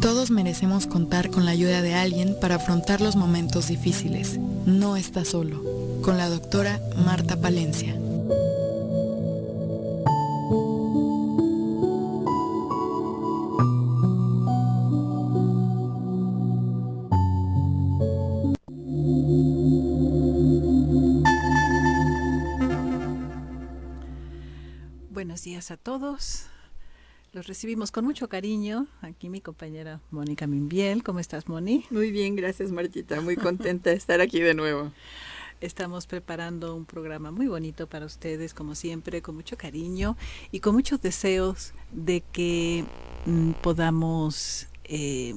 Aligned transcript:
Todos 0.00 0.30
merecemos 0.30 0.86
contar 0.86 1.30
con 1.30 1.44
la 1.44 1.50
ayuda 1.50 1.82
de 1.82 1.94
alguien 1.94 2.36
para 2.40 2.56
afrontar 2.56 3.00
los 3.00 3.16
momentos 3.16 3.68
difíciles. 3.68 4.38
No 4.66 4.96
está 4.96 5.24
solo. 5.24 5.62
Con 6.02 6.16
la 6.16 6.28
doctora 6.28 6.80
Marta 7.04 7.40
Palencia. 7.40 7.94
Buenos 25.10 25.42
días 25.42 25.70
a 25.70 25.76
todos. 25.76 26.49
Los 27.32 27.46
recibimos 27.46 27.92
con 27.92 28.04
mucho 28.04 28.28
cariño. 28.28 28.88
Aquí 29.02 29.28
mi 29.28 29.40
compañera 29.40 30.00
Mónica 30.10 30.48
Mimbiel. 30.48 31.04
¿Cómo 31.04 31.20
estás, 31.20 31.46
Moni? 31.46 31.84
Muy 31.90 32.10
bien, 32.10 32.34
gracias, 32.34 32.72
Martita. 32.72 33.20
Muy 33.20 33.36
contenta 33.36 33.90
de 33.90 33.96
estar 33.96 34.20
aquí 34.20 34.40
de 34.40 34.52
nuevo. 34.52 34.90
Estamos 35.60 36.08
preparando 36.08 36.74
un 36.74 36.86
programa 36.86 37.30
muy 37.30 37.46
bonito 37.46 37.86
para 37.86 38.04
ustedes, 38.04 38.52
como 38.52 38.74
siempre, 38.74 39.22
con 39.22 39.36
mucho 39.36 39.56
cariño 39.56 40.16
y 40.50 40.58
con 40.58 40.74
muchos 40.74 41.02
deseos 41.02 41.72
de 41.92 42.24
que 42.32 42.84
mm, 43.26 43.52
podamos 43.62 44.66
eh, 44.82 45.36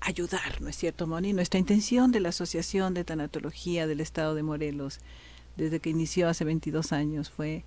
ayudar, 0.00 0.60
¿no 0.60 0.70
es 0.70 0.76
cierto, 0.76 1.06
Moni? 1.06 1.32
Nuestra 1.34 1.60
intención 1.60 2.10
de 2.10 2.18
la 2.18 2.30
Asociación 2.30 2.94
de 2.94 3.04
Tanatología 3.04 3.86
del 3.86 4.00
Estado 4.00 4.34
de 4.34 4.42
Morelos, 4.42 4.98
desde 5.56 5.78
que 5.78 5.90
inició 5.90 6.28
hace 6.28 6.44
22 6.44 6.92
años, 6.92 7.30
fue 7.30 7.62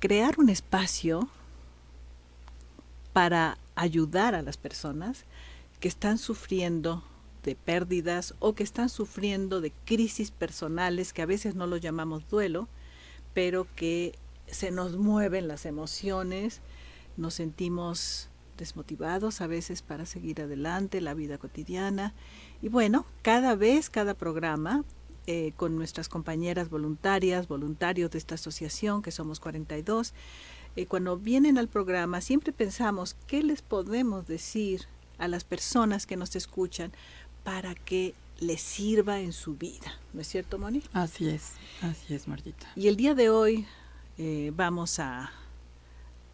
crear 0.00 0.40
un 0.40 0.48
espacio 0.48 1.28
para 3.18 3.58
ayudar 3.74 4.36
a 4.36 4.42
las 4.42 4.56
personas 4.56 5.24
que 5.80 5.88
están 5.88 6.18
sufriendo 6.18 7.02
de 7.42 7.56
pérdidas 7.56 8.36
o 8.38 8.54
que 8.54 8.62
están 8.62 8.88
sufriendo 8.88 9.60
de 9.60 9.72
crisis 9.86 10.30
personales 10.30 11.12
que 11.12 11.22
a 11.22 11.26
veces 11.26 11.56
no 11.56 11.66
lo 11.66 11.78
llamamos 11.78 12.28
duelo, 12.28 12.68
pero 13.34 13.66
que 13.74 14.16
se 14.46 14.70
nos 14.70 14.96
mueven 14.96 15.48
las 15.48 15.66
emociones, 15.66 16.60
nos 17.16 17.34
sentimos 17.34 18.28
desmotivados 18.56 19.40
a 19.40 19.48
veces 19.48 19.82
para 19.82 20.06
seguir 20.06 20.40
adelante 20.40 21.00
la 21.00 21.14
vida 21.14 21.38
cotidiana. 21.38 22.14
Y 22.62 22.68
bueno, 22.68 23.04
cada 23.22 23.56
vez, 23.56 23.90
cada 23.90 24.14
programa, 24.14 24.84
eh, 25.26 25.54
con 25.56 25.74
nuestras 25.74 26.08
compañeras 26.08 26.70
voluntarias, 26.70 27.48
voluntarios 27.48 28.12
de 28.12 28.18
esta 28.18 28.36
asociación, 28.36 29.02
que 29.02 29.10
somos 29.10 29.40
42, 29.40 30.14
eh, 30.78 30.86
cuando 30.86 31.16
vienen 31.16 31.58
al 31.58 31.66
programa 31.66 32.20
siempre 32.20 32.52
pensamos 32.52 33.16
qué 33.26 33.42
les 33.42 33.62
podemos 33.62 34.28
decir 34.28 34.82
a 35.18 35.26
las 35.26 35.42
personas 35.42 36.06
que 36.06 36.16
nos 36.16 36.36
escuchan 36.36 36.92
para 37.42 37.74
que 37.74 38.14
les 38.38 38.60
sirva 38.60 39.18
en 39.18 39.32
su 39.32 39.56
vida. 39.56 39.98
¿No 40.12 40.20
es 40.20 40.28
cierto, 40.28 40.56
Moni? 40.56 40.84
Así 40.92 41.28
es, 41.28 41.54
así 41.82 42.14
es, 42.14 42.28
Martita. 42.28 42.68
Y 42.76 42.86
el 42.86 42.94
día 42.94 43.16
de 43.16 43.28
hoy 43.28 43.66
eh, 44.18 44.52
vamos 44.54 45.00
a, 45.00 45.32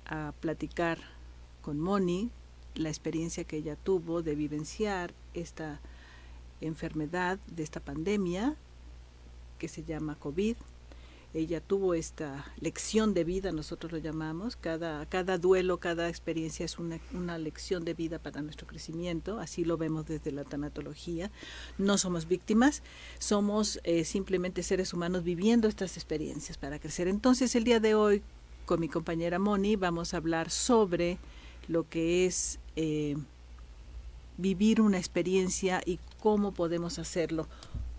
a 0.05 0.35
platicar 0.41 0.99
con 1.63 1.81
Moni 1.81 2.31
la 2.75 2.91
experiencia 2.91 3.45
que 3.45 3.57
ella 3.57 3.77
tuvo 3.77 4.21
de 4.21 4.35
vivenciar 4.35 5.15
esta 5.33 5.81
enfermedad 6.61 7.39
de 7.47 7.63
esta 7.63 7.81
pandemia 7.81 8.57
que 9.59 9.69
se 9.69 9.85
llama 9.85 10.17
COVID 10.17 10.57
ella 11.35 11.61
tuvo 11.61 11.95
esta 11.95 12.47
lección 12.61 13.13
de 13.13 13.25
vida, 13.25 13.51
nosotros 13.51 13.91
lo 13.91 13.99
llamamos, 13.99 14.55
cada, 14.55 15.05
cada 15.07 15.37
duelo, 15.37 15.79
cada 15.79 16.09
experiencia 16.09 16.65
es 16.65 16.79
una, 16.79 17.01
una, 17.13 17.39
lección 17.39 17.85
de 17.85 17.93
vida 17.93 18.21
para 18.21 18.41
nuestro 18.41 18.69
crecimiento, 18.69 19.41
así 19.41 19.65
lo 19.65 19.77
vemos 19.77 20.07
desde 20.07 20.31
la 20.31 20.45
tanatología. 20.45 21.33
No 21.77 21.99
somos 21.99 22.29
víctimas, 22.29 22.85
somos 23.19 23.81
eh, 23.83 24.05
simplemente 24.05 24.63
seres 24.63 24.95
humanos 24.95 25.25
viviendo 25.25 25.67
estas 25.67 25.97
experiencias 25.97 26.57
para 26.57 26.79
crecer. 26.79 27.09
Entonces 27.09 27.57
el 27.57 27.65
día 27.65 27.81
de 27.81 27.97
hoy, 27.97 28.23
con 28.65 28.79
mi 28.79 28.89
compañera 28.89 29.41
Moni, 29.41 29.75
vamos 29.75 30.15
a 30.15 30.19
hablar 30.19 30.51
sobre 30.51 31.19
lo 31.67 31.89
que 31.89 32.27
es 32.27 32.61
eh, 32.77 33.17
vivir 34.39 34.81
una 34.81 34.99
experiencia 34.99 35.83
y 35.85 35.99
cómo 36.21 36.53
podemos 36.53 37.01
hacerlo 37.01 37.49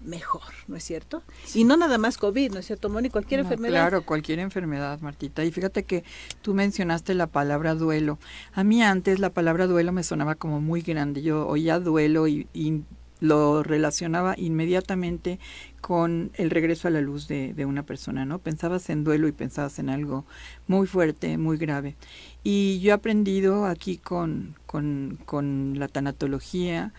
mejor, 0.05 0.41
¿no 0.67 0.75
es 0.75 0.83
cierto? 0.83 1.23
Sí. 1.43 1.61
Y 1.61 1.63
no 1.63 1.77
nada 1.77 1.97
más 1.97 2.17
COVID, 2.17 2.51
¿no 2.51 2.59
es 2.59 2.65
cierto, 2.65 2.89
Moni? 2.89 3.09
Cualquier 3.09 3.41
no, 3.41 3.45
enfermedad. 3.45 3.73
Claro, 3.73 4.05
cualquier 4.05 4.39
enfermedad, 4.39 4.99
Martita. 5.01 5.43
Y 5.43 5.51
fíjate 5.51 5.83
que 5.83 6.03
tú 6.41 6.53
mencionaste 6.53 7.13
la 7.13 7.27
palabra 7.27 7.75
duelo. 7.75 8.19
A 8.53 8.63
mí 8.63 8.81
antes 8.81 9.19
la 9.19 9.29
palabra 9.29 9.67
duelo 9.67 9.91
me 9.91 10.03
sonaba 10.03 10.35
como 10.35 10.61
muy 10.61 10.81
grande. 10.81 11.21
Yo 11.21 11.47
oía 11.47 11.79
duelo 11.79 12.27
y, 12.27 12.47
y 12.53 12.83
lo 13.19 13.63
relacionaba 13.63 14.35
inmediatamente 14.37 15.39
con 15.81 16.31
el 16.35 16.49
regreso 16.49 16.87
a 16.87 16.91
la 16.91 17.01
luz 17.01 17.27
de, 17.27 17.53
de, 17.53 17.65
una 17.65 17.83
persona, 17.83 18.25
¿no? 18.25 18.39
Pensabas 18.39 18.89
en 18.89 19.03
duelo 19.03 19.27
y 19.27 19.31
pensabas 19.31 19.79
en 19.79 19.89
algo 19.89 20.25
muy 20.67 20.87
fuerte, 20.87 21.37
muy 21.37 21.57
grave. 21.57 21.95
Y 22.43 22.79
yo 22.79 22.91
he 22.91 22.93
aprendido 22.93 23.65
aquí 23.65 23.97
con, 23.97 24.55
con, 24.65 25.19
con 25.25 25.79
la 25.79 25.87
tanatología, 25.87 26.93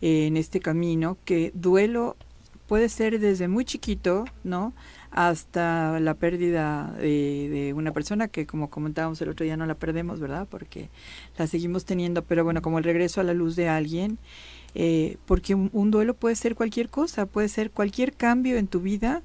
eh, 0.00 0.26
en 0.26 0.36
este 0.36 0.60
camino, 0.60 1.16
que 1.24 1.50
duelo 1.54 2.16
puede 2.66 2.88
ser 2.88 3.18
desde 3.20 3.48
muy 3.48 3.64
chiquito, 3.64 4.24
¿no? 4.42 4.72
Hasta 5.10 6.00
la 6.00 6.14
pérdida 6.14 6.92
de, 6.98 7.48
de, 7.50 7.72
una 7.72 7.92
persona 7.92 8.28
que, 8.28 8.46
como 8.46 8.70
comentábamos 8.70 9.20
el 9.20 9.28
otro 9.28 9.44
día, 9.44 9.56
no 9.56 9.66
la 9.66 9.74
perdemos, 9.74 10.20
¿verdad? 10.20 10.48
Porque 10.50 10.88
la 11.38 11.46
seguimos 11.46 11.84
teniendo, 11.84 12.22
pero 12.24 12.44
bueno, 12.44 12.62
como 12.62 12.78
el 12.78 12.84
regreso 12.84 13.20
a 13.20 13.24
la 13.24 13.34
luz 13.34 13.54
de 13.54 13.68
alguien, 13.68 14.18
eh, 14.74 15.18
porque 15.26 15.54
un, 15.54 15.70
un, 15.72 15.90
duelo 15.90 16.14
puede 16.14 16.36
ser 16.36 16.54
cualquier 16.56 16.88
cosa, 16.88 17.26
puede 17.26 17.48
ser 17.48 17.70
cualquier 17.70 18.12
cambio 18.12 18.56
en 18.56 18.66
tu 18.66 18.80
vida, 18.80 19.22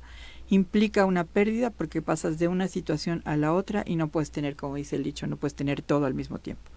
implica 0.50 1.06
una 1.06 1.24
pérdida 1.24 1.70
porque 1.70 2.02
pasas 2.02 2.40
de 2.40 2.48
una 2.48 2.68
situación 2.68 3.22
a 3.26 3.38
la 3.38 3.54
otra 3.54 3.84
y 3.86 3.96
no 3.96 4.10
puedes 4.10 4.32
tener, 4.32 4.56
como 4.56 4.76
dice 4.76 4.96
el 4.96 5.04
dicho, 5.04 5.28
no 5.28 5.38
puedes 5.38 5.56
tener 5.56 5.82
todo 5.82 6.06
al 6.06 6.14
mismo 6.14 6.40
tiempo. 6.40 6.70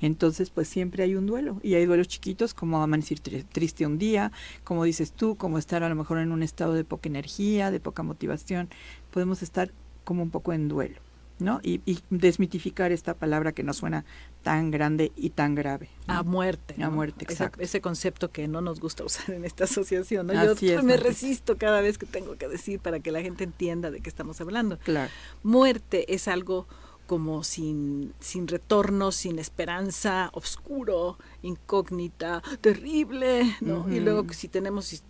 Entonces, 0.00 0.50
pues 0.50 0.68
siempre 0.68 1.02
hay 1.02 1.14
un 1.14 1.26
duelo. 1.26 1.60
Y 1.62 1.74
hay 1.74 1.86
duelos 1.86 2.08
chiquitos, 2.08 2.54
como 2.54 2.82
amanecer 2.82 3.20
triste 3.20 3.86
un 3.86 3.98
día, 3.98 4.32
como 4.64 4.84
dices 4.84 5.12
tú, 5.12 5.36
como 5.36 5.58
estar 5.58 5.82
a 5.82 5.88
lo 5.88 5.94
mejor 5.94 6.18
en 6.18 6.32
un 6.32 6.42
estado 6.42 6.74
de 6.74 6.84
poca 6.84 7.08
energía, 7.08 7.70
de 7.70 7.80
poca 7.80 8.02
motivación. 8.02 8.68
Podemos 9.10 9.42
estar 9.42 9.70
como 10.04 10.22
un 10.22 10.30
poco 10.30 10.52
en 10.52 10.68
duelo, 10.68 11.00
¿no? 11.38 11.60
Y, 11.62 11.80
y 11.86 11.98
desmitificar 12.10 12.92
esta 12.92 13.14
palabra 13.14 13.52
que 13.52 13.62
nos 13.62 13.78
suena 13.78 14.04
tan 14.42 14.70
grande 14.70 15.10
y 15.16 15.30
tan 15.30 15.54
grave. 15.54 15.88
¿no? 16.06 16.14
A 16.14 16.22
muerte. 16.22 16.74
¿no? 16.76 16.86
A 16.86 16.90
muerte, 16.90 17.24
exacto. 17.24 17.56
Ese, 17.56 17.78
ese, 17.78 17.80
concepto 17.80 18.30
que 18.30 18.46
no 18.46 18.60
nos 18.60 18.78
gusta 18.78 19.04
usar 19.04 19.30
en 19.30 19.44
esta 19.44 19.64
asociación. 19.64 20.26
¿no? 20.28 20.34
Yo 20.34 20.52
es, 20.52 20.84
me 20.84 20.96
resisto 20.96 21.56
cada 21.56 21.80
vez 21.80 21.98
que 21.98 22.06
tengo 22.06 22.36
que 22.36 22.46
decir 22.46 22.78
para 22.78 23.00
que 23.00 23.10
la 23.10 23.22
gente 23.22 23.42
entienda 23.42 23.90
de 23.90 24.00
qué 24.00 24.08
estamos 24.08 24.40
hablando. 24.40 24.78
Claro. 24.78 25.10
Muerte 25.42 26.14
es 26.14 26.28
algo 26.28 26.68
como 27.06 27.44
sin, 27.44 28.14
sin 28.20 28.48
retorno, 28.48 29.12
sin 29.12 29.38
esperanza, 29.38 30.30
oscuro, 30.32 31.18
incógnita, 31.42 32.42
terrible, 32.60 33.56
¿no? 33.60 33.80
Uh 33.80 33.84
-huh. 33.86 33.96
Y 33.96 34.00
luego 34.00 34.24
si 34.32 34.48
tenemos 34.48 35.02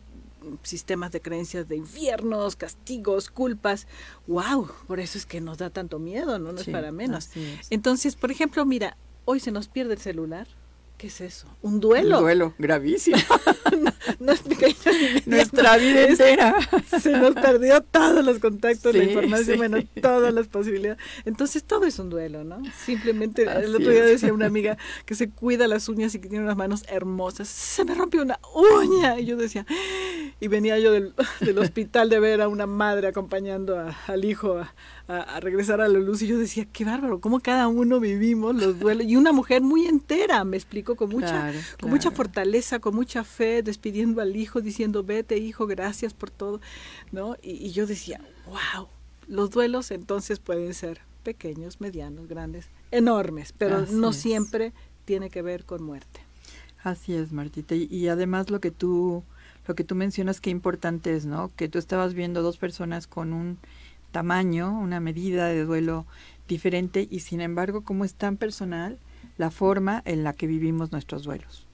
sistemas 0.62 1.12
de 1.12 1.20
creencias 1.20 1.68
de 1.68 1.76
infiernos, 1.76 2.56
castigos, 2.56 3.30
culpas, 3.30 3.86
wow, 4.26 4.68
por 4.86 5.00
eso 5.00 5.18
es 5.18 5.26
que 5.26 5.40
nos 5.40 5.58
da 5.58 5.70
tanto 5.70 5.98
miedo, 5.98 6.38
no, 6.38 6.52
no 6.52 6.58
sí, 6.58 6.70
es 6.70 6.74
para 6.74 6.92
menos. 6.92 7.36
Es. 7.36 7.68
Entonces, 7.70 8.16
por 8.16 8.30
ejemplo, 8.30 8.64
mira, 8.64 8.96
hoy 9.24 9.40
se 9.40 9.52
nos 9.52 9.68
pierde 9.68 9.94
el 9.94 10.00
celular, 10.00 10.46
¿Qué 11.04 11.08
es 11.08 11.20
eso? 11.20 11.46
¿Un 11.60 11.80
duelo? 11.80 12.16
Un 12.16 12.22
duelo, 12.22 12.54
gravísimo. 12.56 13.18
no, 13.78 13.92
no 14.20 14.32
es 14.32 14.40
pequeño. 14.40 14.74
Nuestra 15.26 15.76
vida 15.76 16.04
entera. 16.04 16.56
Se 16.98 17.10
nos 17.10 17.34
perdió 17.34 17.82
todos 17.82 18.24
los 18.24 18.38
contactos, 18.38 18.92
sí, 18.92 18.96
la 18.96 19.04
información, 19.04 19.44
sí. 19.44 19.56
bueno, 19.58 19.78
todas 20.00 20.32
las 20.32 20.48
posibilidades. 20.48 20.98
Entonces 21.26 21.62
todo 21.62 21.84
es 21.84 21.98
un 21.98 22.08
duelo, 22.08 22.42
¿no? 22.42 22.62
Simplemente, 22.86 23.46
Así 23.46 23.66
el 23.66 23.76
otro 23.76 23.90
día 23.90 24.02
decía 24.02 24.32
una 24.32 24.46
amiga 24.46 24.78
que 25.04 25.14
se 25.14 25.28
cuida 25.28 25.68
las 25.68 25.90
uñas 25.90 26.14
y 26.14 26.20
que 26.20 26.30
tiene 26.30 26.42
unas 26.42 26.56
manos 26.56 26.84
hermosas. 26.88 27.48
Se 27.48 27.84
me 27.84 27.94
rompió 27.94 28.22
una 28.22 28.40
uña. 28.54 29.20
Y 29.20 29.26
yo 29.26 29.36
decía, 29.36 29.66
y 30.40 30.48
venía 30.48 30.78
yo 30.78 30.90
del, 30.90 31.12
del 31.40 31.58
hospital 31.58 32.08
de 32.08 32.18
ver 32.18 32.40
a 32.40 32.48
una 32.48 32.64
madre 32.64 33.08
acompañando 33.08 33.78
a, 33.78 33.94
al 34.06 34.24
hijo 34.24 34.56
a, 34.56 34.72
a, 35.08 35.18
a, 35.18 35.40
regresar 35.40 35.80
a 35.80 35.88
la 35.88 35.98
luz 35.98 36.22
y 36.22 36.26
yo 36.26 36.38
decía, 36.38 36.66
qué 36.72 36.84
bárbaro, 36.84 37.20
cómo 37.20 37.40
cada 37.40 37.68
uno 37.68 38.00
vivimos 38.00 38.54
los 38.54 38.78
duelos. 38.78 39.06
Y 39.06 39.16
una 39.16 39.32
mujer 39.32 39.62
muy 39.62 39.86
entera, 39.86 40.44
me 40.44 40.56
explico, 40.56 40.96
con 40.96 41.10
mucha, 41.10 41.28
claro, 41.28 41.58
con 41.58 41.76
claro. 41.76 41.94
mucha 41.94 42.10
fortaleza, 42.10 42.78
con 42.78 42.94
mucha 42.94 43.24
fe, 43.24 43.62
despidiendo 43.62 44.20
al 44.20 44.36
hijo, 44.36 44.60
diciendo, 44.60 45.02
vete 45.02 45.36
hijo, 45.36 45.66
gracias 45.66 46.14
por 46.14 46.30
todo, 46.30 46.60
¿no? 47.12 47.36
Y, 47.42 47.52
y 47.52 47.72
yo 47.72 47.86
decía, 47.86 48.20
wow, 48.46 48.88
los 49.28 49.50
duelos 49.50 49.90
entonces 49.90 50.38
pueden 50.38 50.74
ser 50.74 51.00
pequeños, 51.22 51.80
medianos, 51.80 52.28
grandes, 52.28 52.68
enormes, 52.90 53.52
pero 53.56 53.78
Así 53.78 53.94
no 53.94 54.10
es. 54.10 54.16
siempre 54.16 54.72
tiene 55.04 55.30
que 55.30 55.42
ver 55.42 55.64
con 55.64 55.82
muerte. 55.82 56.20
Así 56.82 57.14
es, 57.14 57.32
Martita. 57.32 57.74
Y, 57.74 57.88
y 57.90 58.08
además 58.08 58.50
lo 58.50 58.60
que 58.60 58.70
tú 58.70 59.24
lo 59.66 59.74
que 59.74 59.84
tú 59.84 59.94
mencionas 59.94 60.40
qué 60.40 60.50
importante 60.50 61.16
es, 61.16 61.24
¿no? 61.24 61.50
Que 61.56 61.68
tú 61.68 61.78
estabas 61.78 62.14
viendo 62.14 62.42
dos 62.42 62.58
personas 62.58 63.06
con 63.06 63.32
un 63.32 63.58
tamaño, 64.14 64.78
una 64.78 65.00
medida 65.00 65.48
de 65.48 65.64
duelo 65.64 66.06
diferente 66.46 67.08
y 67.10 67.18
sin 67.18 67.40
embargo 67.40 67.82
como 67.82 68.04
es 68.04 68.14
tan 68.14 68.36
personal 68.36 69.00
la 69.38 69.50
forma 69.50 70.02
en 70.04 70.22
la 70.22 70.32
que 70.32 70.46
vivimos 70.46 70.92
nuestros 70.92 71.24
duelos. 71.24 71.66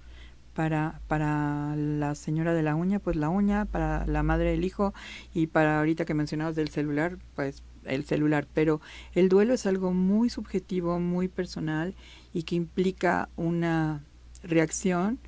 Para, 0.54 1.00
para 1.06 1.76
la 1.76 2.14
señora 2.14 2.54
de 2.54 2.62
la 2.62 2.75
uña, 2.75 2.98
pues 2.98 3.16
la 3.16 3.28
uña, 3.28 3.66
para 3.66 4.06
la 4.06 4.22
madre 4.22 4.52
del 4.52 4.64
hijo 4.64 4.94
y 5.34 5.48
para 5.48 5.78
ahorita 5.78 6.06
que 6.06 6.14
mencionabas 6.14 6.56
del 6.56 6.70
celular, 6.70 7.19
pues 7.37 7.62
el 7.84 8.04
celular. 8.04 8.46
Pero 8.54 8.81
el 9.14 9.28
duelo 9.28 9.52
es 9.52 9.66
algo 9.66 9.92
muy 9.92 10.31
subjetivo, 10.31 10.98
muy 10.98 11.28
personal 11.28 11.94
y 12.32 12.44
que 12.44 12.56
implica 12.56 13.28
una 13.37 14.02
reacción 14.42 15.19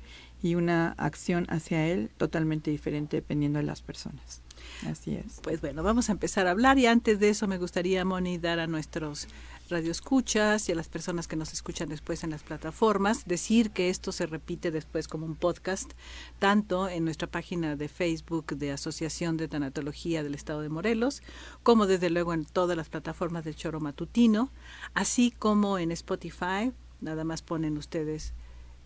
y 0.41 0.55
una 0.55 0.93
acción 0.97 1.45
hacia 1.49 1.87
él 1.87 2.09
totalmente 2.17 2.71
diferente 2.71 3.17
dependiendo 3.17 3.59
de 3.59 3.65
las 3.65 3.83
personas. 3.83 4.42
Así 4.87 5.15
es. 5.15 5.39
Pues 5.41 5.61
bueno, 5.61 5.83
vamos 5.83 6.09
a 6.09 6.11
empezar 6.11 6.47
a 6.47 6.51
hablar 6.51 6.77
y 6.79 6.87
antes 6.87 7.19
de 7.19 7.29
eso 7.29 7.47
me 7.47 7.57
gustaría, 7.57 8.03
Moni, 8.05 8.37
dar 8.37 8.59
a 8.59 8.67
nuestros 8.67 9.27
radioescuchas 9.69 10.67
y 10.69 10.71
a 10.71 10.75
las 10.75 10.87
personas 10.87 11.27
que 11.27 11.35
nos 11.35 11.53
escuchan 11.53 11.89
después 11.89 12.23
en 12.23 12.31
las 12.31 12.43
plataformas, 12.43 13.25
decir 13.25 13.71
que 13.71 13.89
esto 13.89 14.11
se 14.11 14.25
repite 14.25 14.71
después 14.71 15.07
como 15.07 15.25
un 15.25 15.35
podcast, 15.35 15.91
tanto 16.39 16.89
en 16.89 17.05
nuestra 17.05 17.27
página 17.27 17.75
de 17.75 17.87
Facebook 17.87 18.55
de 18.57 18.71
Asociación 18.71 19.37
de 19.37 19.47
Tanatología 19.47 20.23
del 20.23 20.35
Estado 20.35 20.61
de 20.61 20.69
Morelos, 20.69 21.21
como 21.63 21.87
desde 21.87 22.09
luego 22.09 22.33
en 22.33 22.45
todas 22.45 22.77
las 22.77 22.89
plataformas 22.89 23.45
del 23.45 23.55
Choro 23.55 23.79
Matutino, 23.79 24.51
así 24.93 25.31
como 25.31 25.79
en 25.79 25.91
Spotify, 25.91 26.71
nada 27.01 27.23
más 27.23 27.41
ponen 27.41 27.77
ustedes 27.77 28.33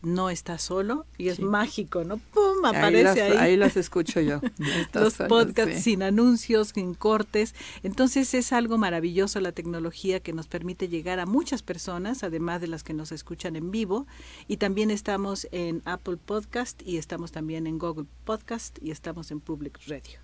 no 0.01 0.29
está 0.29 0.57
solo 0.57 1.05
y 1.17 1.29
es 1.29 1.39
mágico, 1.39 2.03
¿no? 2.03 2.17
¡Pum! 2.17 2.46
Aparece 2.63 3.21
ahí. 3.21 3.37
Ahí, 3.37 3.57
las 3.57 3.77
escucho 3.77 4.21
yo. 4.21 4.41
Los 4.93 5.15
podcasts 5.15 5.83
sin 5.83 6.03
anuncios, 6.03 6.69
sin 6.69 6.93
cortes. 6.93 7.55
Entonces 7.83 8.33
es 8.33 8.53
algo 8.53 8.77
maravilloso 8.77 9.39
la 9.39 9.51
tecnología 9.51 10.19
que 10.19 10.33
nos 10.33 10.47
permite 10.47 10.87
llegar 10.87 11.19
a 11.19 11.25
muchas 11.25 11.63
personas, 11.63 12.23
además 12.23 12.61
de 12.61 12.67
las 12.67 12.83
que 12.83 12.93
nos 12.93 13.11
escuchan 13.11 13.55
en 13.55 13.71
vivo. 13.71 14.07
Y 14.47 14.57
también 14.57 14.91
estamos 14.91 15.47
en 15.51 15.81
Apple 15.85 16.17
Podcast 16.17 16.81
y 16.85 16.97
estamos 16.97 17.31
también 17.31 17.67
en 17.67 17.77
Google 17.77 18.07
Podcast 18.25 18.77
y 18.81 18.91
estamos 18.91 19.31
en 19.31 19.39
Public 19.39 19.79
Radio. 19.87 20.19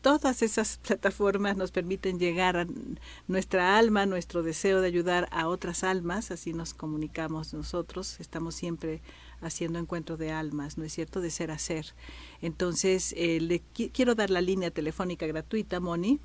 Todas 0.00 0.42
esas 0.42 0.78
plataformas 0.86 1.56
nos 1.56 1.70
permiten 1.70 2.18
llegar 2.18 2.56
a 2.56 2.66
nuestra 3.26 3.78
alma, 3.78 4.06
nuestro 4.06 4.42
deseo 4.42 4.80
de 4.80 4.86
ayudar 4.86 5.28
a 5.32 5.48
otras 5.48 5.84
almas, 5.84 6.30
así 6.30 6.52
nos 6.52 6.74
comunicamos 6.74 7.52
nosotros, 7.54 8.20
estamos 8.20 8.54
siempre 8.54 9.02
haciendo 9.40 9.78
encuentro 9.78 10.16
de 10.16 10.32
almas, 10.32 10.78
¿no 10.78 10.84
es 10.84 10.92
cierto?, 10.92 11.20
de 11.20 11.30
ser 11.30 11.50
a 11.50 11.58
ser. 11.58 11.94
Entonces, 12.42 13.14
eh, 13.16 13.40
le 13.40 13.62
quiero 13.92 14.14
dar 14.14 14.30
la 14.30 14.40
línea 14.40 14.70
telefónica 14.70 15.26
gratuita, 15.26 15.80
Moni, 15.80 16.20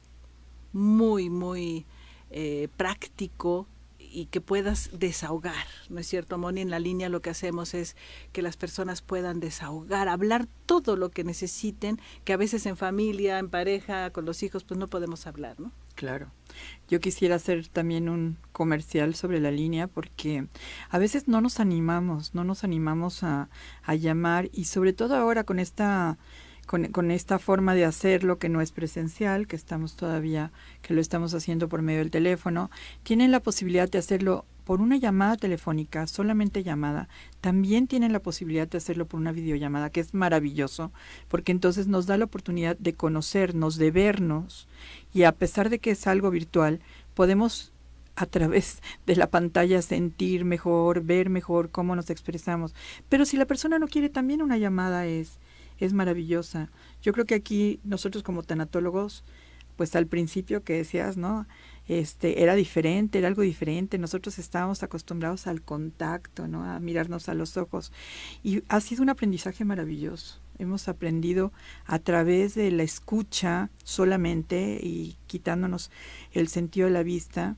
muy, 0.73 1.29
muy 1.31 1.87
eh, 2.31 2.69
práctico, 2.77 3.69
y 4.15 4.27
que 4.27 4.41
puedas 4.41 4.91
desahogar, 4.93 5.67
¿no 5.89 5.99
es 5.99 6.07
cierto, 6.07 6.39
Moni? 6.39 6.61
En 6.61 6.71
la 6.71 6.79
línea 6.79 7.09
lo 7.09 7.21
que 7.21 7.31
hacemos 7.31 7.75
es 7.75 7.97
que 8.33 8.43
las 8.43 8.57
personas 8.57 9.03
puedan 9.03 9.41
desahogar, 9.41 10.09
hablar 10.09 10.47
todo 10.67 10.95
lo 10.95 11.11
que 11.11 11.25
necesiten, 11.25 12.01
que 12.25 12.33
a 12.33 12.37
veces 12.37 12.65
en 12.67 12.77
familia, 12.77 13.41
en 13.41 13.51
pareja, 13.51 14.11
con 14.11 14.25
los 14.25 14.45
hijos, 14.45 14.63
pues 14.63 14.79
no 14.79 14.87
podemos 14.87 15.27
hablar, 15.27 15.59
¿no? 15.59 15.73
Claro. 15.95 16.29
Yo 16.89 17.01
quisiera 17.01 17.37
hacer 17.37 17.69
también 17.69 18.09
un 18.09 18.37
comercial 18.53 19.15
sobre 19.15 19.41
la 19.41 19.51
línea 19.51 19.87
porque 19.87 20.47
a 20.91 20.99
veces 20.99 21.29
no 21.29 21.41
nos 21.41 21.61
animamos, 21.61 22.35
no 22.35 22.45
nos 22.45 22.65
animamos 22.65 23.23
a, 23.23 23.49
a 23.83 23.95
llamar 23.95 24.51
y 24.53 24.65
sobre 24.65 24.93
todo 24.93 25.17
ahora 25.17 25.45
con 25.45 25.59
esta 25.59 26.19
con, 26.67 26.87
con, 26.93 27.11
esta 27.11 27.39
forma 27.39 27.75
de 27.75 27.85
hacerlo 27.85 28.39
que 28.39 28.49
no 28.49 28.63
es 28.63 28.73
presencial, 28.73 29.47
que 29.47 29.57
estamos 29.57 29.97
todavía, 29.97 30.51
que 30.81 30.95
lo 30.95 31.01
estamos 31.03 31.35
haciendo 31.35 31.69
por 31.69 31.83
medio 31.83 31.99
del 31.99 32.11
teléfono, 32.11 32.71
tienen 33.03 33.31
la 33.33 33.41
posibilidad 33.41 33.89
de 33.89 33.99
hacerlo 33.99 34.47
por 34.65 34.81
una 34.81 34.97
llamada 34.97 35.37
telefónica, 35.37 36.07
solamente 36.07 36.63
llamada, 36.63 37.09
también 37.41 37.87
tienen 37.87 38.13
la 38.13 38.21
posibilidad 38.21 38.67
de 38.67 38.79
hacerlo 38.79 39.07
por 39.07 39.21
una 39.21 39.33
videollamada, 39.33 39.91
que 39.91 40.01
es 40.01 40.15
maravilloso, 40.15 40.91
porque 41.29 41.53
entonces 41.53 41.87
nos 41.87 42.07
da 42.07 42.17
la 42.17 42.25
oportunidad 42.25 42.77
de 42.79 42.95
conocernos, 42.95 43.77
de 43.77 43.91
vernos, 43.91 44.67
y 45.15 45.23
a 45.23 45.33
pesar 45.33 45.71
de 45.71 45.79
que 45.79 45.93
es 45.93 46.07
algo 46.07 46.31
virtual, 46.31 46.81
podemos 47.15 47.73
a 48.17 48.27
través 48.27 48.83
de 49.07 49.17
la 49.17 49.29
pantalla 49.29 49.81
sentir 49.81 50.45
mejor, 50.45 51.03
ver 51.03 51.31
mejor 51.31 51.71
cómo 51.71 51.97
nos 51.97 52.11
expresamos. 52.11 52.75
Pero 53.09 53.25
si 53.25 53.37
la 53.37 53.47
persona 53.47 53.79
no 53.79 53.89
quiere, 53.89 54.09
también 54.09 54.43
una 54.43 54.59
llamada 54.59 55.07
es 55.07 55.41
es 55.79 55.93
maravillosa. 55.93 56.71
Yo 57.03 57.13
creo 57.13 57.27
que 57.27 57.35
aquí 57.35 57.81
nosotros 57.85 58.23
como 58.23 58.43
tanatólogos, 58.43 59.25
pues 59.77 59.97
al 59.97 60.07
principio 60.07 60.63
que 60.63 60.75
decías, 60.75 61.17
¿no? 61.17 61.47
Este, 61.89 62.43
era 62.43 62.55
diferente, 62.55 63.19
era 63.19 63.29
algo 63.29 63.43
diferente. 63.43 63.99
Nosotros 63.99 64.39
estábamos 64.39 64.83
acostumbrados 64.83 65.47
al 65.47 65.63
contacto, 65.63 66.47
¿no? 66.47 66.65
A 66.65 66.79
mirarnos 66.81 67.29
a 67.29 67.35
los 67.35 67.57
ojos. 67.57 67.93
Y 68.43 68.63
ha 68.69 68.81
sido 68.81 69.03
un 69.03 69.11
aprendizaje 69.11 69.65
maravilloso. 69.65 70.44
Hemos 70.59 70.89
aprendido 70.89 71.53
a 71.87 71.99
través 71.99 72.55
de 72.55 72.71
la 72.71 72.83
escucha 72.83 73.71
solamente 73.83 74.79
y 74.83 75.17
quitándonos 75.27 75.91
el 76.33 76.49
sentido 76.49 76.87
de 76.87 76.93
la 76.93 77.03
vista, 77.03 77.57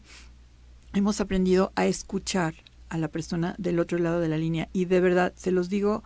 hemos 0.95 1.21
aprendido 1.21 1.73
a 1.75 1.87
escuchar 1.87 2.55
a 2.89 2.99
la 2.99 3.09
persona 3.09 3.55
del 3.59 3.79
otro 3.79 3.99
lado 3.99 4.21
de 4.21 4.29
la 4.29 4.39
línea. 4.39 4.69
Y 4.73 4.87
de 4.87 5.01
verdad, 5.01 5.33
se 5.37 5.51
los 5.51 5.69
digo, 5.69 6.03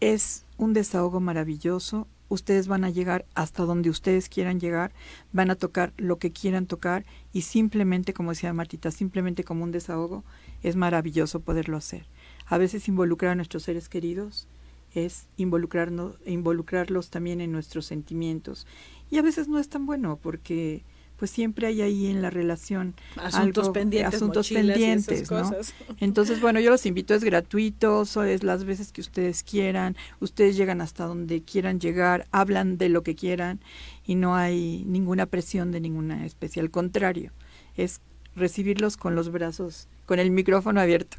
es 0.00 0.44
un 0.56 0.72
desahogo 0.72 1.20
maravilloso. 1.20 2.06
Ustedes 2.28 2.66
van 2.66 2.84
a 2.84 2.90
llegar 2.90 3.26
hasta 3.34 3.64
donde 3.64 3.90
ustedes 3.90 4.28
quieran 4.28 4.58
llegar, 4.58 4.92
van 5.32 5.50
a 5.50 5.56
tocar 5.56 5.92
lo 5.96 6.18
que 6.18 6.32
quieran 6.32 6.66
tocar 6.66 7.04
y 7.32 7.42
simplemente, 7.42 8.14
como 8.14 8.30
decía 8.30 8.52
Martita, 8.52 8.90
simplemente 8.90 9.44
como 9.44 9.62
un 9.62 9.72
desahogo, 9.72 10.24
es 10.62 10.74
maravilloso 10.74 11.40
poderlo 11.40 11.76
hacer. 11.76 12.06
A 12.46 12.58
veces 12.58 12.88
involucrar 12.88 13.32
a 13.32 13.34
nuestros 13.36 13.62
seres 13.62 13.88
queridos 13.88 14.48
es 14.94 15.26
involucrarnos, 15.36 16.16
involucrarlos 16.24 17.10
también 17.10 17.40
en 17.40 17.52
nuestros 17.52 17.86
sentimientos. 17.86 18.66
Y 19.10 19.18
a 19.18 19.22
veces 19.22 19.48
no 19.48 19.58
es 19.58 19.68
tan 19.68 19.86
bueno 19.86 20.18
porque 20.22 20.84
pues 21.16 21.30
siempre 21.30 21.68
hay 21.68 21.80
ahí 21.80 22.06
en 22.06 22.22
la 22.22 22.30
relación 22.30 22.94
asuntos 23.16 23.70
pendientes, 23.70 24.14
asuntos 24.14 24.48
pendientes, 24.48 25.30
¿no? 25.30 25.52
Entonces, 26.00 26.40
bueno, 26.40 26.58
yo 26.58 26.70
los 26.70 26.86
invito, 26.86 27.14
es 27.14 27.22
gratuito, 27.22 28.02
es 28.24 28.42
las 28.42 28.64
veces 28.64 28.92
que 28.92 29.00
ustedes 29.00 29.42
quieran, 29.42 29.96
ustedes 30.20 30.56
llegan 30.56 30.80
hasta 30.80 31.04
donde 31.04 31.42
quieran 31.42 31.78
llegar, 31.78 32.26
hablan 32.32 32.78
de 32.78 32.88
lo 32.88 33.02
que 33.02 33.14
quieran 33.14 33.60
y 34.04 34.16
no 34.16 34.34
hay 34.34 34.84
ninguna 34.86 35.26
presión 35.26 35.70
de 35.70 35.80
ninguna 35.80 36.26
especie, 36.26 36.60
al 36.60 36.70
contrario, 36.70 37.32
es 37.76 38.00
recibirlos 38.36 38.96
con 38.96 39.14
los 39.14 39.30
brazos 39.30 39.88
con 40.06 40.18
el 40.18 40.30
micrófono 40.30 40.80
abierto, 40.80 41.16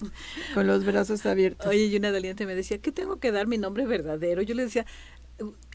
con 0.53 0.67
los 0.67 0.86
brazos 0.86 1.25
abiertos. 1.25 1.67
Oye, 1.67 1.86
y 1.86 1.95
una 1.98 2.12
doliente 2.12 2.45
me 2.45 2.55
decía, 2.55 2.77
¿qué 2.77 2.91
tengo 2.91 3.17
que 3.17 3.31
dar 3.31 3.48
mi 3.48 3.57
nombre 3.57 3.86
verdadero? 3.86 4.41
Yo 4.41 4.53
le 4.53 4.63
decía, 4.63 4.86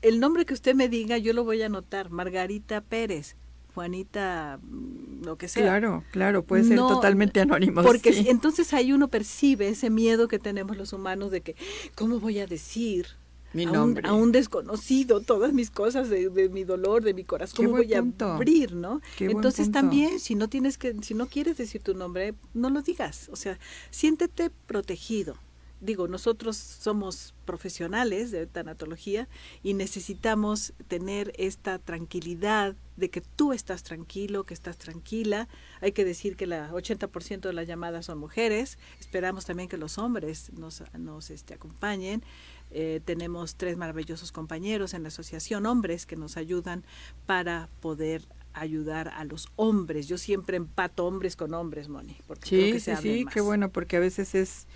el 0.03 0.21
nombre 0.21 0.47
que 0.47 0.55
usted 0.55 0.75
me 0.75 0.89
diga, 0.89 1.19
yo 1.19 1.33
lo 1.33 1.45
voy 1.45 1.63
a 1.63 1.67
anotar, 1.67 2.11
Margarita 2.11 2.81
Pérez. 2.81 3.37
Juanita, 3.75 4.59
mm, 4.63 5.25
lo 5.25 5.39
que 5.39 5.47
sea. 5.47 5.63
Claro, 5.63 6.03
claro, 6.11 6.45
puede 6.45 6.65
ser 6.65 6.77
totalmente 6.77 7.41
anónimo. 7.41 7.83
Porque 7.83 8.11
entonces 8.29 8.75
ahí 8.75 8.93
uno 8.93 9.09
percibe 9.09 9.69
ese 9.69 9.91
miedo 9.91 10.27
que 10.27 10.41
tenemos 10.41 10.77
los 10.77 10.93
humanos 10.93 11.31
de 11.31 11.41
que, 11.41 11.55
¿cómo 11.95 12.19
voy 12.19 12.41
a 12.41 12.47
decir? 12.47 13.07
Mi 13.53 13.67
nombre. 13.67 14.09
A 14.09 14.13
un, 14.13 14.33
desconocido, 14.33 15.21
todas 15.21 15.53
mis 15.53 15.71
cosas 15.71 16.09
de, 16.09 16.49
mi 16.51 16.65
dolor, 16.65 17.03
de 17.03 17.15
mi 17.15 17.25
corazón, 17.25 17.67
¿cómo 17.67 17.79
voy 17.79 17.93
a 17.95 18.05
abrir, 18.35 18.75
no? 18.75 19.01
Entonces 19.19 19.71
también, 19.73 20.21
si 20.21 20.35
no 20.35 20.49
tienes 20.49 20.79
que, 20.79 20.95
si 21.03 21.15
no 21.15 21.27
quieres 21.27 21.57
decir 21.57 21.83
tu 21.83 21.95
nombre, 21.95 22.35
no 22.55 22.71
lo 22.71 22.83
digas. 22.83 23.29
O 23.33 23.37
sea, 23.37 23.59
siéntete 23.91 24.51
protegido 24.67 25.37
digo, 25.81 26.09
nosotros 26.09 26.57
somos 26.57 27.35
profesionales 27.45 28.31
de 28.31 28.47
tanatología 28.47 29.29
y 29.63 29.75
necesitamos 29.75 30.75
tener 30.89 31.33
esta 31.37 31.79
tranquilidad 31.79 32.77
de 32.97 33.09
que 33.09 33.23
tú 33.23 33.53
estás 33.53 33.83
tranquilo, 33.83 34.45
que 34.45 34.55
estás 34.55 34.77
tranquila. 34.77 35.49
Hay 35.81 35.93
que 35.93 36.05
decir 36.05 36.37
que 36.37 36.45
el 36.45 36.53
80% 36.53 37.41
de 37.41 37.53
las 37.53 37.67
llamadas 37.67 38.07
son 38.07 38.19
mujeres. 38.19 38.79
Esperamos 39.01 39.47
también 39.47 39.69
que 39.69 39.79
los 39.79 39.97
hombres 39.99 40.53
nos, 40.53 40.83
nos 40.99 41.31
este, 41.31 41.55
acompañen 41.55 42.23
Eh, 42.71 43.01
tenemos 43.05 43.57
tres 43.57 43.77
maravillosos 43.77 44.33
compañeros 44.33 44.95
en 44.95 45.03
la 45.03 45.09
asociación, 45.09 45.67
hombres, 45.67 46.07
que 46.07 46.17
nos 46.17 46.37
ayudan 46.37 46.85
para 47.27 47.69
poder 47.81 48.23
ayudar 48.53 49.09
a 49.09 49.25
los 49.25 49.49
hombres. 49.57 50.09
Yo 50.09 50.19
siempre 50.19 50.57
empato 50.57 51.07
hombres 51.07 51.37
con 51.37 51.55
hombres, 51.55 51.89
Moni, 51.89 52.17
porque 52.27 52.49
sí, 52.49 52.57
creo 52.57 52.73
que 52.73 52.81
se 52.81 52.97
sí, 52.97 53.25
más. 53.25 53.35
qué 53.35 53.41
bueno, 53.41 53.71
porque 53.71 53.97
a 53.97 54.01
veces 54.01 54.35
es, 54.35 54.67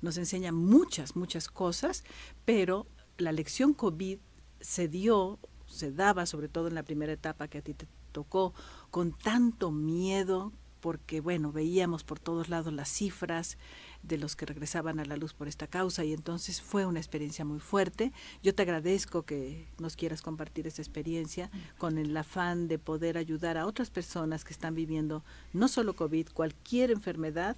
Nos 0.00 0.16
enseña 0.16 0.50
muchas, 0.50 1.14
muchas 1.14 1.48
cosas, 1.48 2.04
pero 2.44 2.86
la 3.18 3.32
lección 3.32 3.74
COVID 3.74 4.18
se 4.60 4.88
dio, 4.88 5.38
se 5.70 5.92
daba 5.92 6.26
sobre 6.26 6.48
todo 6.48 6.68
en 6.68 6.74
la 6.74 6.82
primera 6.82 7.12
etapa 7.12 7.48
que 7.48 7.58
a 7.58 7.62
ti 7.62 7.74
te 7.74 7.86
tocó, 8.12 8.52
con 8.90 9.12
tanto 9.12 9.70
miedo, 9.70 10.52
porque 10.80 11.20
bueno, 11.20 11.52
veíamos 11.52 12.04
por 12.04 12.18
todos 12.18 12.48
lados 12.48 12.72
las 12.72 12.88
cifras 12.88 13.58
de 14.02 14.18
los 14.18 14.34
que 14.34 14.46
regresaban 14.46 14.98
a 14.98 15.04
la 15.04 15.16
luz 15.16 15.34
por 15.34 15.46
esta 15.46 15.66
causa 15.66 16.04
y 16.04 16.12
entonces 16.12 16.62
fue 16.62 16.86
una 16.86 16.98
experiencia 16.98 17.44
muy 17.44 17.60
fuerte. 17.60 18.12
Yo 18.42 18.54
te 18.54 18.62
agradezco 18.62 19.22
que 19.22 19.68
nos 19.78 19.96
quieras 19.96 20.22
compartir 20.22 20.66
esta 20.66 20.82
experiencia 20.82 21.50
con 21.78 21.98
el 21.98 22.16
afán 22.16 22.66
de 22.66 22.78
poder 22.78 23.18
ayudar 23.18 23.58
a 23.58 23.66
otras 23.66 23.90
personas 23.90 24.44
que 24.44 24.52
están 24.52 24.74
viviendo 24.74 25.22
no 25.52 25.68
solo 25.68 25.94
COVID, 25.94 26.28
cualquier 26.30 26.90
enfermedad 26.90 27.56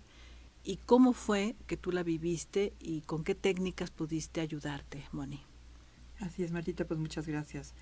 y 0.65 0.77
cómo 0.77 1.13
fue 1.13 1.57
que 1.67 1.77
tú 1.77 1.93
la 1.93 2.03
viviste 2.03 2.73
y 2.81 3.03
con 3.03 3.25
qué 3.25 3.35
técnicas 3.35 3.91
pudiste 3.91 4.41
ayudarte, 4.41 5.05
Moni. 5.13 5.43
Así 6.21 6.45
es, 6.45 6.53
Martita, 6.53 6.85
pues 6.85 7.01
muchas 7.01 7.27
gracias. 7.27 7.75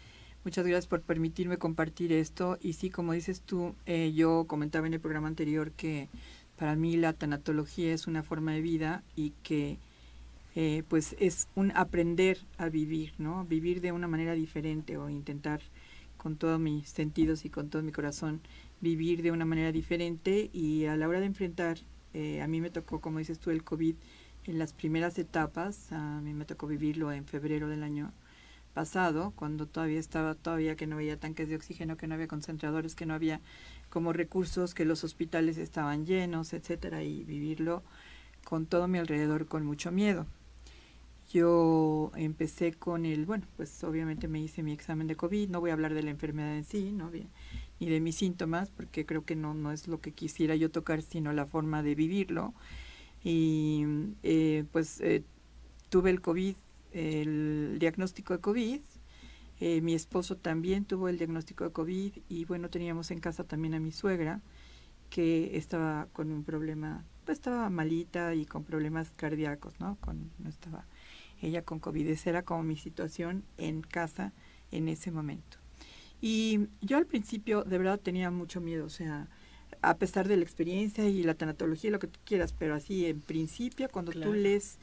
Muchas 0.42 0.66
gracias 0.66 0.86
por 0.86 1.02
permitirme 1.02 1.58
compartir 1.58 2.12
esto. 2.12 2.58
Y 2.62 2.72
sí, 2.72 2.88
como 2.88 3.12
dices 3.12 3.42
tú, 3.42 3.74
eh, 3.84 4.12
yo 4.14 4.46
comentaba 4.46 4.86
en 4.86 4.94
el 4.94 5.00
programa 5.00 5.28
anterior 5.28 5.70
que 5.72 6.08
para 6.56 6.76
mí 6.76 6.96
la 6.96 7.12
tanatología 7.12 7.92
es 7.92 8.06
una 8.06 8.22
forma 8.22 8.52
de 8.52 8.62
vida 8.62 9.02
y 9.16 9.34
que 9.42 9.76
eh, 10.54 10.82
pues 10.88 11.14
es 11.20 11.46
un 11.54 11.72
aprender 11.76 12.38
a 12.56 12.70
vivir, 12.70 13.12
¿no? 13.18 13.44
Vivir 13.44 13.82
de 13.82 13.92
una 13.92 14.08
manera 14.08 14.32
diferente 14.32 14.96
o 14.96 15.10
intentar 15.10 15.60
con 16.16 16.36
todos 16.36 16.58
mis 16.58 16.88
sentidos 16.88 17.44
y 17.44 17.50
con 17.50 17.68
todo 17.68 17.82
mi 17.82 17.92
corazón 17.92 18.40
vivir 18.80 19.22
de 19.22 19.32
una 19.32 19.44
manera 19.44 19.72
diferente 19.72 20.48
y 20.54 20.86
a 20.86 20.96
la 20.96 21.06
hora 21.06 21.20
de 21.20 21.26
enfrentar, 21.26 21.78
eh, 22.14 22.40
a 22.40 22.48
mí 22.48 22.62
me 22.62 22.70
tocó, 22.70 23.00
como 23.00 23.18
dices 23.18 23.38
tú, 23.38 23.50
el 23.50 23.62
COVID 23.62 23.94
en 24.46 24.58
las 24.58 24.72
primeras 24.72 25.18
etapas, 25.18 25.92
a 25.92 26.20
mí 26.22 26.32
me 26.32 26.46
tocó 26.46 26.66
vivirlo 26.66 27.12
en 27.12 27.26
febrero 27.26 27.68
del 27.68 27.82
año 27.82 28.10
pasado, 28.74 29.32
cuando 29.36 29.66
todavía 29.66 29.98
estaba, 29.98 30.34
todavía 30.34 30.76
que 30.76 30.86
no 30.86 30.96
había 30.96 31.18
tanques 31.18 31.48
de 31.48 31.56
oxígeno, 31.56 31.96
que 31.96 32.06
no 32.06 32.14
había 32.14 32.28
concentradores, 32.28 32.94
que 32.94 33.06
no 33.06 33.14
había 33.14 33.40
como 33.88 34.12
recursos, 34.12 34.74
que 34.74 34.84
los 34.84 35.04
hospitales 35.04 35.58
estaban 35.58 36.06
llenos, 36.06 36.52
etcétera, 36.52 37.02
y 37.02 37.24
vivirlo 37.24 37.82
con 38.44 38.66
todo 38.66 38.88
mi 38.88 38.98
alrededor 38.98 39.46
con 39.46 39.64
mucho 39.66 39.90
miedo. 39.92 40.26
Yo 41.32 42.10
empecé 42.16 42.72
con 42.72 43.04
el, 43.04 43.24
bueno, 43.24 43.46
pues 43.56 43.84
obviamente 43.84 44.26
me 44.26 44.40
hice 44.40 44.64
mi 44.64 44.72
examen 44.72 45.06
de 45.06 45.14
COVID, 45.14 45.48
no 45.48 45.60
voy 45.60 45.70
a 45.70 45.74
hablar 45.74 45.94
de 45.94 46.02
la 46.02 46.10
enfermedad 46.10 46.56
en 46.56 46.64
sí, 46.64 46.90
¿no? 46.90 47.10
Ni 47.78 47.88
de 47.88 48.00
mis 48.00 48.16
síntomas, 48.16 48.70
porque 48.70 49.06
creo 49.06 49.24
que 49.24 49.36
no, 49.36 49.54
no 49.54 49.70
es 49.70 49.86
lo 49.86 50.00
que 50.00 50.12
quisiera 50.12 50.56
yo 50.56 50.70
tocar, 50.70 51.02
sino 51.02 51.32
la 51.32 51.46
forma 51.46 51.82
de 51.84 51.94
vivirlo. 51.94 52.52
Y 53.22 53.84
eh, 54.24 54.64
pues 54.72 55.00
eh, 55.02 55.22
tuve 55.88 56.10
el 56.10 56.20
COVID, 56.20 56.56
el 56.92 57.76
diagnóstico 57.78 58.34
de 58.34 58.40
COVID, 58.40 58.80
eh, 59.60 59.80
mi 59.82 59.94
esposo 59.94 60.36
también 60.36 60.84
tuvo 60.84 61.08
el 61.08 61.18
diagnóstico 61.18 61.64
de 61.64 61.72
COVID 61.72 62.12
y 62.28 62.44
bueno, 62.46 62.70
teníamos 62.70 63.10
en 63.10 63.20
casa 63.20 63.44
también 63.44 63.74
a 63.74 63.80
mi 63.80 63.92
suegra 63.92 64.40
que 65.10 65.56
estaba 65.56 66.06
con 66.12 66.30
un 66.30 66.44
problema, 66.44 67.04
pues 67.24 67.38
estaba 67.38 67.68
malita 67.68 68.34
y 68.34 68.46
con 68.46 68.64
problemas 68.64 69.10
cardíacos, 69.16 69.78
¿no? 69.80 69.96
Con, 70.00 70.30
no 70.38 70.48
estaba 70.48 70.86
ella 71.42 71.62
con 71.62 71.78
COVID. 71.80 72.06
Esa 72.08 72.30
era 72.30 72.42
como 72.42 72.62
mi 72.62 72.76
situación 72.76 73.44
en 73.58 73.82
casa 73.82 74.32
en 74.70 74.88
ese 74.88 75.10
momento. 75.10 75.58
Y 76.20 76.68
yo 76.80 76.96
al 76.96 77.06
principio 77.06 77.64
de 77.64 77.78
verdad 77.78 77.98
tenía 77.98 78.30
mucho 78.30 78.60
miedo, 78.60 78.84
o 78.86 78.90
sea, 78.90 79.28
a 79.82 79.96
pesar 79.96 80.28
de 80.28 80.36
la 80.36 80.42
experiencia 80.42 81.08
y 81.08 81.22
la 81.22 81.34
tanatología, 81.34 81.90
lo 81.90 81.98
que 81.98 82.06
tú 82.08 82.20
quieras, 82.24 82.52
pero 82.52 82.74
así 82.74 83.06
en 83.06 83.20
principio, 83.20 83.88
cuando 83.90 84.12
Claro. 84.12 84.30
tú 84.30 84.36
lees 84.36 84.78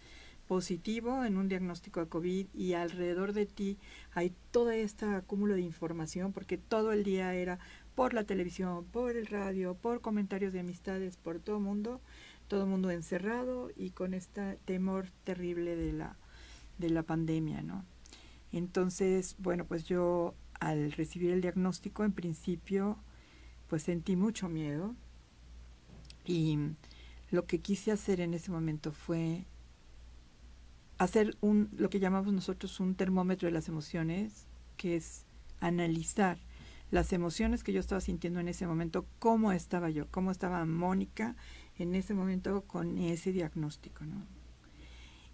positivo 0.47 1.23
en 1.23 1.37
un 1.37 1.49
diagnóstico 1.49 1.99
de 1.99 2.09
COVID 2.09 2.47
y 2.53 2.73
alrededor 2.73 3.33
de 3.33 3.45
ti 3.45 3.77
hay 4.13 4.33
todo 4.51 4.71
este 4.71 5.05
acúmulo 5.05 5.55
de 5.55 5.61
información, 5.61 6.33
porque 6.33 6.57
todo 6.57 6.93
el 6.93 7.03
día 7.03 7.33
era 7.33 7.59
por 7.95 8.13
la 8.13 8.23
televisión, 8.23 8.85
por 8.85 9.15
el 9.15 9.27
radio, 9.27 9.75
por 9.75 10.01
comentarios 10.01 10.53
de 10.53 10.61
amistades, 10.61 11.17
por 11.17 11.39
todo 11.39 11.59
mundo, 11.59 12.01
todo 12.47 12.65
mundo 12.65 12.91
encerrado 12.91 13.71
y 13.75 13.91
con 13.91 14.13
este 14.13 14.57
temor 14.65 15.07
terrible 15.23 15.75
de 15.75 15.93
la, 15.93 16.15
de 16.77 16.89
la 16.89 17.03
pandemia, 17.03 17.61
¿no? 17.61 17.85
Entonces, 18.51 19.35
bueno, 19.39 19.65
pues 19.65 19.83
yo 19.83 20.33
al 20.59 20.91
recibir 20.93 21.31
el 21.31 21.41
diagnóstico, 21.41 22.03
en 22.03 22.13
principio, 22.13 22.97
pues 23.67 23.83
sentí 23.83 24.15
mucho 24.15 24.47
miedo 24.47 24.95
y 26.23 26.57
lo 27.29 27.45
que 27.45 27.59
quise 27.59 27.91
hacer 27.91 28.21
en 28.21 28.33
ese 28.33 28.51
momento 28.51 28.91
fue 28.91 29.45
hacer 30.97 31.37
un 31.41 31.69
lo 31.77 31.89
que 31.89 31.99
llamamos 31.99 32.33
nosotros 32.33 32.79
un 32.79 32.95
termómetro 32.95 33.47
de 33.47 33.51
las 33.51 33.67
emociones, 33.67 34.47
que 34.77 34.95
es 34.95 35.25
analizar 35.59 36.37
las 36.91 37.11
emociones 37.13 37.63
que 37.63 37.73
yo 37.73 37.79
estaba 37.79 38.01
sintiendo 38.01 38.39
en 38.39 38.47
ese 38.47 38.65
momento, 38.65 39.05
cómo 39.19 39.51
estaba 39.51 39.89
yo, 39.89 40.07
cómo 40.09 40.31
estaba 40.31 40.65
Mónica 40.65 41.35
en 41.77 41.95
ese 41.95 42.13
momento 42.13 42.63
con 42.63 42.97
ese 42.97 43.31
diagnóstico, 43.31 44.05
¿no? 44.05 44.25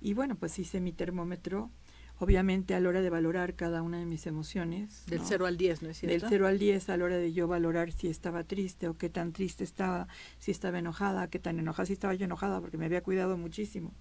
Y 0.01 0.13
bueno, 0.13 0.36
pues 0.36 0.58
hice 0.60 0.82
mi 0.82 0.91
termómetro, 0.91 1.70
obviamente 2.17 2.75
a 2.75 2.79
la 2.79 2.89
hora 2.89 3.01
de 3.01 3.10
valorar 3.10 3.55
cada 3.55 3.82
una 3.82 4.00
de 4.00 4.05
mis 4.05 4.27
emociones. 4.27 5.05
Del 5.05 5.20
¿no? 5.20 5.25
0 5.27 5.46
al 5.46 5.58
10, 5.58 5.84
¿no 5.84 5.89
es 5.89 5.98
cierto? 6.00 6.20
Del 6.20 6.29
0 6.29 6.48
al 6.48 6.60
10 6.60 6.89
a 6.89 6.98
la 6.98 7.05
hora 7.05 7.17
de 7.17 7.32
yo 7.32 7.48
valorar 7.48 7.91
si 7.91 8.08
estaba 8.08 8.43
triste 8.43 8.89
o 8.89 8.98
qué 8.98 9.10
tan 9.10 9.32
triste 9.32 9.63
estaba, 9.63 10.08
si 10.39 10.51
estaba 10.51 10.79
enojada, 10.79 11.29
qué 11.29 11.39
tan 11.39 11.60
enojada, 11.60 11.86
si 11.86 11.93
estaba 11.93 12.15
yo 12.15 12.25
enojada 12.25 12.60
porque 12.60 12.77
me 12.77 12.86
había 12.86 13.01
cuidado 13.01 13.38
muchísimo. 13.38 13.93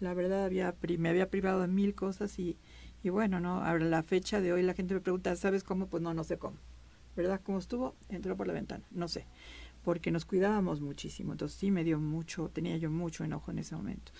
La 0.00 0.14
verdad 0.14 0.44
había 0.44 0.74
me 0.98 1.08
había 1.08 1.30
privado 1.30 1.60
de 1.60 1.68
mil 1.68 1.94
cosas 1.94 2.38
y, 2.38 2.56
y 3.02 3.08
bueno, 3.08 3.40
no, 3.40 3.62
a 3.62 3.78
la 3.78 4.02
fecha 4.02 4.40
de 4.40 4.52
hoy 4.52 4.62
la 4.62 4.74
gente 4.74 4.94
me 4.94 5.00
pregunta, 5.00 5.34
¿sabes 5.36 5.64
cómo? 5.64 5.86
Pues 5.86 6.02
no, 6.02 6.12
no 6.14 6.24
sé 6.24 6.38
cómo. 6.38 6.56
¿Verdad? 7.16 7.40
¿Cómo 7.42 7.58
estuvo? 7.58 7.94
Entró 8.10 8.36
por 8.36 8.46
la 8.46 8.52
ventana, 8.52 8.84
no 8.90 9.08
sé, 9.08 9.24
porque 9.82 10.10
nos 10.10 10.26
cuidábamos 10.26 10.82
muchísimo. 10.82 11.32
Entonces 11.32 11.58
sí 11.58 11.70
me 11.70 11.82
dio 11.82 11.98
mucho, 11.98 12.50
tenía 12.52 12.76
yo 12.76 12.90
mucho 12.90 13.24
enojo 13.24 13.50
en 13.50 13.58
ese 13.58 13.74
momento. 13.74 14.12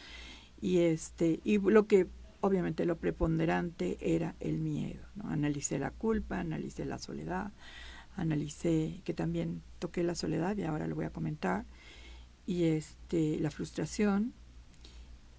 Y 0.63 0.79
este, 0.79 1.41
y 1.45 1.59
lo 1.59 1.87
que 1.87 2.07
obviamente 2.41 2.87
lo 2.87 2.97
preponderante 2.97 3.99
era 4.01 4.35
el 4.41 4.59
miedo. 4.59 5.05
Analicé 5.25 5.79
la 5.79 5.91
culpa, 5.91 6.41
analicé 6.41 6.87
la 6.87 6.99
soledad, 6.99 7.53
analicé 8.17 9.03
que 9.05 9.13
también 9.13 9.63
toqué 9.79 10.03
la 10.03 10.15
soledad 10.15 10.57
y 10.57 10.63
ahora 10.63 10.87
lo 10.87 10.95
voy 10.95 11.05
a 11.05 11.11
comentar 11.11 11.67
y 12.47 12.65
este 12.65 13.39
la 13.41 13.51
frustración 13.51 14.33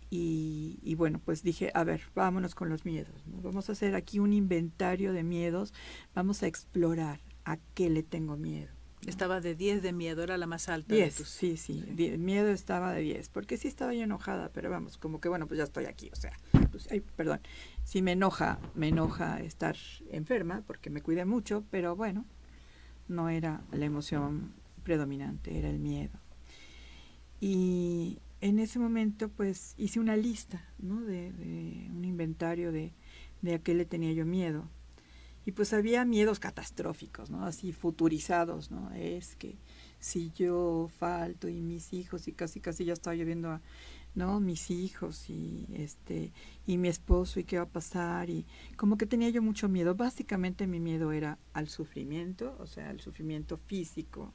y, 0.09 0.79
y, 0.81 0.95
bueno, 0.95 1.21
pues 1.23 1.43
dije, 1.43 1.71
a 1.73 1.83
ver, 1.83 2.01
vámonos 2.15 2.55
con 2.55 2.69
los 2.69 2.85
miedos. 2.85 3.23
Vamos 3.25 3.69
a 3.69 3.73
hacer 3.73 3.95
aquí 3.95 4.19
un 4.19 4.33
inventario 4.33 5.13
de 5.13 5.23
miedos, 5.23 5.73
vamos 6.15 6.43
a 6.43 6.47
explorar 6.47 7.19
a 7.45 7.57
qué 7.73 7.89
le 7.89 8.03
tengo 8.03 8.37
miedo. 8.37 8.77
Estaba 9.05 9.39
de 9.39 9.55
10 9.55 9.83
de 9.83 9.93
miedo, 9.93 10.23
era 10.23 10.37
la 10.37 10.47
más 10.47 10.69
alta. 10.69 10.93
10, 10.93 11.13
sí, 11.13 11.55
sí, 11.55 11.83
miedo 12.17 12.49
estaba 12.49 12.91
de 12.93 13.01
10, 13.01 13.29
porque 13.29 13.57
sí 13.57 13.67
estaba 13.67 13.93
yo 13.93 14.03
enojada, 14.03 14.49
pero 14.51 14.69
vamos, 14.69 14.97
como 14.97 15.21
que 15.21 15.29
bueno, 15.29 15.47
pues 15.47 15.59
ya 15.59 15.63
estoy 15.63 15.85
aquí, 15.85 16.09
o 16.11 16.15
sea, 16.15 16.33
pues, 16.71 16.87
ay, 16.91 17.01
perdón, 17.15 17.39
sí 17.83 18.01
me 18.01 18.13
enoja, 18.13 18.59
me 18.75 18.89
enoja 18.89 19.39
estar 19.41 19.77
enferma, 20.11 20.63
porque 20.65 20.89
me 20.89 21.01
cuidé 21.01 21.25
mucho, 21.25 21.63
pero 21.69 21.95
bueno, 21.95 22.25
no 23.07 23.29
era 23.29 23.61
la 23.71 23.85
emoción 23.85 24.53
predominante, 24.83 25.57
era 25.57 25.69
el 25.69 25.79
miedo. 25.79 26.19
Y 27.39 28.19
en 28.41 28.59
ese 28.59 28.79
momento 28.79 29.29
pues 29.29 29.73
hice 29.77 29.99
una 29.99 30.15
lista, 30.15 30.63
¿no? 30.79 31.01
De, 31.01 31.31
un 31.89 32.05
inventario 32.05 32.71
de, 32.71 32.93
de 33.41 33.55
a 33.55 33.59
qué 33.59 33.73
le 33.73 33.85
tenía 33.85 34.11
yo 34.13 34.25
miedo. 34.25 34.69
Y 35.45 35.53
pues 35.53 35.71
había 35.71 36.03
miedos 36.03 36.39
catastróficos, 36.39 37.29
¿no? 37.29 37.45
Así 37.45 37.71
futurizados, 37.71 38.69
¿no? 38.69 38.91
Es 38.91 39.35
que 39.37 39.57
si 39.99 40.31
yo 40.31 40.89
falto 40.99 41.47
y 41.47 41.61
mis 41.61 41.93
hijos 41.93 42.27
y 42.27 42.33
casi 42.33 42.59
casi 42.59 42.83
ya 42.83 42.93
estaba 42.93 43.15
lloviendo 43.15 43.51
a, 43.51 43.61
¿no? 44.13 44.39
Mis 44.39 44.71
hijos 44.71 45.29
y 45.29 45.67
este 45.73 46.33
y 46.65 46.77
mi 46.77 46.89
esposo 46.89 47.39
y 47.39 47.43
qué 47.43 47.57
va 47.57 47.63
a 47.63 47.69
pasar 47.69 48.29
y 48.29 48.45
como 48.75 48.97
que 48.97 49.05
tenía 49.05 49.29
yo 49.29 49.41
mucho 49.41 49.69
miedo. 49.69 49.95
Básicamente 49.95 50.67
mi 50.67 50.79
miedo 50.79 51.11
era 51.11 51.37
al 51.53 51.69
sufrimiento, 51.69 52.57
o 52.59 52.67
sea, 52.67 52.89
al 52.89 52.99
sufrimiento 52.99 53.57
físico, 53.57 54.33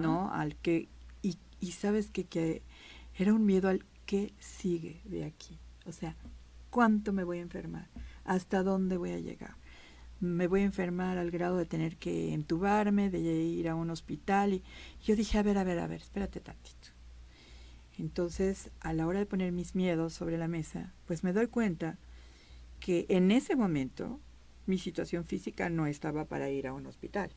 ¿no? 0.00 0.30
Al 0.32 0.54
que 0.56 0.88
y, 1.22 1.38
y 1.60 1.72
sabes 1.72 2.10
que 2.10 2.24
que 2.24 2.62
era 3.18 3.32
un 3.32 3.46
miedo 3.46 3.68
al 3.68 3.84
qué 4.04 4.34
sigue 4.38 5.00
de 5.04 5.24
aquí. 5.24 5.58
O 5.86 5.92
sea, 5.92 6.16
¿cuánto 6.70 7.12
me 7.12 7.24
voy 7.24 7.38
a 7.38 7.42
enfermar? 7.42 7.88
¿Hasta 8.24 8.62
dónde 8.62 8.96
voy 8.96 9.12
a 9.12 9.18
llegar? 9.18 9.56
Me 10.20 10.46
voy 10.46 10.60
a 10.62 10.64
enfermar 10.64 11.18
al 11.18 11.30
grado 11.30 11.56
de 11.56 11.66
tener 11.66 11.96
que 11.96 12.32
entubarme, 12.32 13.10
de 13.10 13.20
ir 13.20 13.68
a 13.68 13.74
un 13.74 13.90
hospital. 13.90 14.54
Y 14.54 14.62
yo 15.02 15.16
dije, 15.16 15.38
a 15.38 15.42
ver, 15.42 15.58
a 15.58 15.64
ver, 15.64 15.78
a 15.78 15.86
ver, 15.86 16.00
espérate 16.00 16.40
tantito. 16.40 16.88
Entonces, 17.98 18.70
a 18.80 18.92
la 18.92 19.06
hora 19.06 19.18
de 19.18 19.26
poner 19.26 19.52
mis 19.52 19.74
miedos 19.74 20.12
sobre 20.12 20.36
la 20.36 20.48
mesa, 20.48 20.92
pues 21.06 21.24
me 21.24 21.32
doy 21.32 21.46
cuenta 21.46 21.98
que 22.80 23.06
en 23.08 23.30
ese 23.30 23.56
momento 23.56 24.20
mi 24.66 24.78
situación 24.78 25.24
física 25.24 25.70
no 25.70 25.86
estaba 25.86 26.26
para 26.26 26.50
ir 26.50 26.66
a 26.66 26.74
un 26.74 26.86
hospital, 26.86 27.30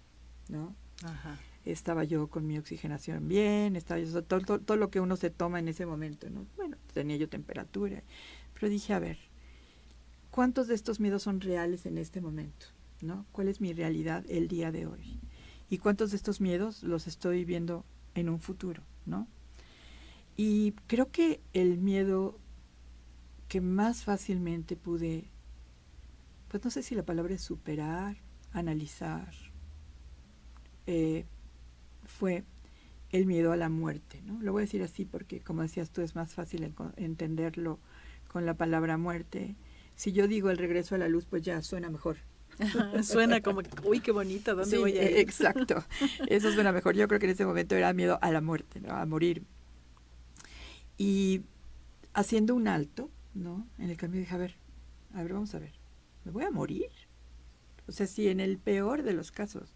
¿no? 0.49 0.75
Ajá 1.03 1.39
estaba 1.65 2.03
yo 2.03 2.27
con 2.27 2.47
mi 2.47 2.57
oxigenación 2.57 3.27
bien, 3.27 3.75
estaba 3.75 3.99
yo, 3.99 4.23
todo, 4.23 4.59
todo, 4.59 4.77
lo 4.77 4.89
que 4.89 4.99
uno 4.99 5.15
se 5.15 5.29
toma 5.29 5.59
en 5.59 5.67
ese 5.67 5.85
momento, 5.85 6.29
¿no? 6.29 6.45
Bueno, 6.55 6.77
tenía 6.93 7.17
yo 7.17 7.29
temperatura, 7.29 8.03
pero 8.53 8.69
dije, 8.69 8.93
a 8.93 8.99
ver, 8.99 9.17
¿cuántos 10.31 10.67
de 10.67 10.75
estos 10.75 10.99
miedos 10.99 11.23
son 11.23 11.41
reales 11.41 11.85
en 11.85 11.97
este 11.97 12.21
momento? 12.21 12.67
¿No? 13.01 13.25
¿Cuál 13.31 13.47
es 13.47 13.61
mi 13.61 13.71
realidad 13.71 14.25
el 14.27 14.47
día 14.49 14.71
de 14.71 14.85
hoy? 14.85 15.19
¿Y 15.69 15.77
cuántos 15.77 16.11
de 16.11 16.17
estos 16.17 16.41
miedos 16.41 16.83
los 16.83 17.07
estoy 17.07 17.45
viendo 17.45 17.85
en 18.15 18.27
un 18.27 18.41
futuro, 18.41 18.83
¿no? 19.05 19.27
Y 20.35 20.73
creo 20.87 21.11
que 21.11 21.41
el 21.53 21.77
miedo 21.77 22.37
que 23.49 23.61
más 23.61 24.03
fácilmente 24.03 24.75
pude, 24.75 25.25
pues 26.47 26.63
no 26.63 26.71
sé 26.71 26.83
si 26.83 26.95
la 26.95 27.03
palabra 27.03 27.33
es 27.33 27.41
superar, 27.41 28.17
analizar, 28.53 29.33
eh, 30.87 31.25
fue 32.09 32.43
el 33.11 33.25
miedo 33.25 33.51
a 33.51 33.57
la 33.57 33.69
muerte. 33.69 34.21
¿no? 34.23 34.41
Lo 34.41 34.51
voy 34.51 34.61
a 34.61 34.65
decir 34.65 34.83
así 34.83 35.05
porque, 35.05 35.39
como 35.41 35.61
decías 35.61 35.91
tú, 35.91 36.01
es 36.01 36.15
más 36.15 36.33
fácil 36.33 36.73
entenderlo 36.97 37.79
con 38.27 38.45
la 38.45 38.55
palabra 38.55 38.97
muerte. 38.97 39.55
Si 39.95 40.11
yo 40.11 40.27
digo 40.27 40.49
el 40.49 40.57
regreso 40.57 40.95
a 40.95 40.97
la 40.97 41.07
luz, 41.07 41.25
pues 41.25 41.43
ya 41.43 41.61
suena 41.61 41.89
mejor. 41.89 42.17
suena 43.03 43.41
como, 43.41 43.61
uy, 43.83 44.01
qué 44.01 44.11
bonito, 44.11 44.55
¿dónde 44.55 44.77
voy 44.77 44.97
a 44.97 45.09
ir? 45.09 45.17
Exacto, 45.17 45.83
eso 46.27 46.51
suena 46.51 46.71
mejor. 46.71 46.95
Yo 46.95 47.07
creo 47.07 47.19
que 47.19 47.25
en 47.25 47.31
ese 47.31 47.45
momento 47.45 47.75
era 47.75 47.93
miedo 47.93 48.19
a 48.21 48.31
la 48.31 48.41
muerte, 48.41 48.81
¿no? 48.81 48.91
a 48.91 49.05
morir. 49.05 49.43
Y 50.97 51.43
haciendo 52.13 52.55
un 52.55 52.67
alto, 52.67 53.09
¿no? 53.33 53.67
En 53.77 53.89
el 53.89 53.97
cambio 53.97 54.19
dije, 54.19 54.35
a 54.35 54.37
ver, 54.37 54.55
a 55.13 55.21
ver, 55.21 55.33
vamos 55.33 55.55
a 55.55 55.59
ver, 55.59 55.73
¿me 56.25 56.31
voy 56.31 56.43
a 56.43 56.51
morir? 56.51 56.89
O 57.87 57.91
sea, 57.91 58.07
si 58.07 58.27
en 58.27 58.39
el 58.39 58.57
peor 58.57 59.03
de 59.03 59.13
los 59.13 59.31
casos 59.31 59.73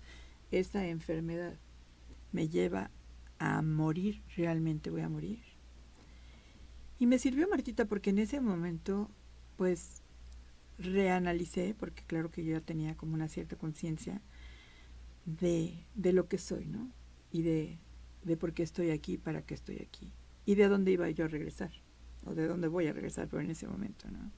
esta 0.51 0.85
enfermedad 0.85 1.53
me 2.33 2.49
lleva 2.49 2.91
a 3.39 3.61
morir, 3.61 4.21
realmente 4.35 4.89
voy 4.89 5.01
a 5.01 5.09
morir. 5.09 5.39
Y 6.99 7.05
me 7.05 7.19
sirvió 7.19 7.47
Martita 7.47 7.85
porque 7.85 8.09
en 8.09 8.19
ese 8.19 8.41
momento, 8.41 9.09
pues, 9.55 10.01
reanalicé, 10.77 11.75
porque 11.79 12.03
claro 12.03 12.31
que 12.31 12.43
yo 12.43 12.53
ya 12.53 12.61
tenía 12.61 12.95
como 12.95 13.13
una 13.13 13.27
cierta 13.27 13.55
conciencia 13.55 14.21
de, 15.25 15.85
de, 15.95 16.13
lo 16.13 16.27
que 16.27 16.37
soy, 16.37 16.65
¿no? 16.65 16.89
Y 17.31 17.43
de, 17.43 17.77
de 18.23 18.37
por 18.37 18.53
qué 18.53 18.63
estoy 18.63 18.89
aquí, 18.89 19.17
para 19.17 19.43
qué 19.43 19.53
estoy 19.53 19.79
aquí. 19.79 20.11
Y 20.45 20.55
de 20.55 20.67
dónde 20.67 20.91
iba 20.91 21.09
yo 21.09 21.25
a 21.25 21.29
regresar, 21.29 21.71
o 22.25 22.33
de 22.33 22.47
dónde 22.47 22.67
voy 22.67 22.87
a 22.87 22.93
regresar, 22.93 23.27
pero 23.27 23.41
en 23.41 23.51
ese 23.51 23.67
momento, 23.67 24.09
¿no? 24.11 24.31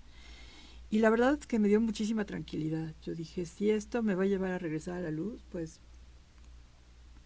Y 0.90 1.00
la 1.00 1.10
verdad 1.10 1.38
es 1.40 1.48
que 1.48 1.60
me 1.60 1.68
dio 1.68 1.82
muchísima 1.82 2.26
tranquilidad. 2.26 2.94
Yo 3.02 3.16
dije, 3.16 3.46
si 3.46 3.72
esto 3.72 4.04
me 4.04 4.16
va 4.16 4.24
a 4.24 4.28
llevar 4.28 4.52
a 4.52 4.60
regresar 4.60 4.96
a 4.96 5.02
la 5.02 5.12
luz, 5.12 5.44
pues 5.50 5.82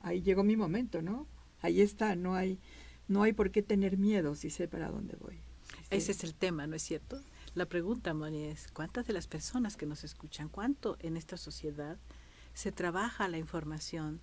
ahí 0.02 0.22
llegó 0.22 0.44
mi 0.44 0.56
momento, 0.56 1.02
¿no? 1.02 1.28
Ahí 1.62 1.82
está, 1.82 2.16
no 2.16 2.36
hay, 2.36 2.60
no 3.08 3.24
hay 3.24 3.34
por 3.34 3.52
qué 3.52 3.62
tener 3.62 3.98
miedo 3.98 4.36
si 4.36 4.50
sé 4.50 4.68
para 4.68 4.90
dónde 4.90 5.16
voy. 5.18 5.42
Ese 5.90 6.12
es 6.12 6.24
el 6.24 6.34
tema, 6.36 6.68
¿no 6.68 6.76
es 6.76 6.84
cierto? 6.84 7.22
La 7.56 7.68
pregunta, 7.68 8.14
Moni, 8.14 8.46
es 8.46 8.70
¿cuántas 8.72 9.08
de 9.08 9.14
las 9.14 9.28
personas 9.28 9.76
que 9.76 9.86
nos 9.86 10.04
escuchan, 10.04 10.50
cuánto 10.50 10.98
en 11.00 11.18
esta 11.18 11.38
sociedad 11.38 11.98
se 12.54 12.72
trabaja 12.72 13.28
la 13.28 13.38
información 13.38 14.22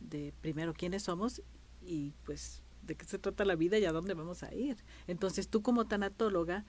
de 0.00 0.32
primero 0.40 0.74
quiénes 0.74 1.04
somos 1.04 1.42
y 1.82 2.12
pues 2.24 2.62
de 2.82 2.94
qué 2.94 3.04
se 3.04 3.18
trata 3.18 3.44
la 3.44 3.56
vida 3.56 3.78
y 3.78 3.84
a 3.84 3.92
dónde 3.92 4.14
vamos 4.14 4.42
a 4.42 4.54
ir? 4.54 4.76
Entonces 5.06 5.48
tú 5.48 5.62
como 5.62 5.86
tanatóloga 5.86 6.64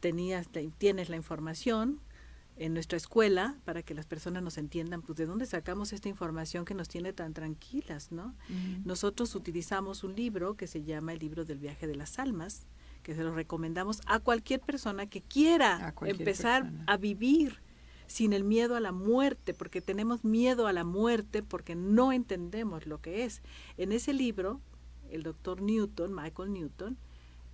tenías, 0.00 0.48
tienes 0.78 1.08
la 1.08 1.16
información, 1.16 2.00
en 2.58 2.74
nuestra 2.74 2.96
escuela 2.96 3.56
para 3.64 3.82
que 3.82 3.94
las 3.94 4.06
personas 4.06 4.42
nos 4.42 4.58
entiendan, 4.58 5.02
pues 5.02 5.16
de 5.16 5.26
dónde 5.26 5.46
sacamos 5.46 5.92
esta 5.92 6.08
información 6.08 6.64
que 6.64 6.74
nos 6.74 6.88
tiene 6.88 7.12
tan 7.12 7.32
tranquilas, 7.32 8.10
¿no? 8.10 8.34
Nosotros 8.84 9.34
utilizamos 9.34 10.04
un 10.04 10.16
libro 10.16 10.56
que 10.56 10.66
se 10.66 10.82
llama 10.82 11.12
el 11.12 11.20
libro 11.20 11.44
del 11.44 11.58
viaje 11.58 11.86
de 11.86 11.94
las 11.94 12.18
almas, 12.18 12.66
que 13.02 13.14
se 13.14 13.22
lo 13.22 13.32
recomendamos 13.34 14.00
a 14.06 14.18
cualquier 14.18 14.60
persona 14.60 15.06
que 15.06 15.22
quiera 15.22 15.94
empezar 16.02 16.70
a 16.86 16.96
vivir 16.96 17.60
sin 18.08 18.32
el 18.32 18.42
miedo 18.42 18.74
a 18.74 18.80
la 18.80 18.90
muerte, 18.90 19.54
porque 19.54 19.80
tenemos 19.80 20.24
miedo 20.24 20.66
a 20.66 20.72
la 20.72 20.82
muerte 20.82 21.42
porque 21.42 21.74
no 21.74 22.12
entendemos 22.12 22.86
lo 22.86 23.00
que 23.00 23.24
es. 23.24 23.42
En 23.76 23.92
ese 23.92 24.12
libro, 24.12 24.60
el 25.10 25.22
doctor 25.22 25.60
Newton, 25.60 26.14
Michael 26.14 26.52
Newton, 26.52 26.96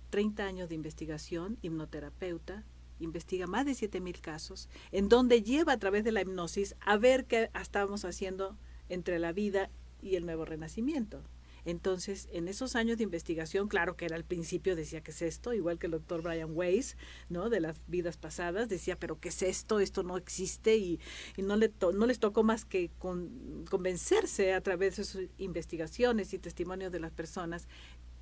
30 0.09 0.43
años 0.45 0.69
de 0.69 0.75
investigación, 0.75 1.57
hipnoterapeuta, 1.61 2.63
investiga 2.99 3.47
más 3.47 3.65
de 3.65 3.73
7.000 3.73 4.19
casos, 4.21 4.69
en 4.91 5.09
donde 5.09 5.43
lleva 5.43 5.73
a 5.73 5.79
través 5.79 6.03
de 6.03 6.11
la 6.11 6.21
hipnosis 6.21 6.75
a 6.79 6.97
ver 6.97 7.25
qué 7.25 7.49
estábamos 7.59 8.05
haciendo 8.05 8.57
entre 8.89 9.19
la 9.19 9.31
vida 9.31 9.69
y 10.01 10.15
el 10.15 10.25
nuevo 10.25 10.45
renacimiento. 10.45 11.23
Entonces, 11.65 12.29
en 12.31 12.47
esos 12.47 12.75
años 12.75 12.97
de 12.97 13.03
investigación, 13.03 13.67
claro 13.67 13.97
que 13.97 14.05
era 14.05 14.15
al 14.15 14.23
principio, 14.23 14.75
decía, 14.75 15.01
¿qué 15.01 15.09
es 15.09 15.23
esto? 15.23 15.51
Igual 15.51 15.79
que 15.79 15.87
el 15.87 15.93
doctor 15.93 16.21
Brian 16.21 16.51
Weiss, 16.53 16.95
¿no? 17.27 17.49
De 17.49 17.59
las 17.59 17.81
vidas 17.87 18.17
pasadas, 18.17 18.69
decía, 18.69 18.95
¿pero 18.95 19.19
qué 19.19 19.29
es 19.29 19.41
esto? 19.41 19.79
Esto 19.79 20.03
no 20.03 20.15
existe 20.15 20.77
y, 20.77 20.99
no, 21.37 21.55
le 21.55 21.73
no 21.95 22.05
les 22.05 22.19
tocó 22.19 22.43
más 22.43 22.65
que 22.65 22.91
convencerse 22.99 24.53
a 24.53 24.61
través 24.61 24.97
de 24.97 25.03
sus 25.03 25.27
investigaciones 25.39 26.33
y 26.33 26.39
testimonios 26.39 26.91
de 26.91 26.99
las 26.99 27.11
personas 27.11 27.67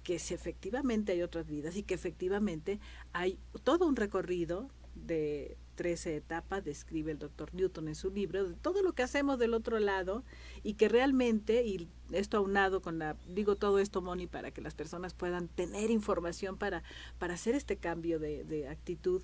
que 0.03 0.19
si 0.19 0.33
efectivamente 0.33 1.13
hay 1.13 1.21
otras 1.21 1.47
vidas 1.47 1.75
y 1.75 1.83
que 1.83 1.93
efectivamente 1.93 2.79
hay 3.13 3.39
todo 3.63 3.87
un 3.87 3.95
recorrido 3.95 4.69
de 4.95 5.57
13 5.75 6.17
etapas, 6.17 6.63
describe 6.63 7.11
el 7.11 7.19
doctor 7.19 7.53
Newton 7.53 7.87
en 7.87 7.95
su 7.95 8.11
libro, 8.11 8.47
de 8.47 8.55
todo 8.55 8.83
lo 8.83 8.93
que 8.93 9.03
hacemos 9.03 9.39
del 9.39 9.53
otro 9.53 9.79
lado 9.79 10.23
y 10.61 10.73
que 10.75 10.87
realmente, 10.87 11.63
y 11.65 11.89
esto 12.11 12.37
aunado 12.37 12.81
con 12.81 12.99
la, 12.99 13.17
digo 13.27 13.55
todo 13.55 13.79
esto, 13.79 14.01
Moni, 14.01 14.27
para 14.27 14.51
que 14.51 14.61
las 14.61 14.75
personas 14.75 15.13
puedan 15.13 15.47
tener 15.47 15.89
información 15.89 16.57
para, 16.57 16.83
para 17.17 17.33
hacer 17.33 17.55
este 17.55 17.77
cambio 17.77 18.19
de, 18.19 18.43
de 18.43 18.67
actitud 18.67 19.23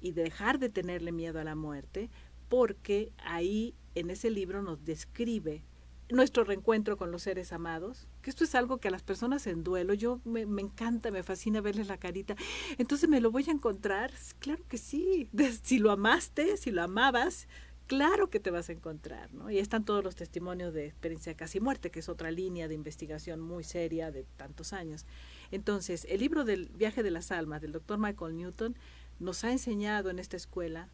y 0.00 0.12
dejar 0.12 0.58
de 0.58 0.68
tenerle 0.68 1.12
miedo 1.12 1.40
a 1.40 1.44
la 1.44 1.54
muerte, 1.54 2.10
porque 2.48 3.12
ahí 3.18 3.74
en 3.94 4.10
ese 4.10 4.30
libro 4.30 4.62
nos 4.62 4.84
describe 4.84 5.62
nuestro 6.10 6.44
reencuentro 6.44 6.96
con 6.96 7.10
los 7.10 7.22
seres 7.22 7.52
amados, 7.52 8.06
que 8.22 8.30
esto 8.30 8.44
es 8.44 8.54
algo 8.54 8.78
que 8.78 8.88
a 8.88 8.90
las 8.90 9.02
personas 9.02 9.46
en 9.46 9.64
duelo, 9.64 9.94
yo 9.94 10.20
me, 10.24 10.42
encanta, 10.60 11.10
me 11.10 11.22
fascina 11.22 11.60
verles 11.60 11.88
la 11.88 11.98
carita, 11.98 12.36
entonces 12.78 13.08
me 13.08 13.20
lo 13.20 13.30
voy 13.30 13.44
a 13.48 13.52
encontrar, 13.52 14.12
claro 14.38 14.62
que 14.68 14.78
sí, 14.78 15.28
si 15.62 15.78
lo 15.78 15.90
amaste, 15.90 16.56
si 16.56 16.70
lo 16.70 16.82
amabas, 16.82 17.48
claro 17.86 18.28
que 18.28 18.40
te 18.40 18.50
vas 18.50 18.68
a 18.68 18.72
encontrar, 18.72 19.32
¿no? 19.32 19.50
Y 19.50 19.58
están 19.58 19.84
todos 19.84 20.04
los 20.04 20.14
testimonios 20.14 20.74
de 20.74 20.86
experiencia 20.86 21.34
casi 21.34 21.60
muerte, 21.60 21.90
que 21.90 22.00
es 22.00 22.08
otra 22.08 22.30
línea 22.30 22.68
de 22.68 22.74
investigación 22.74 23.40
muy 23.40 23.64
seria 23.64 24.10
de 24.10 24.24
tantos 24.36 24.72
años. 24.72 25.06
Entonces, 25.50 26.06
el 26.08 26.20
libro 26.20 26.44
del 26.44 26.68
viaje 26.70 27.02
de 27.02 27.10
las 27.10 27.30
almas 27.30 27.60
del 27.60 27.72
doctor 27.72 27.98
Michael 27.98 28.36
Newton 28.36 28.76
nos 29.18 29.44
ha 29.44 29.52
enseñado 29.52 30.10
en 30.10 30.18
esta 30.18 30.36
escuela, 30.36 30.88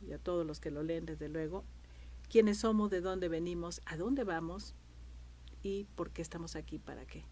y 0.00 0.12
a 0.12 0.18
todos 0.18 0.46
los 0.46 0.60
que 0.60 0.70
lo 0.70 0.82
leen 0.82 1.06
desde 1.06 1.28
luego, 1.28 1.64
quiénes 2.28 2.58
somos, 2.58 2.90
de 2.90 3.00
dónde 3.00 3.28
venimos, 3.28 3.80
a 3.86 3.96
dónde 3.96 4.24
vamos 4.24 4.74
y 5.62 5.86
por 5.94 6.10
qué 6.10 6.22
estamos 6.22 6.56
aquí, 6.56 6.78
para 6.78 7.06
qué. 7.06 7.24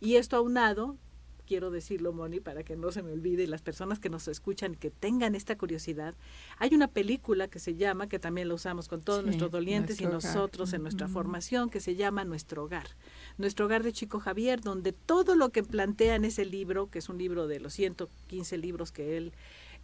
Y 0.00 0.16
esto 0.16 0.36
aunado 0.36 0.98
quiero 1.46 1.70
decirlo, 1.70 2.12
Moni, 2.12 2.40
para 2.40 2.62
que 2.62 2.76
no 2.76 2.90
se 2.90 3.02
me 3.02 3.12
olvide, 3.12 3.44
y 3.44 3.46
las 3.46 3.62
personas 3.62 3.98
que 3.98 4.10
nos 4.10 4.28
escuchan 4.28 4.74
que 4.74 4.90
tengan 4.90 5.34
esta 5.34 5.56
curiosidad, 5.56 6.14
hay 6.58 6.74
una 6.74 6.88
película 6.88 7.48
que 7.48 7.58
se 7.58 7.74
llama, 7.74 8.08
que 8.08 8.18
también 8.18 8.48
la 8.48 8.54
usamos 8.54 8.88
con 8.88 9.02
todos 9.02 9.24
nuestros 9.24 9.50
dolientes 9.50 10.00
y 10.00 10.06
nosotros 10.06 10.72
en 10.72 10.82
nuestra 10.82 11.08
formación, 11.08 11.70
que 11.70 11.80
se 11.80 11.94
llama 11.94 12.24
Nuestro 12.24 12.64
Hogar. 12.64 12.86
Nuestro 13.38 13.66
Hogar 13.66 13.82
de 13.82 13.92
Chico 13.92 14.20
Javier, 14.20 14.60
donde 14.60 14.92
todo 14.92 15.34
lo 15.36 15.50
que 15.50 15.62
plantea 15.62 16.14
en 16.14 16.24
ese 16.24 16.44
libro, 16.44 16.90
que 16.90 16.98
es 16.98 17.08
un 17.08 17.18
libro 17.18 17.46
de 17.46 17.60
los 17.60 17.74
115 17.74 18.58
libros 18.58 18.92
que 18.92 19.16
él 19.16 19.32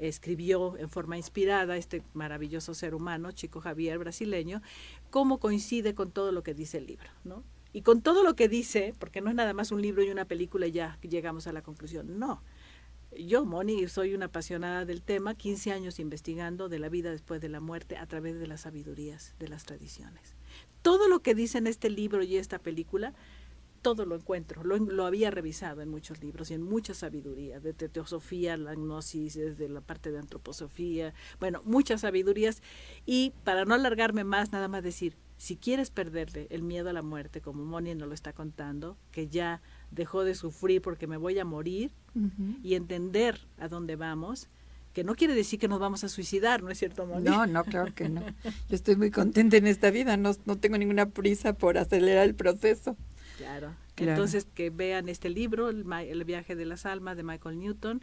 escribió 0.01 0.77
en 0.79 0.89
forma 0.89 1.17
inspirada, 1.17 1.77
este 1.77 2.03
maravilloso 2.15 2.75
ser 2.75 2.95
humano, 2.95 3.33
Chico 3.33 3.61
Javier 3.61 3.99
brasileño, 3.99 4.63
cómo 5.11 5.39
coincide 5.39 5.95
con 5.95 6.11
todo 6.11 6.33
lo 6.33 6.43
que 6.43 6.55
dice 6.55 6.79
el 6.79 6.87
libro, 6.87 7.11
¿no? 7.25 7.45
Y 7.73 7.83
con 7.83 8.03
todo 8.03 8.25
lo 8.25 8.35
que 8.35 8.49
dice, 8.49 8.95
porque 8.99 9.21
no 9.21 9.31
es 9.31 9.37
nada 9.37 9.55
más 9.55 9.71
un 9.71 9.81
libro 9.81 10.03
y 10.03 10.11
una 10.11 10.25
película 10.25 10.67
y 10.67 10.73
ya 10.73 10.99
llegamos 11.03 11.47
a 11.47 11.53
la 11.53 11.63
conclusión, 11.63 12.19
no. 12.19 12.43
Yo, 13.17 13.45
Moni, 13.45 13.89
soy 13.89 14.15
una 14.15 14.27
apasionada 14.27 14.85
del 14.85 15.03
tema, 15.03 15.35
15 15.35 15.73
años 15.73 15.99
investigando 15.99 16.69
de 16.69 16.79
la 16.79 16.89
vida 16.89 17.11
después 17.11 17.41
de 17.41 17.49
la 17.49 17.61
muerte 17.61 17.97
a 17.97 18.07
través 18.07 18.39
de 18.39 18.47
las 18.47 18.63
sabidurías, 18.63 19.35
de 19.39 19.49
las 19.49 19.65
tradiciones. 19.65 20.37
Todo 20.83 21.09
lo 21.09 21.21
que 21.21 21.35
dice 21.35 21.59
en 21.59 21.67
este 21.67 21.91
libro 21.91 22.23
y 22.23 22.37
esta 22.37 22.59
película, 22.59 23.13
todo 23.83 24.05
lo 24.07 24.17
encuentro. 24.17 24.63
Lo, 24.65 24.77
lo 24.77 25.07
había 25.07 25.31
revisado 25.31 25.81
en 25.83 25.89
muchos 25.89 26.23
libros 26.23 26.51
y 26.51 26.55
en 26.55 26.63
muchas 26.63 26.99
sabidurías, 26.99 27.63
de 27.63 27.73
teosofía, 27.73 28.57
la 28.57 28.75
gnosis, 28.75 29.35
desde 29.35 29.69
la 29.69 29.81
parte 29.81 30.11
de 30.11 30.19
antroposofía, 30.19 31.15
bueno, 31.39 31.63
muchas 31.65 32.03
sabidurías. 32.03 32.63
Y 33.07 33.33
para 33.45 33.65
no 33.65 33.75
alargarme 33.75 34.25
más, 34.25 34.53
nada 34.53 34.69
más 34.69 34.83
decir, 34.83 35.17
si 35.41 35.57
quieres 35.57 35.91
perderle 35.91 36.47
el 36.51 36.63
miedo 36.63 36.91
a 36.91 36.93
la 36.93 37.01
muerte, 37.01 37.41
como 37.41 37.65
Moni 37.65 37.95
nos 37.95 38.09
lo 38.09 38.15
está 38.15 38.35
contando, 38.35 38.99
que 39.11 39.29
ya 39.29 39.63
dejó 39.91 40.23
de 40.23 40.35
sufrir 40.35 40.83
porque 40.83 41.07
me 41.07 41.17
voy 41.17 41.39
a 41.39 41.47
morir, 41.47 41.93
y 42.63 42.75
entender 42.75 43.41
a 43.59 43.69
dónde 43.69 43.97
vamos, 43.97 44.49
que 44.93 45.05
no 45.05 45.15
quiere 45.15 45.35
decir 45.35 45.59
que 45.59 45.69
nos 45.69 45.79
vamos 45.79 46.03
a 46.05 46.09
suicidar, 46.09 46.63
¿no 46.63 46.71
es 46.71 46.79
cierto, 46.79 47.07
Moni? 47.07 47.25
No, 47.25 47.47
no, 47.47 47.65
claro 47.65 47.95
que 47.95 48.09
no. 48.09 48.21
Yo 48.45 48.77
estoy 48.77 48.97
muy 48.97 49.11
contenta 49.11 49.57
en 49.57 49.67
esta 49.67 49.91
vida, 49.91 50.17
no, 50.17 50.33
no 50.45 50.59
tengo 50.59 50.77
ninguna 50.77 51.07
prisa 51.07 51.53
por 51.55 51.79
acelerar 51.79 52.27
el 52.27 52.35
proceso. 52.35 52.97
Claro. 53.41 53.75
Entonces, 53.97 54.47
que 54.55 54.71
vean 54.71 55.09
este 55.09 55.29
libro, 55.29 55.69
el, 55.69 55.91
el 55.93 56.25
viaje 56.25 56.57
de 56.57 56.65
las 56.65 56.87
almas 56.87 57.17
de 57.17 57.23
Michael 57.23 57.59
Newton, 57.59 58.03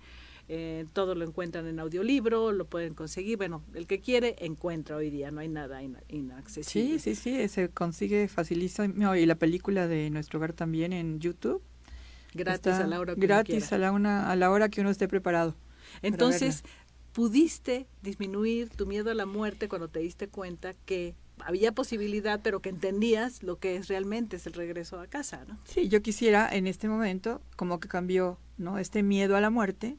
eh, 0.49 0.85
todo 0.93 1.13
lo 1.13 1.25
encuentran 1.25 1.67
en 1.67 1.79
audiolibro, 1.79 2.51
lo 2.51 2.65
pueden 2.65 2.93
conseguir. 2.93 3.37
Bueno, 3.37 3.63
el 3.73 3.85
que 3.85 3.99
quiere 3.99 4.35
encuentra 4.39 4.95
hoy 4.95 5.09
día, 5.09 5.29
no 5.29 5.41
hay 5.41 5.49
nada 5.49 5.81
inaccesible. 6.07 6.99
Sí, 6.99 7.15
sí, 7.15 7.15
sí, 7.15 7.47
se 7.49 7.69
consigue 7.69 8.27
facilísimo. 8.27 9.15
Y 9.15 9.25
la 9.25 9.35
película 9.35 9.87
de 9.87 10.09
Nuestro 10.09 10.39
Hogar 10.39 10.53
también 10.53 10.93
en 10.93 11.19
YouTube. 11.19 11.61
Gratis 12.33 12.73
a 12.73 12.87
la 12.87 12.99
hora 12.99 13.15
que 13.15 13.21
Gratis 13.21 13.73
a 13.73 13.77
la, 13.77 13.91
una, 13.91 14.31
a 14.31 14.35
la 14.35 14.51
hora 14.51 14.69
que 14.69 14.81
uno 14.81 14.89
esté 14.89 15.07
preparado. 15.07 15.55
Entonces, 16.01 16.63
pudiste 17.11 17.87
disminuir 18.01 18.69
tu 18.69 18.85
miedo 18.85 19.11
a 19.11 19.15
la 19.15 19.25
muerte 19.25 19.67
cuando 19.67 19.87
te 19.87 19.99
diste 19.99 20.27
cuenta 20.27 20.73
que 20.85 21.15
había 21.45 21.71
posibilidad, 21.71 22.39
pero 22.43 22.61
que 22.61 22.69
entendías 22.69 23.43
lo 23.43 23.59
que 23.59 23.75
es 23.75 23.87
realmente 23.87 24.37
es 24.37 24.47
el 24.47 24.53
regreso 24.53 24.99
a 24.99 25.07
casa, 25.07 25.45
¿no? 25.47 25.57
Sí, 25.65 25.87
yo 25.89 26.01
quisiera 26.01 26.49
en 26.49 26.67
este 26.67 26.87
momento 26.87 27.41
como 27.55 27.79
que 27.79 27.87
cambió, 27.87 28.37
¿no? 28.57 28.77
Este 28.77 29.03
miedo 29.03 29.35
a 29.35 29.41
la 29.41 29.49
muerte 29.49 29.97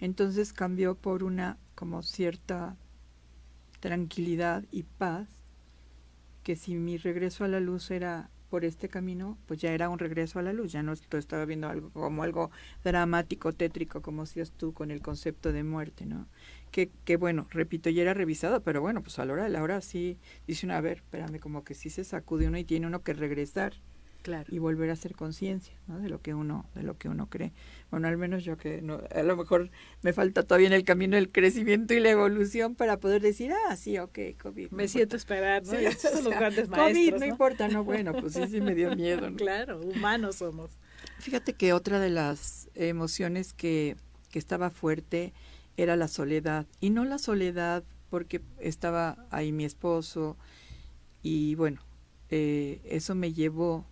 entonces 0.00 0.52
cambió 0.52 0.94
por 0.94 1.22
una 1.22 1.58
como 1.74 2.02
cierta 2.02 2.76
tranquilidad 3.80 4.64
y 4.70 4.82
paz, 4.82 5.28
que 6.42 6.56
si 6.56 6.74
mi 6.74 6.96
regreso 6.96 7.44
a 7.44 7.48
la 7.48 7.60
luz 7.60 7.90
era 7.90 8.30
por 8.48 8.64
este 8.64 8.88
camino, 8.88 9.38
pues 9.46 9.60
ya 9.60 9.72
era 9.72 9.88
un 9.88 9.98
regreso 9.98 10.38
a 10.38 10.42
la 10.42 10.52
luz, 10.52 10.72
ya 10.72 10.82
no 10.82 10.92
estaba 10.92 11.44
viendo 11.44 11.68
algo 11.68 11.90
como 11.90 12.22
algo 12.22 12.50
dramático, 12.82 13.52
tétrico, 13.52 14.02
como 14.02 14.22
decías 14.22 14.50
tú 14.50 14.72
con 14.72 14.90
el 14.90 15.02
concepto 15.02 15.52
de 15.52 15.62
muerte, 15.62 16.04
¿no? 16.06 16.26
Que, 16.70 16.90
que 17.04 17.16
bueno, 17.16 17.46
repito, 17.50 17.90
ya 17.90 18.02
era 18.02 18.14
revisado, 18.14 18.62
pero 18.62 18.80
bueno, 18.80 19.02
pues 19.02 19.18
a 19.18 19.24
la 19.24 19.32
hora 19.32 19.44
de 19.44 19.50
la 19.50 19.62
hora 19.62 19.80
sí 19.80 20.18
dice 20.46 20.66
una, 20.66 20.76
a 20.76 20.80
ver, 20.80 20.98
espérame, 20.98 21.40
como 21.40 21.64
que 21.64 21.74
sí 21.74 21.90
se 21.90 22.04
sacude 22.04 22.48
uno 22.48 22.58
y 22.58 22.64
tiene 22.64 22.86
uno 22.86 23.02
que 23.02 23.12
regresar 23.12 23.74
y 24.48 24.58
volver 24.58 24.90
a 24.90 24.92
hacer 24.92 25.14
conciencia 25.14 25.74
¿no? 25.86 25.98
de 25.98 26.08
lo 26.08 26.20
que 26.20 26.34
uno 26.34 26.66
de 26.74 26.82
lo 26.82 26.96
que 26.96 27.08
uno 27.08 27.28
cree. 27.28 27.52
Bueno 27.90 28.08
al 28.08 28.16
menos 28.16 28.44
yo 28.44 28.56
que 28.56 28.82
no, 28.82 29.00
a 29.14 29.22
lo 29.22 29.36
mejor 29.36 29.70
me 30.02 30.12
falta 30.12 30.42
todavía 30.42 30.66
en 30.66 30.72
el 30.72 30.84
camino 30.84 31.16
del 31.16 31.30
crecimiento 31.32 31.94
y 31.94 32.00
la 32.00 32.10
evolución 32.10 32.74
para 32.74 32.98
poder 32.98 33.22
decir 33.22 33.52
ah 33.52 33.76
sí 33.76 33.98
ok 33.98 34.18
covid 34.40 34.70
me 34.70 34.88
siento 34.88 35.16
esperar 35.16 35.62
no 35.64 35.72
son 35.98 36.24
los 36.24 36.34
grandes 36.34 36.68
maestros 36.68 36.92
covid 36.92 37.14
no, 37.14 37.26
importa 37.26 37.68
no 37.68 37.84
bueno 37.84 38.12
pues 38.12 38.34
sí 38.34 38.42
sí 38.48 38.60
me 38.60 38.74
dio 38.74 38.94
miedo 38.94 39.32
claro 39.36 39.80
humanos 39.80 40.36
somos. 40.36 40.70
Fíjate 41.18 41.54
que 41.54 41.72
otra 41.72 41.98
de 41.98 42.10
las 42.10 42.68
emociones 42.74 43.52
que 43.52 43.96
que 44.30 44.38
estaba 44.38 44.70
fuerte 44.70 45.32
era 45.82 45.96
la 45.96 46.08
soledad 46.08 46.66
y 46.80 46.90
no 46.90 47.04
la 47.04 47.18
soledad 47.18 47.84
porque 48.10 48.42
estaba 48.58 49.26
ahí 49.30 49.52
mi 49.52 49.64
esposo 49.64 50.36
y 51.22 51.54
bueno 51.54 51.80
eh, 52.28 52.80
eso 52.84 53.14
me 53.14 53.32
llevó 53.32 53.86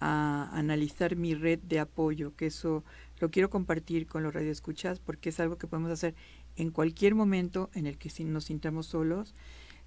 a 0.00 0.50
analizar 0.52 1.14
mi 1.14 1.34
red 1.34 1.60
de 1.60 1.78
apoyo, 1.78 2.34
que 2.34 2.46
eso 2.46 2.82
lo 3.20 3.30
quiero 3.30 3.50
compartir 3.50 4.08
con 4.08 4.24
los 4.24 4.34
radioescuchas 4.34 4.98
porque 4.98 5.28
es 5.28 5.38
algo 5.38 5.58
que 5.58 5.68
podemos 5.68 5.92
hacer 5.92 6.16
en 6.56 6.70
cualquier 6.70 7.14
momento 7.14 7.70
en 7.74 7.86
el 7.86 7.98
que 7.98 8.10
nos 8.24 8.46
sintamos 8.46 8.86
solos, 8.86 9.34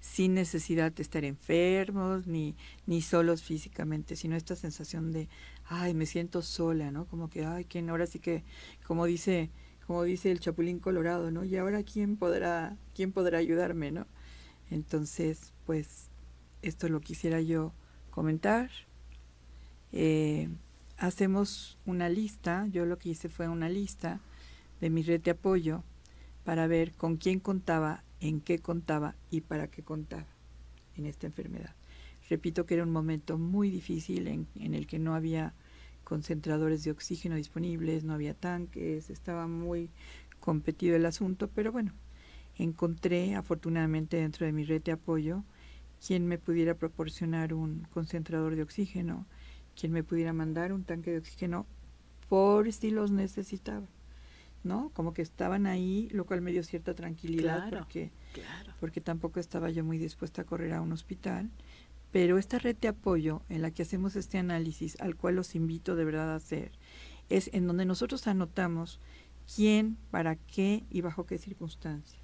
sin 0.00 0.32
necesidad 0.32 0.90
de 0.90 1.02
estar 1.02 1.24
enfermos 1.24 2.26
ni, 2.26 2.56
ni 2.86 3.02
solos 3.02 3.42
físicamente, 3.42 4.16
sino 4.16 4.36
esta 4.36 4.56
sensación 4.56 5.12
de, 5.12 5.28
ay, 5.66 5.92
me 5.92 6.06
siento 6.06 6.40
sola, 6.40 6.90
¿no? 6.90 7.06
Como 7.06 7.28
que, 7.28 7.44
ay, 7.44 7.64
¿quién 7.66 7.90
ahora 7.90 8.06
sí 8.06 8.18
que, 8.18 8.42
como 8.86 9.04
dice, 9.04 9.50
como 9.86 10.02
dice 10.02 10.30
el 10.30 10.40
Chapulín 10.40 10.78
Colorado, 10.80 11.30
¿no? 11.30 11.44
Y 11.44 11.56
ahora 11.56 11.82
quién 11.82 12.16
podrá, 12.16 12.76
quién 12.94 13.12
podrá 13.12 13.38
ayudarme, 13.38 13.92
¿no? 13.92 14.06
Entonces, 14.70 15.52
pues, 15.64 16.10
esto 16.62 16.88
lo 16.88 17.00
quisiera 17.00 17.40
yo 17.40 17.72
comentar 18.10 18.70
eh, 19.92 20.48
hacemos 20.98 21.78
una 21.86 22.08
lista, 22.08 22.66
yo 22.66 22.84
lo 22.84 22.98
que 22.98 23.10
hice 23.10 23.28
fue 23.28 23.48
una 23.48 23.68
lista 23.68 24.20
de 24.80 24.90
mi 24.90 25.02
red 25.02 25.20
de 25.22 25.30
apoyo 25.30 25.84
para 26.44 26.66
ver 26.66 26.92
con 26.92 27.16
quién 27.16 27.40
contaba, 27.40 28.04
en 28.20 28.40
qué 28.40 28.58
contaba 28.58 29.14
y 29.30 29.40
para 29.40 29.68
qué 29.68 29.82
contaba 29.82 30.26
en 30.96 31.06
esta 31.06 31.26
enfermedad. 31.26 31.74
Repito 32.28 32.66
que 32.66 32.74
era 32.74 32.82
un 32.82 32.92
momento 32.92 33.38
muy 33.38 33.70
difícil 33.70 34.28
en, 34.28 34.46
en 34.56 34.74
el 34.74 34.86
que 34.86 34.98
no 34.98 35.14
había 35.14 35.54
concentradores 36.06 36.84
de 36.84 36.92
oxígeno 36.92 37.34
disponibles, 37.34 38.04
no 38.04 38.14
había 38.14 38.32
tanques, 38.32 39.10
estaba 39.10 39.48
muy 39.48 39.90
competido 40.38 40.94
el 40.94 41.04
asunto, 41.04 41.50
pero 41.52 41.72
bueno, 41.72 41.92
encontré 42.54 43.34
afortunadamente 43.34 44.16
dentro 44.16 44.46
de 44.46 44.52
mi 44.52 44.62
red 44.62 44.80
de 44.82 44.92
apoyo 44.92 45.42
quien 46.06 46.28
me 46.28 46.38
pudiera 46.38 46.74
proporcionar 46.74 47.52
un 47.52 47.88
concentrador 47.90 48.54
de 48.54 48.62
oxígeno, 48.62 49.26
quien 49.74 49.90
me 49.90 50.04
pudiera 50.04 50.32
mandar 50.32 50.72
un 50.72 50.84
tanque 50.84 51.10
de 51.10 51.18
oxígeno 51.18 51.66
por 52.28 52.72
si 52.72 52.92
los 52.92 53.10
necesitaba. 53.10 53.88
¿no? 54.62 54.90
Como 54.94 55.12
que 55.12 55.22
estaban 55.22 55.66
ahí, 55.66 56.08
lo 56.12 56.24
cual 56.24 56.40
me 56.40 56.52
dio 56.52 56.62
cierta 56.62 56.94
tranquilidad 56.94 57.68
porque, 57.70 58.12
porque 58.78 59.00
tampoco 59.00 59.40
estaba 59.40 59.70
yo 59.70 59.84
muy 59.84 59.98
dispuesta 59.98 60.42
a 60.42 60.44
correr 60.44 60.72
a 60.72 60.82
un 60.82 60.92
hospital. 60.92 61.50
Pero 62.16 62.38
esta 62.38 62.58
red 62.58 62.76
de 62.76 62.88
apoyo 62.88 63.42
en 63.50 63.60
la 63.60 63.70
que 63.72 63.82
hacemos 63.82 64.16
este 64.16 64.38
análisis, 64.38 64.98
al 65.02 65.16
cual 65.16 65.36
los 65.36 65.54
invito 65.54 65.96
de 65.96 66.06
verdad 66.06 66.32
a 66.32 66.36
hacer, 66.36 66.72
es 67.28 67.50
en 67.52 67.66
donde 67.66 67.84
nosotros 67.84 68.26
anotamos 68.26 69.00
quién, 69.54 69.98
para 70.10 70.36
qué 70.36 70.86
y 70.88 71.02
bajo 71.02 71.26
qué 71.26 71.36
circunstancias. 71.36 72.22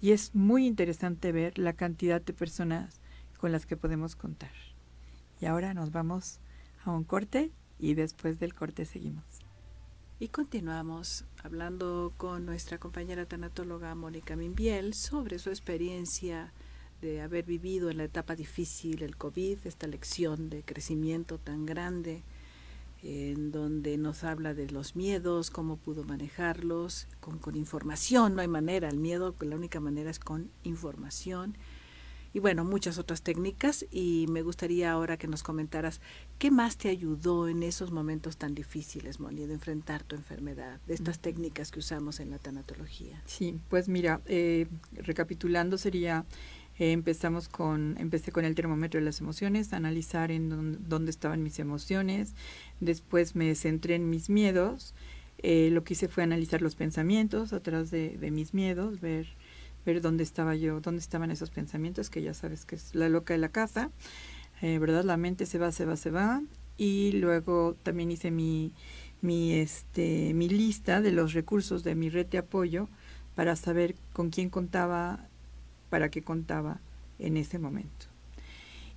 Y 0.00 0.12
es 0.12 0.36
muy 0.36 0.64
interesante 0.64 1.32
ver 1.32 1.58
la 1.58 1.72
cantidad 1.72 2.22
de 2.22 2.34
personas 2.34 3.00
con 3.36 3.50
las 3.50 3.66
que 3.66 3.76
podemos 3.76 4.14
contar. 4.14 4.52
Y 5.40 5.46
ahora 5.46 5.74
nos 5.74 5.90
vamos 5.90 6.38
a 6.84 6.92
un 6.92 7.02
corte 7.02 7.50
y 7.80 7.94
después 7.94 8.38
del 8.38 8.54
corte 8.54 8.84
seguimos. 8.84 9.24
Y 10.20 10.28
continuamos 10.28 11.24
hablando 11.42 12.14
con 12.16 12.46
nuestra 12.46 12.78
compañera 12.78 13.26
tanatóloga 13.26 13.92
Mónica 13.96 14.36
Mimbiel 14.36 14.94
sobre 14.94 15.40
su 15.40 15.50
experiencia 15.50 16.52
de 17.00 17.20
haber 17.20 17.44
vivido 17.44 17.90
en 17.90 17.98
la 17.98 18.04
etapa 18.04 18.34
difícil, 18.34 19.02
el 19.02 19.16
COVID, 19.16 19.58
esta 19.64 19.86
lección 19.86 20.50
de 20.50 20.62
crecimiento 20.62 21.38
tan 21.38 21.66
grande, 21.66 22.22
en 23.02 23.52
donde 23.52 23.98
nos 23.98 24.24
habla 24.24 24.54
de 24.54 24.70
los 24.70 24.96
miedos, 24.96 25.50
cómo 25.50 25.76
pudo 25.76 26.04
manejarlos, 26.04 27.06
con, 27.20 27.38
con 27.38 27.56
información, 27.56 28.34
no 28.34 28.40
hay 28.40 28.48
manera, 28.48 28.88
el 28.88 28.98
miedo, 28.98 29.34
la 29.40 29.56
única 29.56 29.80
manera 29.80 30.10
es 30.10 30.18
con 30.18 30.50
información 30.64 31.56
y 32.36 32.38
bueno, 32.38 32.66
muchas 32.66 32.98
otras 32.98 33.22
técnicas 33.22 33.86
y 33.90 34.26
me 34.28 34.42
gustaría 34.42 34.92
ahora 34.92 35.16
que 35.16 35.26
nos 35.26 35.42
comentaras 35.42 36.02
qué 36.38 36.50
más 36.50 36.76
te 36.76 36.90
ayudó 36.90 37.48
en 37.48 37.62
esos 37.62 37.92
momentos 37.92 38.36
tan 38.36 38.54
difíciles, 38.54 39.20
Moni, 39.20 39.46
de 39.46 39.54
enfrentar 39.54 40.02
tu 40.02 40.16
enfermedad, 40.16 40.78
de 40.86 40.92
estas 40.92 41.18
técnicas 41.18 41.70
que 41.70 41.78
usamos 41.78 42.20
en 42.20 42.30
la 42.30 42.38
tanatología. 42.38 43.22
Sí, 43.24 43.58
pues 43.70 43.88
mira, 43.88 44.20
eh, 44.26 44.66
recapitulando 44.92 45.78
sería 45.78 46.26
empezamos 46.78 47.48
con, 47.48 47.96
empecé 47.98 48.32
con 48.32 48.44
el 48.44 48.54
termómetro 48.54 49.00
de 49.00 49.04
las 49.04 49.20
emociones, 49.20 49.72
analizar 49.72 50.30
en 50.30 50.88
dónde 50.88 51.10
estaban 51.10 51.42
mis 51.42 51.58
emociones, 51.58 52.34
después 52.80 53.34
me 53.34 53.54
centré 53.54 53.94
en 53.94 54.10
mis 54.10 54.28
miedos, 54.28 54.94
eh, 55.38 55.70
lo 55.70 55.84
que 55.84 55.94
hice 55.94 56.08
fue 56.08 56.22
analizar 56.22 56.62
los 56.62 56.74
pensamientos 56.74 57.52
atrás 57.52 57.90
de, 57.90 58.16
de, 58.18 58.30
mis 58.30 58.54
miedos, 58.54 59.00
ver, 59.00 59.26
ver 59.84 60.00
dónde 60.00 60.22
estaba 60.22 60.54
yo, 60.54 60.80
dónde 60.80 61.00
estaban 61.00 61.30
esos 61.30 61.50
pensamientos, 61.50 62.10
que 62.10 62.22
ya 62.22 62.34
sabes 62.34 62.64
que 62.64 62.76
es 62.76 62.94
la 62.94 63.08
loca 63.08 63.34
de 63.34 63.38
la 63.38 63.50
casa, 63.50 63.90
eh, 64.62 64.78
¿verdad? 64.78 65.04
La 65.04 65.16
mente 65.16 65.46
se 65.46 65.58
va, 65.58 65.72
se 65.72 65.84
va, 65.84 65.96
se 65.96 66.10
va, 66.10 66.42
y 66.76 67.12
luego 67.12 67.76
también 67.82 68.10
hice 68.10 68.30
mi, 68.30 68.72
mi, 69.20 69.54
este, 69.54 70.34
mi 70.34 70.48
lista 70.48 71.00
de 71.00 71.12
los 71.12 71.32
recursos 71.32 71.84
de 71.84 71.94
mi 71.94 72.10
red 72.10 72.26
de 72.26 72.38
apoyo 72.38 72.88
para 73.34 73.56
saber 73.56 73.94
con 74.12 74.30
quién 74.30 74.50
contaba 74.50 75.28
para 75.96 76.10
qué 76.10 76.20
contaba 76.20 76.78
en 77.18 77.38
ese 77.38 77.58
momento. 77.58 78.04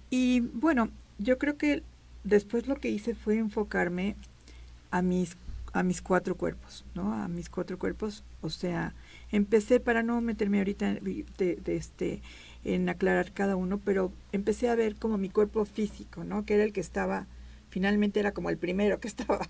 Y 0.10 0.42
bueno, 0.42 0.90
yo 1.18 1.38
creo 1.38 1.56
que 1.56 1.82
después 2.26 2.68
lo 2.68 2.76
que 2.76 2.90
hice 2.90 3.16
fue 3.16 3.38
enfocarme 3.38 4.18
a 4.92 5.02
mis 5.02 5.38
a 5.72 5.82
mis 5.82 6.02
cuatro 6.02 6.36
cuerpos, 6.36 6.84
¿no? 6.96 7.14
A 7.14 7.30
mis 7.30 7.50
cuatro 7.50 7.80
cuerpos, 7.80 8.26
o 8.42 8.50
sea, 8.50 8.94
empecé 9.32 9.80
para 9.80 10.04
no 10.04 10.20
meterme 10.20 10.58
ahorita 10.58 10.96
de, 10.96 11.62
este 11.68 12.22
en 12.66 12.90
aclarar 12.90 13.32
cada 13.32 13.56
uno, 13.56 13.78
pero 13.78 14.12
empecé 14.34 14.68
a 14.68 14.76
ver 14.76 14.98
como 14.98 15.18
mi 15.18 15.30
cuerpo 15.30 15.64
físico, 15.64 16.26
¿no? 16.26 16.44
Que 16.46 16.56
era 16.56 16.66
el 16.66 16.74
que 16.74 16.82
estaba 16.82 17.28
finalmente 17.70 18.20
era 18.20 18.34
como 18.34 18.50
el 18.50 18.58
primero 18.58 19.00
que 19.00 19.08
estaba 19.14 19.48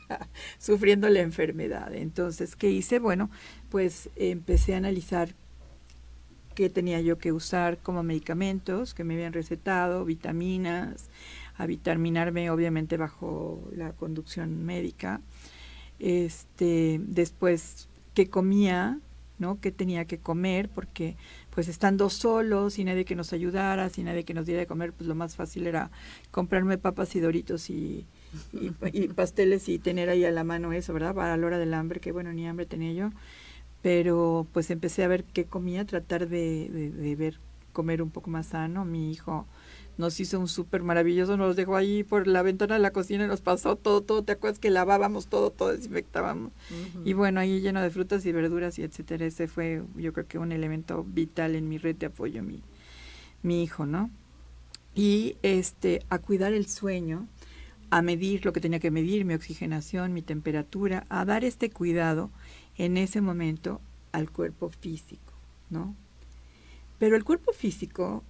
sufriendo 0.59 1.09
la 1.09 1.21
enfermedad. 1.21 1.95
Entonces, 1.95 2.55
¿qué 2.55 2.69
hice? 2.69 2.99
Bueno, 2.99 3.31
pues 3.71 4.11
empecé 4.17 4.75
a 4.75 4.77
analizar 4.77 5.33
que 6.59 6.69
tenía 6.69 6.99
yo 6.99 7.17
que 7.17 7.31
usar 7.31 7.77
como 7.77 8.03
medicamentos 8.03 8.93
que 8.93 9.05
me 9.05 9.13
habían 9.13 9.31
recetado, 9.31 10.03
vitaminas, 10.03 11.09
a 11.55 11.65
vitaminarme 11.65 12.49
obviamente 12.51 12.97
bajo 12.97 13.63
la 13.73 13.93
conducción 13.93 14.65
médica. 14.65 15.21
Este, 15.99 16.99
después 17.01 17.87
qué 18.13 18.29
comía, 18.29 18.99
¿no? 19.37 19.61
qué 19.61 19.71
tenía 19.71 20.03
que 20.03 20.17
comer, 20.17 20.67
porque 20.67 21.15
pues 21.49 21.69
estando 21.69 22.09
solos, 22.09 22.73
sin 22.73 22.87
nadie 22.87 23.05
que 23.05 23.15
nos 23.15 23.31
ayudara, 23.31 23.87
sin 23.87 24.07
nadie 24.07 24.25
que 24.25 24.33
nos 24.33 24.45
diera 24.45 24.59
de 24.59 24.67
comer, 24.67 24.91
pues 24.91 25.07
lo 25.07 25.15
más 25.15 25.37
fácil 25.37 25.65
era 25.65 25.91
comprarme 26.29 26.77
papas 26.77 27.15
y 27.15 27.21
doritos 27.21 27.69
y, 27.69 28.05
y 28.51 29.07
pasteles 29.07 29.69
y 29.69 29.79
tener 29.79 30.09
ahí 30.09 30.25
a 30.25 30.31
la 30.31 30.43
mano 30.43 30.73
eso, 30.73 30.91
¿verdad? 30.91 31.15
Para 31.15 31.37
la 31.37 31.47
hora 31.47 31.57
del 31.57 31.73
hambre, 31.73 32.01
que 32.01 32.11
bueno, 32.11 32.33
ni 32.33 32.45
hambre 32.49 32.65
tenía 32.65 32.91
yo 32.91 33.11
pero 33.81 34.47
pues 34.53 34.69
empecé 34.71 35.03
a 35.03 35.07
ver 35.07 35.23
qué 35.23 35.45
comía, 35.45 35.85
tratar 35.85 36.27
de, 36.27 36.69
de, 36.69 37.15
ver 37.15 37.39
comer 37.71 38.01
un 38.01 38.09
poco 38.09 38.29
más 38.29 38.47
sano. 38.47 38.83
Mi 38.83 39.11
hijo 39.11 39.45
nos 39.97 40.19
hizo 40.19 40.39
un 40.39 40.47
súper 40.47 40.83
maravilloso, 40.83 41.37
nos 41.37 41.55
dejó 41.55 41.75
ahí 41.75 42.03
por 42.03 42.27
la 42.27 42.41
ventana 42.41 42.75
de 42.75 42.81
la 42.81 42.91
cocina 42.91 43.25
y 43.25 43.27
nos 43.27 43.41
pasó 43.41 43.75
todo, 43.75 44.01
todo, 44.01 44.23
¿te 44.23 44.33
acuerdas 44.33 44.59
que 44.59 44.69
lavábamos 44.69 45.27
todo, 45.27 45.51
todo 45.51 45.69
desinfectábamos? 45.69 46.51
Y 47.05 47.13
bueno, 47.13 47.39
ahí 47.39 47.61
lleno 47.61 47.81
de 47.81 47.89
frutas 47.89 48.25
y 48.25 48.31
verduras 48.31 48.79
y 48.79 48.83
etcétera, 48.83 49.25
ese 49.25 49.47
fue 49.47 49.83
yo 49.95 50.13
creo 50.13 50.27
que 50.27 50.37
un 50.37 50.51
elemento 50.51 51.03
vital 51.03 51.55
en 51.55 51.67
mi 51.69 51.77
red 51.77 51.95
de 51.95 52.07
apoyo, 52.07 52.43
mi, 52.43 52.61
mi 53.43 53.63
hijo, 53.63 53.85
¿no? 53.85 54.09
Y 54.95 55.37
este, 55.43 56.01
a 56.09 56.19
cuidar 56.19 56.53
el 56.53 56.67
sueño, 56.67 57.27
a 57.89 58.01
medir 58.01 58.45
lo 58.45 58.53
que 58.53 58.61
tenía 58.61 58.79
que 58.79 58.91
medir, 58.91 59.25
mi 59.25 59.33
oxigenación, 59.33 60.13
mi 60.13 60.21
temperatura, 60.21 61.05
a 61.09 61.25
dar 61.25 61.43
este 61.43 61.69
cuidado 61.69 62.29
en 62.79 62.97
ese 62.97 63.21
momento 63.21 63.79
al 64.11 64.31
cuerpo 64.31 64.69
físico, 64.69 65.33
¿no? 65.69 65.95
Pero 66.97 67.15
el 67.15 67.23
cuerpo 67.23 67.51
físico, 67.53 68.23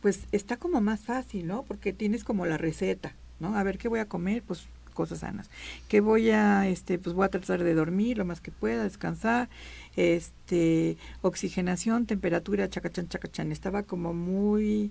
pues 0.00 0.26
está 0.32 0.56
como 0.56 0.80
más 0.80 1.00
fácil, 1.02 1.46
¿no? 1.46 1.62
Porque 1.62 1.92
tienes 1.92 2.24
como 2.24 2.46
la 2.46 2.58
receta, 2.58 3.14
¿no? 3.38 3.56
A 3.56 3.62
ver, 3.62 3.78
¿qué 3.78 3.88
voy 3.88 4.00
a 4.00 4.08
comer? 4.08 4.42
Pues 4.42 4.66
cosas 4.94 5.20
sanas. 5.20 5.50
¿Qué 5.88 6.00
voy 6.00 6.30
a, 6.30 6.66
este, 6.66 6.98
pues 6.98 7.14
voy 7.14 7.26
a 7.26 7.28
tratar 7.28 7.62
de 7.62 7.74
dormir 7.74 8.16
lo 8.16 8.24
más 8.24 8.40
que 8.40 8.50
pueda, 8.50 8.84
descansar, 8.84 9.48
este, 9.96 10.96
oxigenación, 11.20 12.06
temperatura, 12.06 12.70
chacachán, 12.70 13.08
chacachán. 13.08 13.52
Estaba 13.52 13.82
como 13.82 14.14
muy 14.14 14.90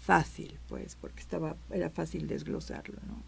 fácil, 0.00 0.58
pues, 0.68 0.96
porque 1.00 1.20
estaba, 1.20 1.54
era 1.70 1.90
fácil 1.90 2.26
desglosarlo, 2.26 2.98
¿no? 3.06 3.22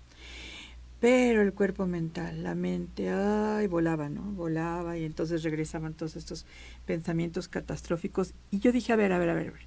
Pero 1.05 1.43
el 1.43 1.53
cuerpo 1.53 1.87
mental, 1.87 2.43
la 2.43 2.55
mente, 2.55 3.11
ay, 3.11 3.67
volaba, 3.67 4.09
¿no? 4.09 4.23
Volaba 4.23 4.97
y 4.97 5.05
entonces 5.05 5.43
regresaban 5.43 5.93
todos 5.93 6.17
estos 6.17 6.47
pensamientos 6.87 7.47
catastróficos. 7.47 8.33
Y 8.51 8.61
yo 8.61 8.73
dije, 8.73 8.95
a 8.95 8.97
ver, 8.97 9.12
a 9.12 9.19
ver, 9.19 9.29
a 9.29 9.35
ver, 9.35 9.49
a 9.49 9.51
ver, 9.51 9.67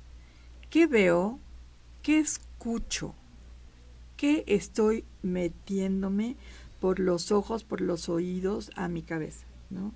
¿qué 0.71 0.87
veo? 0.87 1.39
¿Qué 2.01 2.17
escucho? 2.17 3.13
¿Qué 4.15 4.45
estoy 4.47 5.05
metiéndome 5.21 6.37
por 6.79 6.97
los 6.97 7.31
ojos, 7.31 7.63
por 7.63 7.81
los 7.81 8.09
oídos 8.09 8.71
a 8.75 8.87
mi 8.87 9.03
cabeza, 9.03 9.45
¿no? 9.69 9.93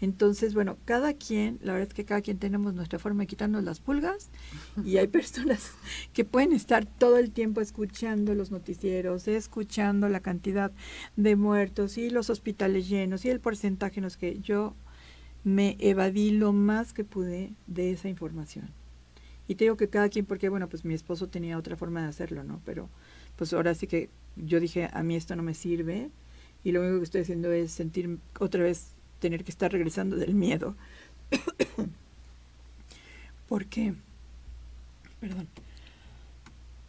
Entonces, 0.00 0.54
bueno, 0.54 0.76
cada 0.84 1.14
quien, 1.14 1.58
la 1.60 1.72
verdad 1.72 1.88
es 1.88 1.94
que 1.94 2.04
cada 2.04 2.20
quien 2.20 2.38
tenemos 2.38 2.74
nuestra 2.74 2.98
forma 2.98 3.22
de 3.22 3.26
quitarnos 3.26 3.64
las 3.64 3.80
pulgas 3.80 4.30
y 4.84 4.98
hay 4.98 5.08
personas 5.08 5.72
que 6.12 6.24
pueden 6.24 6.52
estar 6.52 6.86
todo 6.86 7.18
el 7.18 7.32
tiempo 7.32 7.60
escuchando 7.60 8.34
los 8.34 8.50
noticieros, 8.50 9.26
escuchando 9.26 10.08
la 10.08 10.20
cantidad 10.20 10.70
de 11.16 11.36
muertos 11.36 11.98
y 11.98 12.10
los 12.10 12.30
hospitales 12.30 12.88
llenos 12.88 13.24
y 13.24 13.30
el 13.30 13.40
porcentaje 13.40 13.98
en 13.98 14.04
los 14.04 14.16
que 14.16 14.38
yo 14.38 14.74
me 15.42 15.76
evadí 15.80 16.30
lo 16.30 16.52
más 16.52 16.92
que 16.92 17.04
pude 17.04 17.52
de 17.66 17.90
esa 17.90 18.08
información. 18.08 18.70
Y 19.48 19.54
te 19.54 19.64
digo 19.64 19.76
que 19.76 19.88
cada 19.88 20.10
quien, 20.10 20.26
porque 20.26 20.48
bueno, 20.48 20.68
pues 20.68 20.84
mi 20.84 20.94
esposo 20.94 21.28
tenía 21.28 21.58
otra 21.58 21.76
forma 21.76 22.02
de 22.02 22.08
hacerlo, 22.08 22.44
¿no? 22.44 22.60
Pero 22.64 22.90
pues 23.36 23.52
ahora 23.52 23.74
sí 23.74 23.86
que 23.86 24.10
yo 24.36 24.60
dije, 24.60 24.88
a 24.92 25.02
mí 25.02 25.16
esto 25.16 25.34
no 25.36 25.42
me 25.42 25.54
sirve 25.54 26.10
y 26.62 26.72
lo 26.72 26.82
único 26.82 26.98
que 26.98 27.04
estoy 27.04 27.22
haciendo 27.22 27.50
es 27.50 27.72
sentir 27.72 28.18
otra 28.38 28.62
vez 28.62 28.97
tener 29.18 29.44
que 29.44 29.50
estar 29.50 29.70
regresando 29.70 30.16
del 30.16 30.34
miedo. 30.34 30.76
Porque, 33.48 33.94
perdón. 35.20 35.48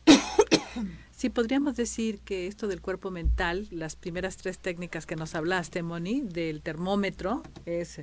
Sí, 1.20 1.28
podríamos 1.30 1.76
decir 1.76 2.20
que 2.20 2.48
esto 2.48 2.70
del 2.70 2.80
cuerpo 2.80 3.12
mental, 3.12 3.68
las 3.72 3.98
primeras 3.98 4.38
tres 4.38 4.58
técnicas 4.58 5.06
que 5.06 5.18
nos 5.18 5.36
hablaste, 5.36 5.84
Moni, 5.84 6.22
del 6.22 6.62
termómetro, 6.62 7.44
es 7.65 8.00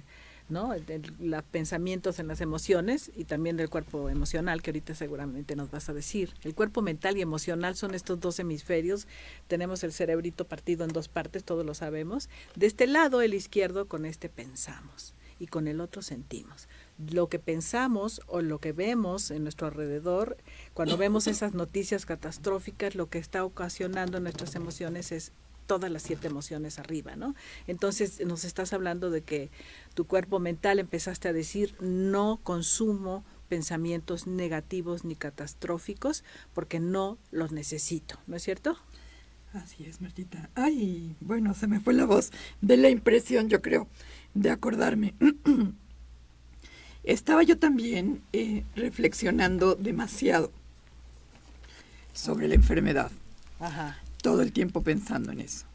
¿no? 0.49 0.73
los 1.19 1.43
pensamientos 1.45 2.19
en 2.19 2.29
las 2.29 2.41
emociones 2.41 3.11
y 3.17 3.25
también 3.25 3.57
del 3.57 3.71
cuerpo 3.71 4.09
emocional, 4.09 4.63
que 4.63 4.71
ahorita 4.71 4.95
seguramente 4.95 5.57
nos 5.57 5.71
vas 5.71 5.89
a 5.89 5.95
decir. 5.95 6.33
El 6.43 6.55
cuerpo 6.55 6.83
mental 6.83 7.17
y 7.17 7.23
emocional 7.23 7.77
son 7.77 7.95
estos 7.95 8.21
dos 8.21 8.39
hemisferios. 8.39 9.07
Tenemos 9.49 9.83
el 9.85 9.93
cerebrito 9.93 10.47
partido 10.47 10.85
en 10.85 10.93
dos 10.93 11.09
partes, 11.09 11.45
todos 11.45 11.67
lo 11.67 11.75
sabemos. 11.75 12.29
De 12.55 12.67
este 12.67 12.87
lado, 12.87 13.23
el 13.23 13.35
izquierdo, 13.35 13.87
con 13.87 14.07
este 14.07 14.29
pensamos 14.29 15.15
y 15.39 15.47
con 15.49 15.69
el 15.69 15.81
otro 15.81 16.03
sentimos. 16.03 16.69
Lo 17.11 17.29
que 17.29 17.39
pensamos 17.39 18.23
o 18.27 18.41
lo 18.41 18.59
que 18.59 18.73
vemos 18.73 19.31
en 19.31 19.43
nuestro 19.43 19.67
alrededor, 19.67 20.37
cuando 20.73 20.97
vemos 20.97 21.27
esas 21.27 21.55
noticias 21.55 22.07
catastróficas, 22.07 22.95
lo 22.95 23.09
que 23.11 23.19
está 23.19 23.45
ocasionando 23.45 24.21
nuestras 24.21 24.55
emociones 24.55 25.13
es 25.13 25.33
todas 25.67 25.91
las 25.91 26.03
siete 26.03 26.29
emociones 26.29 26.79
arriba, 26.79 27.17
¿no? 27.17 27.35
Entonces 27.67 28.25
nos 28.25 28.45
estás 28.45 28.73
hablando 28.73 29.11
de 29.11 29.23
que 29.23 29.51
tu 29.95 30.07
cuerpo 30.07 30.39
mental 30.39 30.79
empezaste 30.79 31.29
a 31.29 31.33
decir 31.33 31.75
no 31.81 32.41
consumo 32.43 33.25
pensamientos 33.49 34.27
negativos 34.27 35.05
ni 35.05 35.17
catastróficos 35.17 36.25
porque 36.55 36.81
no 36.81 37.19
los 37.31 37.53
necesito, 37.53 38.19
¿no 38.27 38.37
es 38.37 38.43
cierto? 38.43 38.77
Así 39.53 39.85
es, 39.85 40.01
Martita. 40.01 40.51
Ay, 40.55 41.17
bueno, 41.21 41.55
se 41.55 41.67
me 41.67 41.81
fue 41.81 41.95
la 41.95 42.05
voz 42.05 42.31
de 42.61 42.77
la 42.77 42.91
impresión, 42.91 43.49
yo 43.49 43.63
creo, 43.63 43.89
de 44.35 44.51
acordarme. 44.51 45.15
Estaba 47.05 47.43
yo 47.45 47.59
también 47.59 48.23
eh, 48.33 48.65
reflexionando 48.75 49.77
demasiado 49.77 50.51
sobre 52.13 52.49
la 52.49 52.55
enfermedad. 52.55 53.13
Ajá 53.61 54.03
todo 54.27 54.43
el 54.43 54.51
tiempo 54.51 54.83
pensando 54.83 55.31
en 55.31 55.41
eso. 55.41 55.67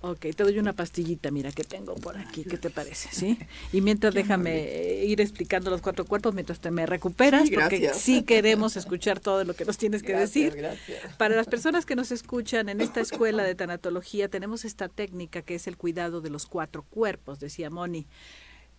Ok, 0.00 0.20
te 0.34 0.42
doy 0.42 0.58
una 0.58 0.72
pastillita, 0.72 1.30
mira, 1.30 1.52
que 1.52 1.64
tengo 1.64 1.94
por 1.96 2.16
aquí, 2.16 2.42
¿qué 2.44 2.56
te 2.56 2.70
parece? 2.70 3.10
¿Sí? 3.12 3.38
Y 3.74 3.82
mientras 3.82 4.14
déjame 4.14 5.04
ir 5.04 5.20
explicando 5.20 5.68
los 5.68 5.82
cuatro 5.82 6.06
cuerpos 6.06 6.32
mientras 6.32 6.60
te 6.60 6.70
me 6.70 6.86
recuperas, 6.86 7.50
porque 7.50 7.90
sí 7.92 8.22
queremos 8.22 8.78
escuchar 8.78 9.20
todo 9.20 9.44
lo 9.44 9.52
que 9.52 9.66
nos 9.66 9.76
tienes 9.76 10.02
que 10.02 10.16
decir. 10.16 10.54
Gracias. 10.54 11.14
Para 11.18 11.36
las 11.36 11.46
personas 11.46 11.84
que 11.84 11.94
nos 11.94 12.10
escuchan, 12.10 12.70
en 12.70 12.80
esta 12.80 13.02
escuela 13.02 13.42
de 13.42 13.54
tanatología 13.54 14.30
tenemos 14.30 14.64
esta 14.64 14.88
técnica 14.88 15.42
que 15.42 15.56
es 15.56 15.66
el 15.66 15.76
cuidado 15.76 16.22
de 16.22 16.30
los 16.30 16.46
cuatro 16.46 16.84
cuerpos, 16.84 17.38
decía 17.38 17.68
Moni. 17.68 18.06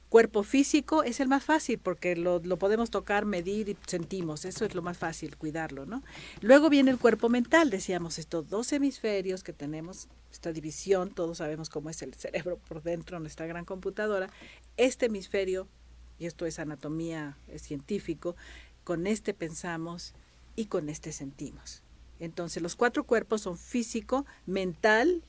Cuerpo 0.10 0.42
físico 0.42 1.04
es 1.04 1.20
el 1.20 1.28
más 1.28 1.44
fácil 1.44 1.78
porque 1.78 2.16
lo, 2.16 2.42
podemos 2.58 2.90
tocar, 2.90 3.26
medir 3.26 3.70
y 3.70 3.78
sentimos. 3.86 4.44
Eso 4.44 4.66
es 4.66 4.74
lo 4.74 4.82
más 4.82 4.98
fácil, 4.98 5.38
cuidarlo, 5.38 5.86
¿no? 5.86 6.02
Luego 6.42 6.70
viene 6.70 6.90
el 6.90 6.98
cuerpo 6.98 7.30
mental. 7.30 7.70
Decíamos 7.70 8.18
estos 8.18 8.50
dos 8.50 8.74
hemisferios 8.74 9.44
que 9.44 9.54
tenemos, 9.54 10.08
esta 10.32 10.52
división, 10.52 11.12
todos 11.12 11.38
sabemos 11.38 11.70
cómo 11.70 11.92
es 11.92 12.02
el 12.02 12.16
cerebro 12.16 12.58
por 12.58 12.82
dentro, 12.82 13.20
nuestra 13.20 13.46
gran 13.46 13.66
computadora. 13.66 14.32
Este 14.78 15.06
hemisferio, 15.06 15.68
y 16.18 16.26
esto 16.26 16.48
es 16.48 16.58
anatomía 16.58 17.38
es 17.48 17.62
científico, 17.62 18.36
con 18.84 19.06
este 19.06 19.36
pensamos 19.36 20.16
y 20.56 20.66
con 20.66 20.90
este 20.90 21.12
sentimos. 21.12 21.84
Entonces 22.20 22.64
los 22.64 22.76
cuatro 22.76 23.04
cuerpos 23.04 23.42
son 23.42 23.60
físico, 23.60 24.26
mental, 24.48 25.24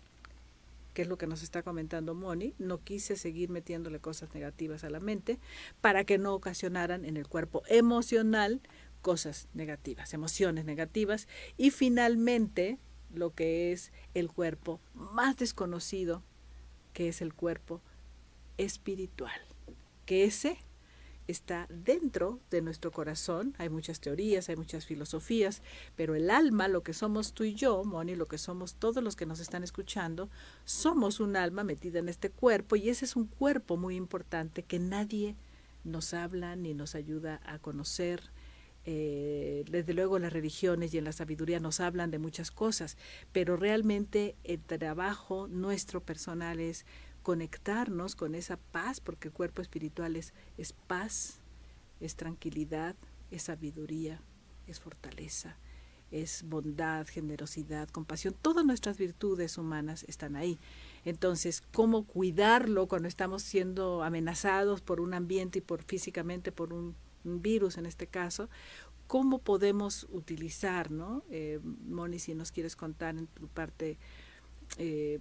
que 0.93 1.03
es 1.03 1.09
lo 1.09 1.19
que 1.19 1.27
nos 1.27 1.43
está 1.43 1.63
comentando 1.63 2.15
Moni, 2.15 2.55
no 2.59 2.83
quise 2.83 3.17
seguir 3.17 3.51
metiéndole 3.51 4.01
cosas 4.01 4.35
negativas 4.35 4.85
a 4.85 4.91
la 4.91 5.01
mente 5.01 5.39
para 5.81 6.05
que 6.05 6.19
no 6.19 6.35
ocasionaran 6.35 7.05
en 7.05 7.17
el 7.17 7.29
cuerpo 7.29 7.63
emocional 7.69 8.61
cosas 9.03 9.49
negativas, 9.55 10.13
emociones 10.15 10.65
negativas. 10.65 11.29
Y 11.57 11.71
finalmente 11.71 12.79
lo 13.13 13.35
que 13.35 13.73
es 13.73 13.93
el 14.15 14.29
cuerpo 14.29 14.81
más 14.95 15.37
desconocido, 15.37 16.23
que 16.93 17.09
es 17.09 17.23
el 17.23 17.35
cuerpo 17.35 17.81
espiritual, 18.59 19.41
que 20.07 20.25
ese 20.25 20.59
está 21.31 21.67
dentro 21.71 22.41
de 22.51 22.63
nuestro 22.63 22.91
corazón. 22.91 23.55
Hay 23.59 23.69
muchas 23.69 24.01
teorías, 24.01 24.49
hay 24.49 24.57
muchas 24.57 24.87
filosofías, 24.87 25.63
pero 25.97 26.15
el 26.15 26.31
alma, 26.31 26.69
lo 26.69 26.83
que 26.83 26.93
somos 26.93 27.33
tú 27.33 27.45
y 27.45 27.55
yo, 27.55 27.85
Moni, 27.85 28.17
lo 28.17 28.27
que 28.27 28.39
somos 28.39 28.75
todos 28.75 29.03
los 29.03 29.17
que 29.17 29.27
nos 29.27 29.41
están 29.41 29.63
escuchando, 29.63 30.29
somos 30.65 31.21
un 31.21 31.37
alma 31.37 31.65
metida 31.65 31.99
en 31.99 32.09
este 32.09 32.31
cuerpo 32.31 32.77
y 32.77 32.89
ese 32.89 33.05
es 33.05 33.17
un 33.17 33.27
cuerpo 33.27 33.77
muy 33.77 33.97
importante 33.97 34.63
que 34.63 34.79
nadie 34.79 35.37
nos 35.85 36.15
habla 36.15 36.57
ni 36.57 36.75
nos 36.75 36.95
ayuda 36.95 37.41
a 37.45 37.59
conocer. 37.59 38.31
Eh, 38.87 39.65
desde 39.71 39.93
luego 39.93 40.19
las 40.19 40.33
religiones 40.33 40.95
y 40.95 40.99
en 40.99 41.05
la 41.05 41.13
sabiduría 41.13 41.61
nos 41.61 41.81
hablan 41.81 42.11
de 42.11 42.19
muchas 42.19 42.51
cosas, 42.51 42.97
pero 43.31 43.57
realmente 43.57 44.37
el 44.43 44.61
trabajo 44.61 45.49
nuestro 45.49 46.01
personal 46.03 46.61
es 46.61 46.87
conectarnos 47.23 48.17
con 48.17 48.35
esa 48.35 48.57
paz, 48.57 49.01
porque 49.01 49.29
el 49.29 49.35
cuerpo 49.35 49.63
espiritual 49.63 50.17
es, 50.17 50.33
es 50.57 50.73
paz, 50.73 51.41
es 52.01 52.17
tranquilidad, 52.17 52.97
es 53.31 53.43
sabiduría, 53.45 54.21
es 54.67 54.81
fortaleza, 54.81 55.57
es 56.11 56.45
bondad, 56.45 57.07
generosidad, 57.07 57.89
compasión. 57.89 58.35
Todas 58.41 58.65
nuestras 58.65 58.99
virtudes 58.99 59.59
humanas 59.59 60.05
están 60.09 60.35
ahí. 60.37 60.59
Entonces, 61.05 61.63
¿cómo 61.73 62.05
cuidarlo 62.05 62.89
cuando 62.89 63.09
estamos 63.09 63.43
siendo 63.43 64.03
amenazados 64.03 64.81
por 64.81 65.01
un 65.01 65.15
ambiente 65.15 65.59
y 65.59 65.63
por 65.63 65.83
físicamente 65.83 66.53
por 66.53 66.73
un, 66.73 66.95
virus 67.23 67.77
en 67.77 67.87
este 67.87 68.07
caso? 68.07 68.49
¿Cómo 69.07 69.39
podemos 69.39 70.07
utilizar, 70.11 70.91
no? 70.91 71.23
Eh, 71.31 71.61
Moni, 71.63 72.19
si 72.19 72.35
nos 72.35 72.51
quieres 72.51 72.77
contar 72.77 73.17
en 73.17 73.27
tu 73.27 73.49
parte 73.49 73.99
eh, 74.79 75.21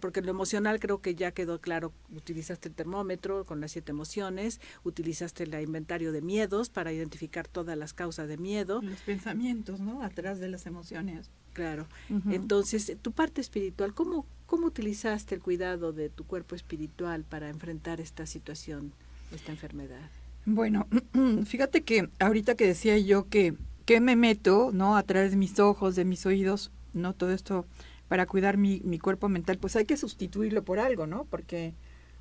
porque 0.00 0.22
lo 0.22 0.30
emocional 0.30 0.80
creo 0.80 1.00
que 1.00 1.14
ya 1.14 1.32
quedó 1.32 1.60
claro, 1.60 1.92
utilizaste 2.14 2.68
el 2.68 2.74
termómetro 2.74 3.44
con 3.44 3.60
las 3.60 3.72
siete 3.72 3.92
emociones, 3.92 4.60
utilizaste 4.84 5.44
el 5.44 5.54
inventario 5.62 6.12
de 6.12 6.20
miedos 6.20 6.68
para 6.68 6.92
identificar 6.92 7.48
todas 7.48 7.76
las 7.76 7.94
causas 7.94 8.28
de 8.28 8.36
miedo. 8.36 8.80
Los 8.82 9.00
pensamientos, 9.00 9.80
¿no? 9.80 10.02
Atrás 10.02 10.40
de 10.40 10.48
las 10.48 10.66
emociones. 10.66 11.30
Claro. 11.52 11.86
Entonces, 12.30 12.96
tu 13.02 13.10
parte 13.12 13.40
espiritual, 13.40 13.92
¿cómo, 13.92 14.26
¿cómo 14.46 14.66
utilizaste 14.66 15.34
el 15.34 15.40
cuidado 15.40 15.92
de 15.92 16.08
tu 16.08 16.24
cuerpo 16.24 16.54
espiritual 16.54 17.24
para 17.24 17.48
enfrentar 17.48 18.00
esta 18.00 18.26
situación, 18.26 18.92
esta 19.34 19.50
enfermedad? 19.50 20.08
Bueno, 20.46 20.86
fíjate 21.46 21.82
que 21.82 22.10
ahorita 22.20 22.54
que 22.54 22.66
decía 22.66 22.96
yo 22.98 23.28
que, 23.28 23.54
que 23.86 24.00
me 24.00 24.14
meto, 24.14 24.70
¿no? 24.72 24.96
A 24.96 25.02
través 25.02 25.32
de 25.32 25.36
mis 25.36 25.58
ojos, 25.58 25.96
de 25.96 26.04
mis 26.04 26.26
oídos, 26.26 26.70
¿no? 26.94 27.12
Todo 27.12 27.32
esto 27.32 27.66
para 28.08 28.26
cuidar 28.26 28.56
mi, 28.56 28.80
mi 28.84 28.98
cuerpo 28.98 29.28
mental, 29.28 29.58
pues 29.58 29.76
hay 29.76 29.84
que 29.84 29.96
sustituirlo 29.96 30.64
por 30.64 30.78
algo, 30.78 31.06
¿no? 31.06 31.24
Porque, 31.24 31.74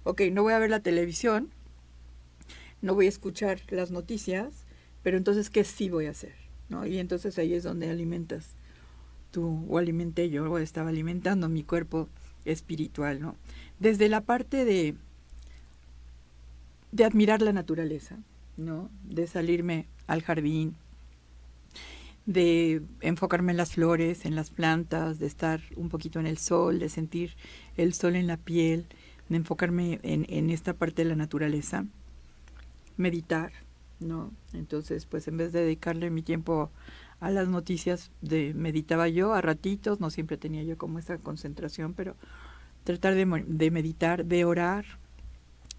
ok, 0.04 0.22
no 0.32 0.44
voy 0.44 0.54
a 0.54 0.60
ver 0.60 0.70
la 0.70 0.82
televisión, 0.82 1.50
no 2.82 2.94
voy 2.94 3.06
a 3.08 3.10
escuchar 3.10 3.60
las 3.70 3.92
noticias, 3.92 4.66
pero 5.02 5.18
entonces, 5.18 5.50
¿qué 5.50 5.64
sí 5.64 5.90
voy 5.90 6.08
a 6.08 6.12
hacer? 6.12 6.34
¿no? 6.70 6.86
Y 6.86 7.00
entonces 7.00 7.38
ahí 7.38 7.54
es 7.54 7.64
donde 7.64 7.90
alimentas 7.90 8.56
tú, 9.32 9.66
o 9.70 9.78
alimenté 9.78 10.30
yo, 10.30 10.52
o 10.52 10.58
estaba 10.58 10.90
alimentando 10.90 11.50
mi 11.50 11.64
cuerpo 11.64 12.10
espiritual, 12.46 13.20
¿no? 13.20 13.36
Desde 13.80 14.10
la 14.10 14.22
parte 14.22 14.66
de, 14.66 14.96
de 16.92 17.06
admirar 17.06 17.42
la 17.42 17.54
naturaleza, 17.54 18.18
¿no? 18.56 18.90
De 19.04 19.28
salirme 19.28 19.88
al 20.08 20.24
jardín, 20.24 20.76
de 22.28 22.84
enfocarme 23.00 23.54
en 23.54 23.58
las 23.58 23.74
flores, 23.74 24.26
en 24.26 24.36
las 24.36 24.52
plantas, 24.52 25.18
de 25.18 25.26
estar 25.26 25.62
un 25.78 25.88
poquito 25.88 26.20
en 26.20 26.28
el 26.28 26.38
sol, 26.38 26.78
de 26.78 26.90
sentir 26.90 27.36
el 27.78 27.94
sol 27.94 28.16
en 28.18 28.28
la 28.28 28.36
piel, 28.36 28.86
de 29.30 29.38
enfocarme 29.38 30.00
en, 30.04 30.26
en 30.30 30.50
esta 30.50 30.74
parte 30.74 31.04
de 31.04 31.10
la 31.10 31.16
naturaleza, 31.16 31.86
meditar, 32.98 33.54
¿no? 34.02 34.32
Entonces, 34.54 35.06
pues 35.06 35.28
en 35.30 35.38
vez 35.38 35.54
de 35.54 35.62
dedicarle 35.62 36.10
mi 36.10 36.22
tiempo 36.22 36.70
a 37.22 37.32
las 37.32 37.48
noticias, 37.48 38.12
de 38.22 38.54
meditaba 38.54 39.08
yo 39.08 39.34
a 39.34 39.42
ratitos, 39.42 40.02
no 40.02 40.10
siempre 40.10 40.36
tenía 40.36 40.64
yo 40.64 40.78
como 40.78 41.00
esa 41.00 41.18
concentración, 41.20 41.94
pero 41.94 42.18
tratar 42.84 43.16
de, 43.16 43.46
de 43.48 43.72
meditar, 43.72 44.26
de 44.26 44.44
orar, 44.44 44.86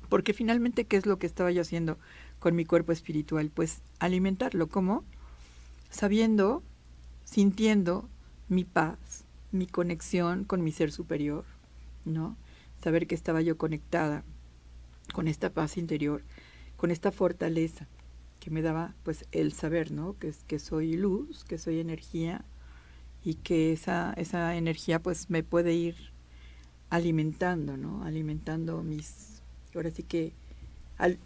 porque 0.09 0.33
finalmente, 0.33 0.87
¿qué 0.87 0.97
es 0.97 1.05
lo 1.05 1.19
que 1.19 1.27
estaba 1.27 1.51
yo 1.51 1.61
haciendo 1.61 1.99
con 2.39 2.57
mi 2.57 2.65
cuerpo 2.65 2.93
espiritual? 2.93 3.51
Pues 3.55 3.83
alimentarlo, 3.99 4.69
¿cómo? 4.69 5.05
Sabiendo, 5.91 6.63
sintiendo 7.25 8.09
mi 8.49 8.65
paz, 8.65 9.25
mi 9.53 9.67
conexión 9.67 10.45
con 10.45 10.63
mi 10.63 10.73
ser 10.73 10.93
superior, 10.93 11.45
¿no? 12.05 12.37
Saber 12.83 13.07
que 13.07 13.15
estaba 13.15 13.41
yo 13.41 13.57
conectada 13.57 14.25
con 15.13 15.29
esta 15.29 15.51
paz 15.51 15.77
interior, 15.77 16.23
con 16.77 16.91
esta 16.91 17.13
fortaleza 17.13 17.87
que 18.41 18.51
me 18.51 18.63
daba 18.63 18.95
pues 19.03 19.27
el 19.33 19.53
saber, 19.53 19.91
¿no? 19.91 20.17
Que, 20.19 20.33
que 20.47 20.59
soy 20.59 20.97
luz, 20.97 21.45
que 21.45 21.59
soy 21.59 21.81
energía 21.81 22.45
y 23.25 23.35
que 23.35 23.73
esa, 23.73 24.13
esa 24.15 24.57
energía 24.57 25.03
pues 25.03 25.29
me 25.31 25.43
puede 25.43 25.75
ir 25.75 25.97
alimentando, 26.91 27.77
¿no? 27.77 28.05
Alimentando 28.05 28.83
mis, 28.83 29.43
ahora 29.75 29.91
sí 29.91 30.03
que 30.03 30.33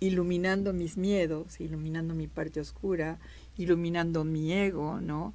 iluminando 0.01 0.73
mis 0.73 0.97
miedos, 0.97 1.61
iluminando 1.61 2.15
mi 2.15 2.27
parte 2.27 2.61
oscura, 2.61 3.19
iluminando 3.57 4.25
mi 4.25 4.53
ego, 4.53 5.01
¿no? 5.01 5.33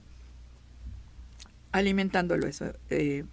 Alimentándolo 1.72 2.48
eso. 2.48 2.74
Eh, 2.90 3.26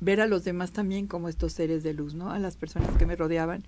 ver 0.00 0.20
a 0.20 0.26
los 0.26 0.44
demás 0.44 0.72
también 0.72 1.06
como 1.06 1.28
estos 1.28 1.52
seres 1.52 1.82
de 1.82 1.94
luz, 1.94 2.14
¿no? 2.14 2.30
A 2.30 2.38
las 2.38 2.56
personas 2.56 2.96
que 2.96 3.06
me 3.06 3.16
rodeaban, 3.16 3.64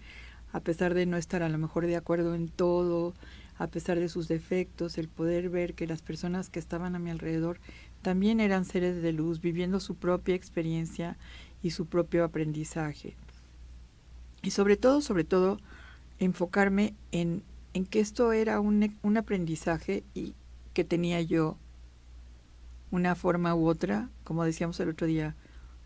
a 0.53 0.61
pesar 0.61 0.95
de 0.95 1.07
no 1.07 1.17
estar 1.17 1.43
a 1.43 1.49
lo 1.49 1.59
mejor 1.59 1.87
de 1.87 1.97
acuerdo 1.97 2.35
en 2.35 2.49
todo, 2.49 3.15
a 3.59 3.67
pesar 3.67 3.99
de 3.99 4.09
sus 4.09 4.29
defectos, 4.29 4.99
el 4.99 5.09
poder 5.09 5.51
ver 5.51 5.75
que 5.75 5.87
las 5.87 6.03
personas 6.03 6.49
que 6.49 6.59
estaban 6.59 6.95
a 6.95 6.99
mi 6.99 7.11
alrededor 7.11 7.59
también 8.03 8.41
eran 8.41 8.65
seres 8.65 9.03
de 9.03 9.13
luz, 9.13 9.41
viviendo 9.41 9.81
su 9.81 9.97
propia 9.97 10.35
experiencia 10.35 11.17
y 11.63 11.71
su 11.71 11.87
propio 11.87 12.25
aprendizaje. 12.25 13.17
Y 14.43 14.53
sobre 14.53 14.77
todo, 14.77 15.01
sobre 15.01 15.25
todo, 15.25 15.59
enfocarme 16.21 16.95
en 17.11 17.43
en 17.79 17.87
que 17.87 18.01
esto 18.01 18.33
era 18.33 18.59
un, 18.59 18.99
un 19.03 19.17
aprendizaje 19.17 20.03
y 20.13 20.35
que 20.75 20.83
tenía 20.83 21.23
yo 21.23 21.57
una 22.91 23.15
forma 23.15 23.55
u 23.55 23.69
otra, 23.69 24.11
como 24.25 24.43
decíamos 24.43 24.81
el 24.81 24.89
otro 24.89 25.07
día, 25.07 25.37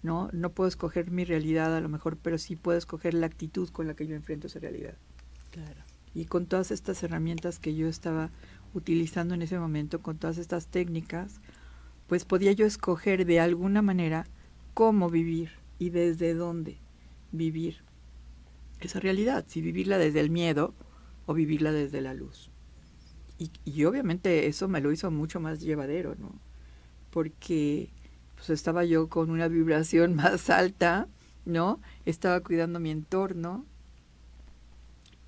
no, 0.03 0.31
no 0.33 0.53
puedo 0.53 0.69
escoger 0.69 1.11
mi 1.11 1.27
realidad 1.27 1.77
a 1.77 1.83
lo 1.83 1.91
mejor, 1.91 2.17
pero 2.17 2.39
sí 2.39 2.57
puedo 2.57 2.79
escoger 2.79 3.13
la 3.13 3.27
actitud 3.27 3.69
con 3.69 3.87
la 3.87 3.95
que 3.95 4.07
yo 4.07 4.17
enfrento 4.17 4.47
esa 4.47 4.59
realidad. 4.59 4.95
Claro. 5.51 5.83
Y 6.15 6.25
con 6.25 6.47
todas 6.47 6.71
estas 6.71 7.03
herramientas 7.03 7.59
que 7.59 7.75
yo 7.75 7.89
estaba 7.89 8.31
utilizando 8.73 9.35
en 9.35 9.43
ese 9.43 9.59
momento, 9.59 10.01
con 10.01 10.17
todas 10.17 10.39
estas 10.39 10.69
técnicas, 10.69 11.43
pues 12.07 12.25
podía 12.25 12.53
yo 12.53 12.65
escoger 12.65 13.27
de 13.27 13.39
alguna 13.39 13.83
manera 13.83 14.25
cómo 14.73 15.11
vivir 15.11 15.51
y 15.79 15.91
desde 15.91 16.33
dónde 16.33 16.79
vivir 17.33 17.83
esa 18.81 18.99
realidad. 18.99 19.45
Si 19.47 19.61
vivirla 19.61 19.99
desde 19.99 20.21
el 20.21 20.31
miedo, 20.31 20.73
o 21.27 21.35
vivirla 21.35 21.73
desde 21.73 22.01
la 22.01 22.15
luz. 22.15 22.51
Y, 23.65 23.85
obviamente 23.85 24.47
eso 24.47 24.69
me 24.69 24.81
lo 24.81 24.93
hizo 24.93 25.11
mucho 25.11 25.41
más 25.41 25.61
llevadero, 25.61 26.15
¿no? 26.15 26.33
Porque 27.11 27.91
pues 28.37 28.51
estaba 28.51 28.85
yo 28.85 29.09
con 29.09 29.31
una 29.31 29.49
vibración 29.49 30.15
más 30.17 30.51
alta, 30.51 31.09
¿no? 31.45 31.81
Estaba 32.05 32.41
cuidando 32.41 32.79
mi 32.79 32.91
entorno 32.91 33.67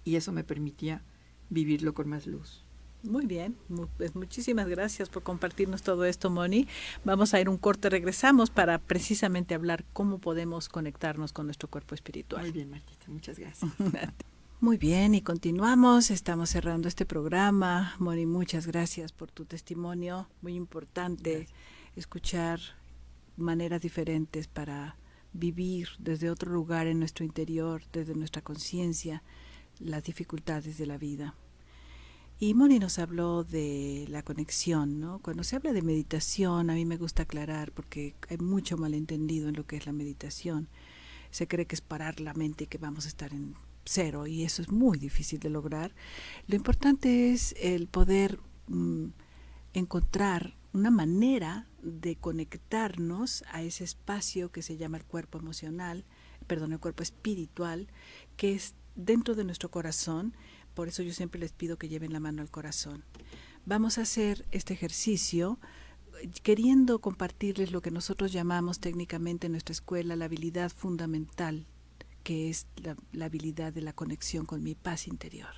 y 0.05 0.17
eso 0.17 0.33
me 0.33 0.45
permitía 0.45 1.03
vivirlo 1.51 1.95
con 1.95 2.09
más 2.09 2.27
luz. 2.27 2.65
Muy 3.03 3.27
bien, 3.27 3.55
pues 3.99 4.15
muchísimas 4.15 4.67
gracias 4.67 5.11
por 5.11 5.23
compartirnos 5.23 5.83
todo 5.83 6.07
esto, 6.07 6.31
Moni. 6.31 6.67
Vamos 7.05 7.35
a 7.35 7.41
ir 7.41 7.51
un 7.51 7.59
corte, 7.59 7.91
regresamos 7.91 8.49
para 8.49 8.79
precisamente 8.79 9.55
hablar 9.55 9.85
cómo 9.93 10.19
podemos 10.19 10.71
conectarnos 10.71 11.35
con 11.35 11.47
nuestro 11.47 11.69
cuerpo 11.69 11.95
espiritual. 11.95 12.43
Muy 12.43 12.53
bien, 12.53 12.71
Martita, 12.71 13.05
muchas 13.09 13.39
gracias. 13.39 13.71
Muy 14.61 14.79
bien, 14.79 15.15
y 15.15 15.21
continuamos. 15.21 16.11
Estamos 16.11 16.49
cerrando 16.51 16.89
este 16.89 17.05
programa. 17.05 17.95
Moni, 17.99 18.25
muchas 18.25 18.67
gracias 18.67 19.13
por 19.13 19.31
tu 19.31 19.45
testimonio. 19.45 20.29
Muy 20.41 20.55
importante 20.55 21.49
escuchar 21.97 22.61
maneras 23.37 23.83
diferentes 23.83 24.47
para 24.47 24.97
vivir 25.33 25.89
desde 25.99 26.31
otro 26.31 26.51
lugar 26.53 26.87
en 26.87 26.99
nuestro 26.99 27.25
interior, 27.25 27.83
desde 27.93 28.15
nuestra 28.15 28.43
conciencia, 28.43 29.23
las 29.81 30.05
dificultades 30.05 30.79
de 30.79 30.87
la 30.87 30.97
vida. 30.97 31.35
Y 32.39 32.55
Moni 32.55 32.79
nos 32.79 32.99
habló 32.99 33.45
de 33.45 34.07
la 34.09 34.23
conexión, 34.23 34.99
¿no? 34.99 35.19
Cuando 35.19 35.45
se 35.45 35.57
habla 35.57 35.73
de 35.73 35.83
meditación, 35.83 36.71
a 36.71 36.75
mí 36.75 36.85
me 36.85 36.97
gusta 36.97 37.25
aclarar 37.25 37.71
porque 37.73 38.15
hay 38.31 38.39
mucho 38.39 38.79
malentendido 38.79 39.49
en 39.49 39.57
lo 39.57 39.67
que 39.67 39.77
es 39.77 39.85
la 39.85 39.93
meditación. 39.93 40.69
Se 41.31 41.47
cree 41.49 41.67
que 41.67 41.75
es 41.75 41.81
parar 41.81 42.21
la 42.21 42.35
mente 42.35 42.65
y 42.65 42.67
que 42.69 42.79
vamos 42.79 43.05
a 43.05 43.09
estar 43.09 43.33
en 43.33 43.55
cero 43.85 44.27
y 44.27 44.45
eso 44.45 44.63
es 44.63 44.71
muy 44.71 44.99
difícil 44.99 45.41
de 45.41 45.51
lograr. 45.51 45.95
Lo 46.47 46.57
importante 46.57 47.33
es 47.33 47.55
el 47.59 47.87
poder 47.89 48.39
mm, 48.69 49.07
encontrar 49.75 50.57
una 50.73 50.91
manera 50.91 51.67
de 51.83 52.17
conectarnos 52.17 53.45
a 53.53 53.63
ese 53.63 53.85
espacio 53.85 54.51
que 54.51 54.63
se 54.63 54.77
llama 54.77 54.97
el 54.97 55.05
cuerpo 55.05 55.39
emocional, 55.39 56.05
perdón, 56.47 56.73
el 56.73 56.81
cuerpo 56.81 57.03
espiritual, 57.03 57.89
que 58.37 58.55
es 58.55 58.75
dentro 58.97 59.35
de 59.35 59.45
nuestro 59.45 59.71
corazón. 59.71 60.35
Por 60.75 60.89
eso 60.89 61.03
yo 61.03 61.13
siempre 61.13 61.41
les 61.41 61.53
pido 61.53 61.79
que 61.79 61.89
lleven 61.89 62.13
la 62.13 62.21
mano 62.21 62.43
al 62.43 62.51
corazón. 62.51 63.05
Vamos 63.67 63.99
a 63.99 64.03
hacer 64.03 64.45
este 64.51 64.75
ejercicio 64.75 65.59
queriendo 66.43 67.01
compartirles 67.01 67.73
lo 67.73 67.81
que 67.81 67.91
nosotros 67.91 68.33
llamamos 68.33 68.81
técnicamente 68.81 69.47
en 69.47 69.53
nuestra 69.53 69.73
escuela 69.73 70.17
la 70.17 70.27
habilidad 70.27 70.71
fundamental 70.71 71.67
que 72.25 72.49
es 72.49 72.67
la, 72.83 72.97
habilidad 73.25 73.73
de 73.73 73.83
la 73.83 73.93
conexión 73.93 74.47
con 74.47 74.63
mi 74.63 74.75
paz 74.75 75.07
interior. 75.07 75.55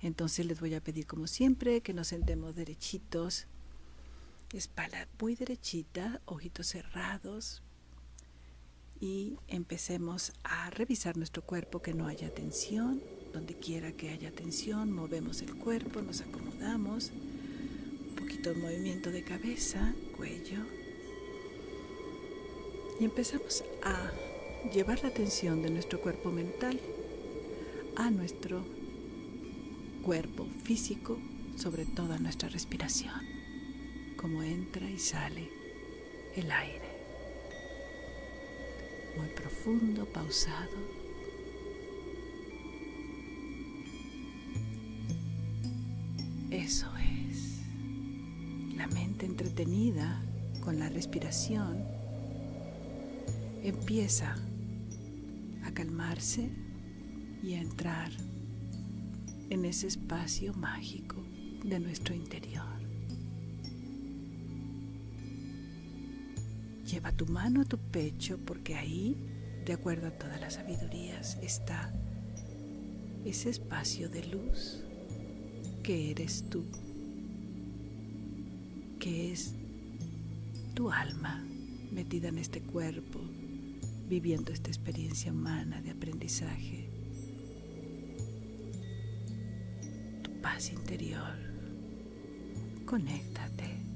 Entonces 0.00 0.46
les 0.46 0.60
voy 0.60 0.74
a 0.74 0.82
pedir 0.82 1.06
como 1.06 1.26
siempre 1.26 1.80
que 1.82 1.92
nos 1.92 2.08
sentemos 2.08 2.54
derechitos, 2.54 3.46
espalda 4.52 5.08
muy 5.20 5.34
derechita, 5.34 6.20
ojitos 6.24 6.68
cerrados 6.68 7.62
y 9.00 9.36
empecemos 9.48 10.32
a 10.44 10.70
revisar 10.70 11.16
nuestro 11.16 11.42
cuerpo 11.42 11.82
que 11.82 11.94
no 11.94 12.06
haya 12.06 12.32
tensión, 12.32 13.02
donde 13.32 13.54
quiera 13.54 13.92
que 13.92 14.10
haya 14.10 14.30
tensión, 14.30 14.92
movemos 14.92 15.42
el 15.42 15.54
cuerpo, 15.56 16.02
nos 16.02 16.20
acomodamos, 16.20 17.10
un 18.10 18.14
poquito 18.16 18.50
de 18.50 18.56
movimiento 18.56 19.10
de 19.10 19.24
cabeza, 19.24 19.94
cuello. 20.16 20.64
Y 23.00 23.04
empezamos 23.04 23.64
a 23.82 24.12
llevar 24.70 25.02
la 25.02 25.08
atención 25.08 25.62
de 25.62 25.70
nuestro 25.70 26.00
cuerpo 26.00 26.30
mental 26.30 26.78
a 27.96 28.10
nuestro 28.10 28.64
cuerpo 30.02 30.46
físico, 30.64 31.18
sobre 31.56 31.84
toda 31.84 32.18
nuestra 32.18 32.48
respiración, 32.48 33.20
como 34.16 34.42
entra 34.42 34.88
y 34.88 34.98
sale 34.98 35.48
el 36.34 36.50
aire. 36.50 36.92
Muy 39.16 39.28
profundo, 39.28 40.06
pausado. 40.06 41.02
Eso 46.50 46.88
es. 46.96 47.60
La 48.76 48.86
mente 48.86 49.26
entretenida 49.26 50.22
con 50.62 50.78
la 50.78 50.88
respiración 50.88 51.84
empieza 53.62 54.36
calmarse 55.70 56.50
y 57.42 57.54
a 57.54 57.60
entrar 57.60 58.10
en 59.50 59.64
ese 59.64 59.86
espacio 59.86 60.52
mágico 60.54 61.16
de 61.64 61.78
nuestro 61.78 62.14
interior. 62.14 62.80
Lleva 66.86 67.12
tu 67.12 67.26
mano 67.26 67.62
a 67.62 67.64
tu 67.64 67.78
pecho 67.78 68.38
porque 68.44 68.74
ahí, 68.74 69.16
de 69.64 69.72
acuerdo 69.72 70.08
a 70.08 70.10
todas 70.10 70.40
las 70.40 70.54
sabidurías, 70.54 71.38
está 71.42 71.92
ese 73.24 73.50
espacio 73.50 74.08
de 74.08 74.26
luz 74.26 74.82
que 75.82 76.10
eres 76.10 76.44
tú, 76.50 76.64
que 78.98 79.32
es 79.32 79.54
tu 80.74 80.90
alma 80.90 81.44
metida 81.90 82.28
en 82.28 82.38
este 82.38 82.60
cuerpo 82.62 83.20
viviendo 84.12 84.52
esta 84.52 84.68
experiencia 84.68 85.32
humana 85.32 85.80
de 85.80 85.90
aprendizaje. 85.90 86.90
Tu 90.22 90.30
paz 90.42 90.70
interior. 90.70 91.34
Conéctate 92.84 93.86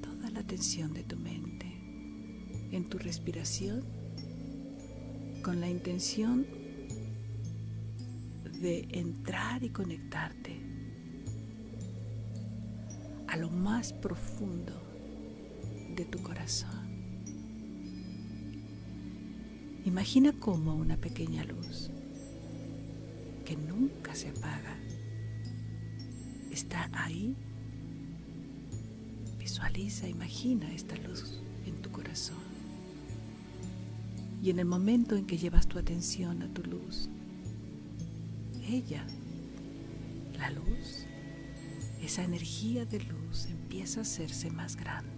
toda 0.00 0.30
la 0.30 0.38
atención 0.38 0.94
de 0.94 1.02
tu 1.02 1.16
mente 1.16 1.66
en 2.70 2.88
tu 2.88 2.98
respiración 2.98 3.82
con 5.42 5.60
la 5.60 5.68
intención 5.68 6.46
de 8.60 8.86
entrar 8.92 9.64
y 9.64 9.70
conectarte 9.70 10.56
a 13.26 13.36
lo 13.36 13.50
más 13.50 13.92
profundo 13.92 14.80
de 15.96 16.04
tu 16.04 16.22
corazón. 16.22 16.93
Imagina 19.84 20.32
como 20.32 20.74
una 20.74 20.96
pequeña 20.96 21.44
luz 21.44 21.90
que 23.44 23.56
nunca 23.56 24.14
se 24.14 24.30
apaga 24.30 24.78
está 26.54 26.88
ahí. 26.92 27.34
Visualiza, 29.38 30.08
imagina 30.08 30.72
esta 30.72 30.96
luz 30.96 31.40
en 31.66 31.82
tu 31.82 31.90
corazón. 31.90 32.38
Y 34.42 34.50
en 34.50 34.58
el 34.58 34.64
momento 34.64 35.16
en 35.16 35.26
que 35.26 35.36
llevas 35.36 35.66
tu 35.66 35.78
atención 35.78 36.42
a 36.42 36.48
tu 36.48 36.62
luz, 36.62 37.08
ella, 38.68 39.04
la 40.38 40.50
luz, 40.50 41.06
esa 42.02 42.24
energía 42.24 42.86
de 42.86 43.00
luz 43.00 43.46
empieza 43.46 44.00
a 44.00 44.02
hacerse 44.02 44.50
más 44.50 44.76
grande 44.76 45.13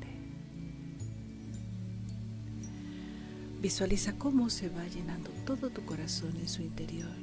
Visualiza 3.61 4.13
cómo 4.19 4.51
se 4.51 4.69
va 4.69 4.87
llenando 4.87 5.31
todo 5.47 5.71
tu 5.71 5.85
corazón 5.85 6.37
en 6.37 6.49
su 6.49 6.63
interior 6.63 7.15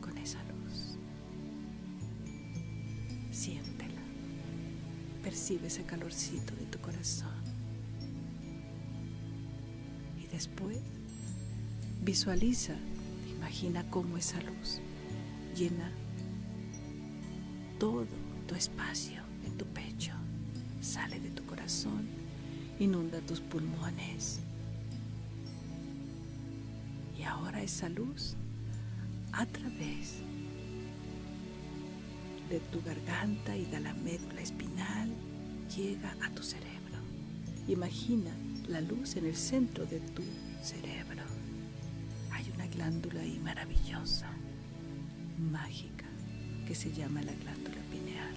con 0.00 0.16
esa 0.16 0.38
luz. 0.44 0.96
Siéntela. 3.30 4.00
Percibe 5.22 5.66
ese 5.66 5.84
calorcito 5.84 6.54
de 6.56 6.64
tu 6.66 6.78
corazón. 6.78 7.34
Y 10.22 10.26
después 10.28 10.78
visualiza, 12.02 12.74
imagina 13.36 13.88
cómo 13.90 14.16
esa 14.16 14.40
luz 14.40 14.80
llena 15.54 15.90
todo 17.78 18.06
tu 18.46 18.54
espacio 18.54 19.22
en 19.44 19.56
tu 19.58 19.66
pecho, 19.66 20.12
sale 20.80 21.20
de 21.20 21.30
tu 21.30 21.44
corazón, 21.44 22.08
inunda 22.78 23.20
tus 23.20 23.40
pulmones 23.40 24.40
ahora 27.24 27.62
esa 27.62 27.88
luz 27.88 28.36
a 29.32 29.46
través 29.46 30.20
de 32.48 32.60
tu 32.70 32.82
garganta 32.82 33.56
y 33.56 33.64
de 33.64 33.80
la 33.80 33.94
médula 33.94 34.40
espinal 34.40 35.10
llega 35.74 36.14
a 36.22 36.30
tu 36.30 36.42
cerebro. 36.42 36.98
Imagina 37.68 38.30
la 38.68 38.80
luz 38.80 39.16
en 39.16 39.26
el 39.26 39.36
centro 39.36 39.86
de 39.86 40.00
tu 40.00 40.22
cerebro. 40.62 41.22
Hay 42.30 42.50
una 42.54 42.66
glándula 42.66 43.20
ahí 43.20 43.38
maravillosa, 43.42 44.30
mágica, 45.38 46.06
que 46.66 46.74
se 46.74 46.92
llama 46.92 47.22
la 47.22 47.32
glándula 47.32 47.80
pineal. 47.90 48.34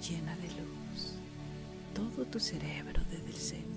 Llena 0.00 0.36
de 0.36 0.48
luz 0.48 1.16
todo 1.96 2.26
tu 2.26 2.38
cerebro 2.38 3.02
desde 3.10 3.28
el 3.28 3.36
centro. 3.36 3.75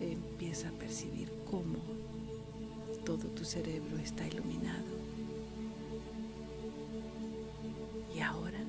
Empieza 0.00 0.68
a 0.68 0.72
percibir 0.72 1.30
cómo 1.50 1.78
todo 3.04 3.28
tu 3.28 3.44
cerebro 3.44 3.98
está 3.98 4.26
iluminado. 4.26 4.84
Y 8.14 8.20
ahora, 8.20 8.60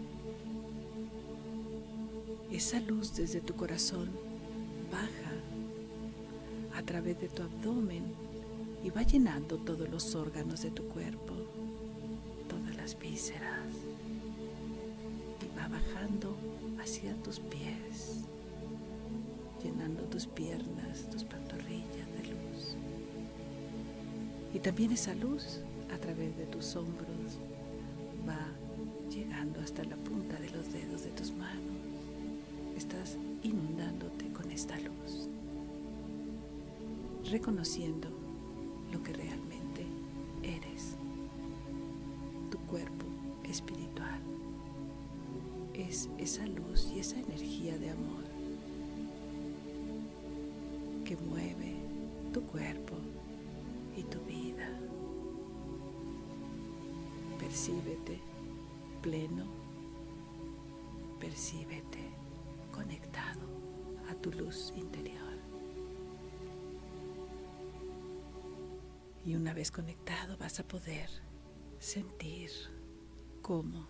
esa 2.51 2.79
luz 2.79 3.15
desde 3.15 3.41
tu 3.41 3.55
corazón 3.55 4.09
baja 4.91 5.33
a 6.77 6.83
través 6.83 7.19
de 7.19 7.29
tu 7.29 7.43
abdomen 7.43 8.03
y 8.83 8.89
va 8.89 9.03
llenando 9.03 9.57
todos 9.57 9.89
los 9.89 10.15
órganos 10.15 10.61
de 10.61 10.71
tu 10.71 10.83
cuerpo, 10.87 11.33
todas 12.47 12.75
las 12.75 12.97
vísceras, 12.97 13.73
y 15.41 15.57
va 15.57 15.67
bajando 15.67 16.35
hacia 16.79 17.13
tus 17.23 17.39
pies 17.39 18.27
llenando 19.67 20.03
tus 20.03 20.25
piernas, 20.25 21.09
tus 21.11 21.23
pantorrillas 21.25 22.07
de 22.17 22.29
luz. 22.29 22.75
Y 24.53 24.59
también 24.59 24.91
esa 24.91 25.13
luz 25.13 25.59
a 25.93 25.97
través 25.97 26.37
de 26.37 26.45
tus 26.45 26.75
hombros 26.75 27.37
va 28.27 28.47
llegando 29.09 29.59
hasta 29.59 29.83
la 29.83 29.97
punta 29.97 30.39
de 30.39 30.49
los 30.51 30.71
dedos 30.71 31.03
de 31.03 31.09
tus 31.11 31.31
manos. 31.31 31.75
Estás 32.77 33.17
inundándote 33.43 34.31
con 34.31 34.49
esta 34.51 34.77
luz, 34.79 35.27
reconociendo 37.29 38.07
lo 38.93 39.03
que 39.03 39.13
realmente 39.13 39.85
eres, 40.43 40.95
tu 42.51 42.57
cuerpo 42.59 43.05
espiritual. 43.43 44.21
Es 45.73 46.09
esa 46.17 46.45
luz 46.47 46.89
y 46.95 46.99
esa 46.99 47.19
energía 47.19 47.77
de 47.77 47.89
amor 47.89 48.26
que 51.07 51.15
mueve 51.15 51.73
tu 52.33 52.41
cuerpo 52.43 52.97
y 53.95 54.03
tu 54.03 54.19
vida. 54.25 54.67
Percíbete 57.39 58.19
pleno, 59.01 59.45
percíbete 61.17 62.09
conectado 62.73 63.47
a 64.09 64.15
tu 64.15 64.33
luz 64.33 64.73
interior. 64.75 65.37
Y 69.25 69.35
una 69.35 69.53
vez 69.53 69.71
conectado 69.71 70.35
vas 70.37 70.59
a 70.59 70.67
poder 70.67 71.09
sentir 71.79 72.49
cómo 73.41 73.87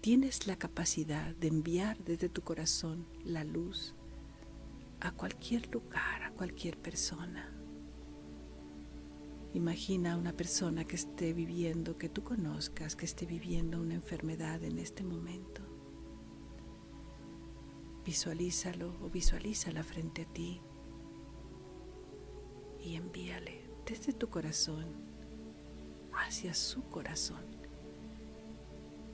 tienes 0.00 0.48
la 0.48 0.56
capacidad 0.56 1.36
de 1.36 1.46
enviar 1.46 1.96
desde 1.98 2.28
tu 2.28 2.42
corazón 2.42 3.06
la 3.24 3.44
luz 3.44 3.94
a 5.00 5.12
cualquier 5.12 5.72
lugar, 5.72 6.22
a 6.22 6.32
cualquier 6.32 6.78
persona. 6.78 7.54
Imagina 9.54 10.12
a 10.12 10.16
una 10.16 10.32
persona 10.32 10.84
que 10.84 10.96
esté 10.96 11.32
viviendo, 11.32 11.96
que 11.96 12.08
tú 12.08 12.22
conozcas, 12.22 12.96
que 12.96 13.06
esté 13.06 13.26
viviendo 13.26 13.80
una 13.80 13.94
enfermedad 13.94 14.62
en 14.62 14.78
este 14.78 15.04
momento. 15.04 15.62
Visualízalo 18.04 18.96
o 19.02 19.10
visualízala 19.10 19.82
frente 19.82 20.22
a 20.22 20.32
ti 20.32 20.60
y 22.80 22.94
envíale 22.96 23.68
desde 23.86 24.12
tu 24.12 24.28
corazón 24.28 24.86
hacia 26.12 26.54
su 26.54 26.84
corazón 26.84 27.44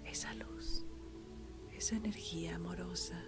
esa 0.05 0.33
luz, 0.35 0.85
esa 1.73 1.97
energía 1.97 2.57
amorosa, 2.57 3.21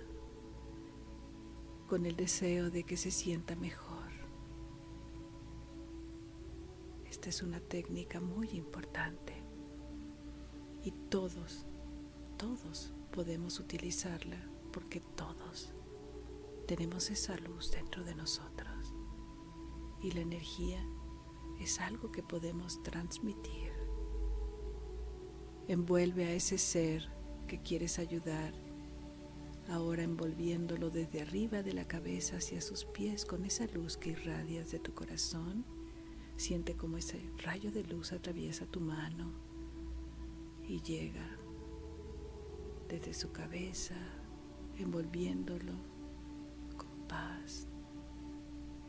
con 1.87 2.07
el 2.07 2.17
deseo 2.17 2.71
de 2.71 2.85
que 2.85 2.97
se 2.97 3.11
sienta 3.11 3.57
mejor. 3.57 4.11
Esta 7.09 7.29
es 7.29 7.43
una 7.43 7.61
técnica 7.61 8.21
muy 8.21 8.49
importante 8.51 9.35
y 10.83 10.91
todos, 11.09 11.67
todos 12.37 12.93
podemos 13.13 13.59
utilizarla 13.61 14.39
porque 14.73 15.01
todos 15.01 15.73
tenemos 16.67 17.11
esa 17.11 17.37
luz 17.39 17.71
dentro 17.71 18.05
de 18.05 18.15
nosotros 18.15 18.95
y 20.03 20.11
la 20.13 20.21
energía 20.21 20.85
es 21.61 21.81
algo 21.81 22.13
que 22.13 22.23
podemos 22.23 22.83
transmitir. 22.83 23.73
Envuelve 25.69 26.27
a 26.27 26.33
ese 26.33 26.59
ser 26.59 27.09
que 27.47 27.63
quieres 27.63 27.99
ayudar, 27.99 28.53
ahora 29.69 30.03
envolviéndolo 30.03 30.91
desde 30.91 31.23
arriba 31.23 31.63
de 31.63 31.73
la 31.73 31.87
cabeza 31.87 32.37
hacia 32.37 32.61
sus 32.61 32.85
pies 32.85 33.25
con 33.25 33.45
esa 33.45 33.67
luz 33.67 33.97
que 33.97 34.11
irradias 34.11 34.71
de 34.71 34.79
tu 34.79 34.95
corazón. 34.95 35.65
Siente 36.37 36.77
como 36.77 36.97
ese 36.99 37.21
rayo 37.39 37.73
de 37.73 37.85
luz 37.85 38.13
atraviesa 38.13 38.67
tu 38.67 38.81
mano 38.81 39.33
y 40.69 40.81
llega 40.83 41.39
desde 42.89 43.15
su 43.15 43.33
cabeza, 43.33 43.97
envolviéndolo 44.77 45.73
con 46.77 47.09
paz, 47.09 47.67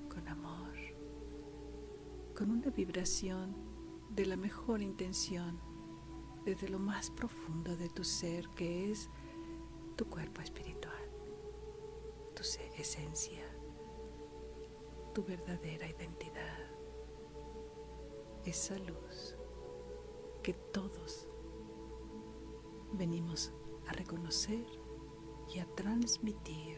con 0.10 0.28
amor 0.28 0.68
con 2.38 2.52
una 2.52 2.70
vibración 2.70 3.56
de 4.12 4.28
la 4.28 4.38
mejor 4.38 4.84
intención 4.84 5.60
desde 6.46 6.70
lo 6.70 6.78
más 6.78 7.10
profundo 7.10 7.76
de 7.76 7.90
tu 7.90 8.04
ser 8.04 8.48
que 8.50 8.92
es 8.92 9.10
tu 9.98 10.08
cuerpo 10.08 10.42
espiritual, 10.42 10.94
tu 12.36 12.44
esencia, 12.78 13.44
tu 15.14 15.24
verdadera 15.24 15.90
identidad, 15.90 16.70
esa 18.46 18.78
luz 18.78 19.36
que 20.44 20.54
todos 20.54 21.28
venimos 22.94 23.52
a 23.88 23.94
reconocer 23.94 24.66
y 25.54 25.60
a 25.60 25.66
transmitir 25.76 26.78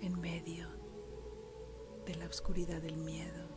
en 0.00 0.20
medio 0.20 0.68
de 2.04 2.14
la 2.16 2.26
oscuridad 2.26 2.82
del 2.82 2.98
miedo 2.98 3.48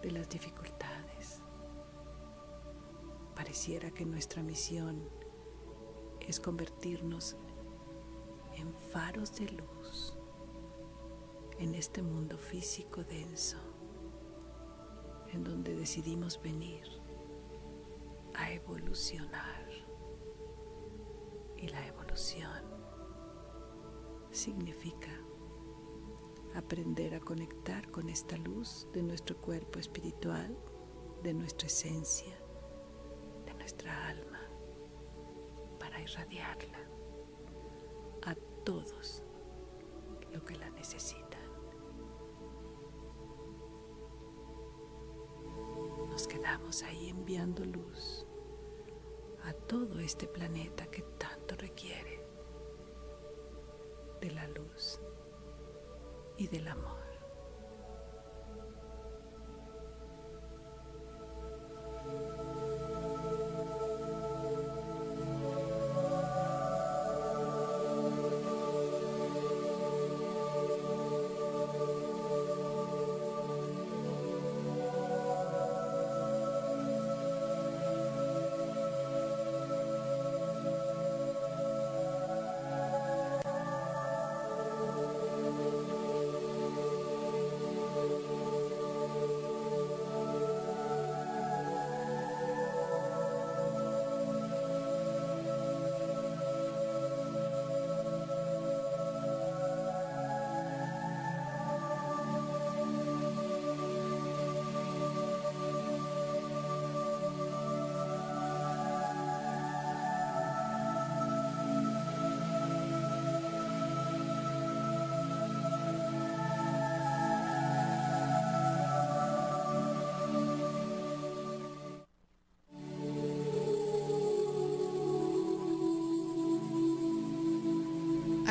de 0.00 0.12
las 0.12 0.28
dificultades. 0.28 1.42
Pareciera 3.34 3.90
que 3.90 4.04
nuestra 4.04 4.44
misión 4.44 5.10
es 6.26 6.40
convertirnos 6.40 7.36
en 8.56 8.72
faros 8.74 9.34
de 9.36 9.48
luz 9.50 10.16
en 11.58 11.74
este 11.74 12.02
mundo 12.02 12.36
físico 12.36 13.02
denso, 13.04 13.58
en 15.32 15.44
donde 15.44 15.74
decidimos 15.74 16.40
venir 16.42 16.84
a 18.34 18.52
evolucionar. 18.52 19.66
Y 21.56 21.68
la 21.68 21.86
evolución 21.86 22.62
significa 24.30 25.10
aprender 26.54 27.14
a 27.14 27.20
conectar 27.20 27.90
con 27.90 28.08
esta 28.08 28.36
luz 28.36 28.86
de 28.92 29.02
nuestro 29.02 29.36
cuerpo 29.38 29.78
espiritual, 29.78 30.56
de 31.22 31.32
nuestra 31.32 31.66
esencia, 31.66 32.36
de 33.46 33.54
nuestra 33.54 34.08
alma, 34.08 34.35
irradiarla 36.06 36.78
a 38.26 38.34
todos 38.64 39.24
lo 40.32 40.44
que 40.44 40.54
la 40.56 40.70
necesitan. 40.70 41.26
Nos 46.08 46.28
quedamos 46.28 46.82
ahí 46.84 47.08
enviando 47.08 47.64
luz 47.64 48.24
a 49.44 49.52
todo 49.52 49.98
este 49.98 50.28
planeta 50.28 50.86
que 50.86 51.02
tanto 51.18 51.56
requiere 51.56 52.24
de 54.20 54.30
la 54.30 54.46
luz 54.48 55.00
y 56.38 56.46
del 56.46 56.68
amor. 56.68 57.05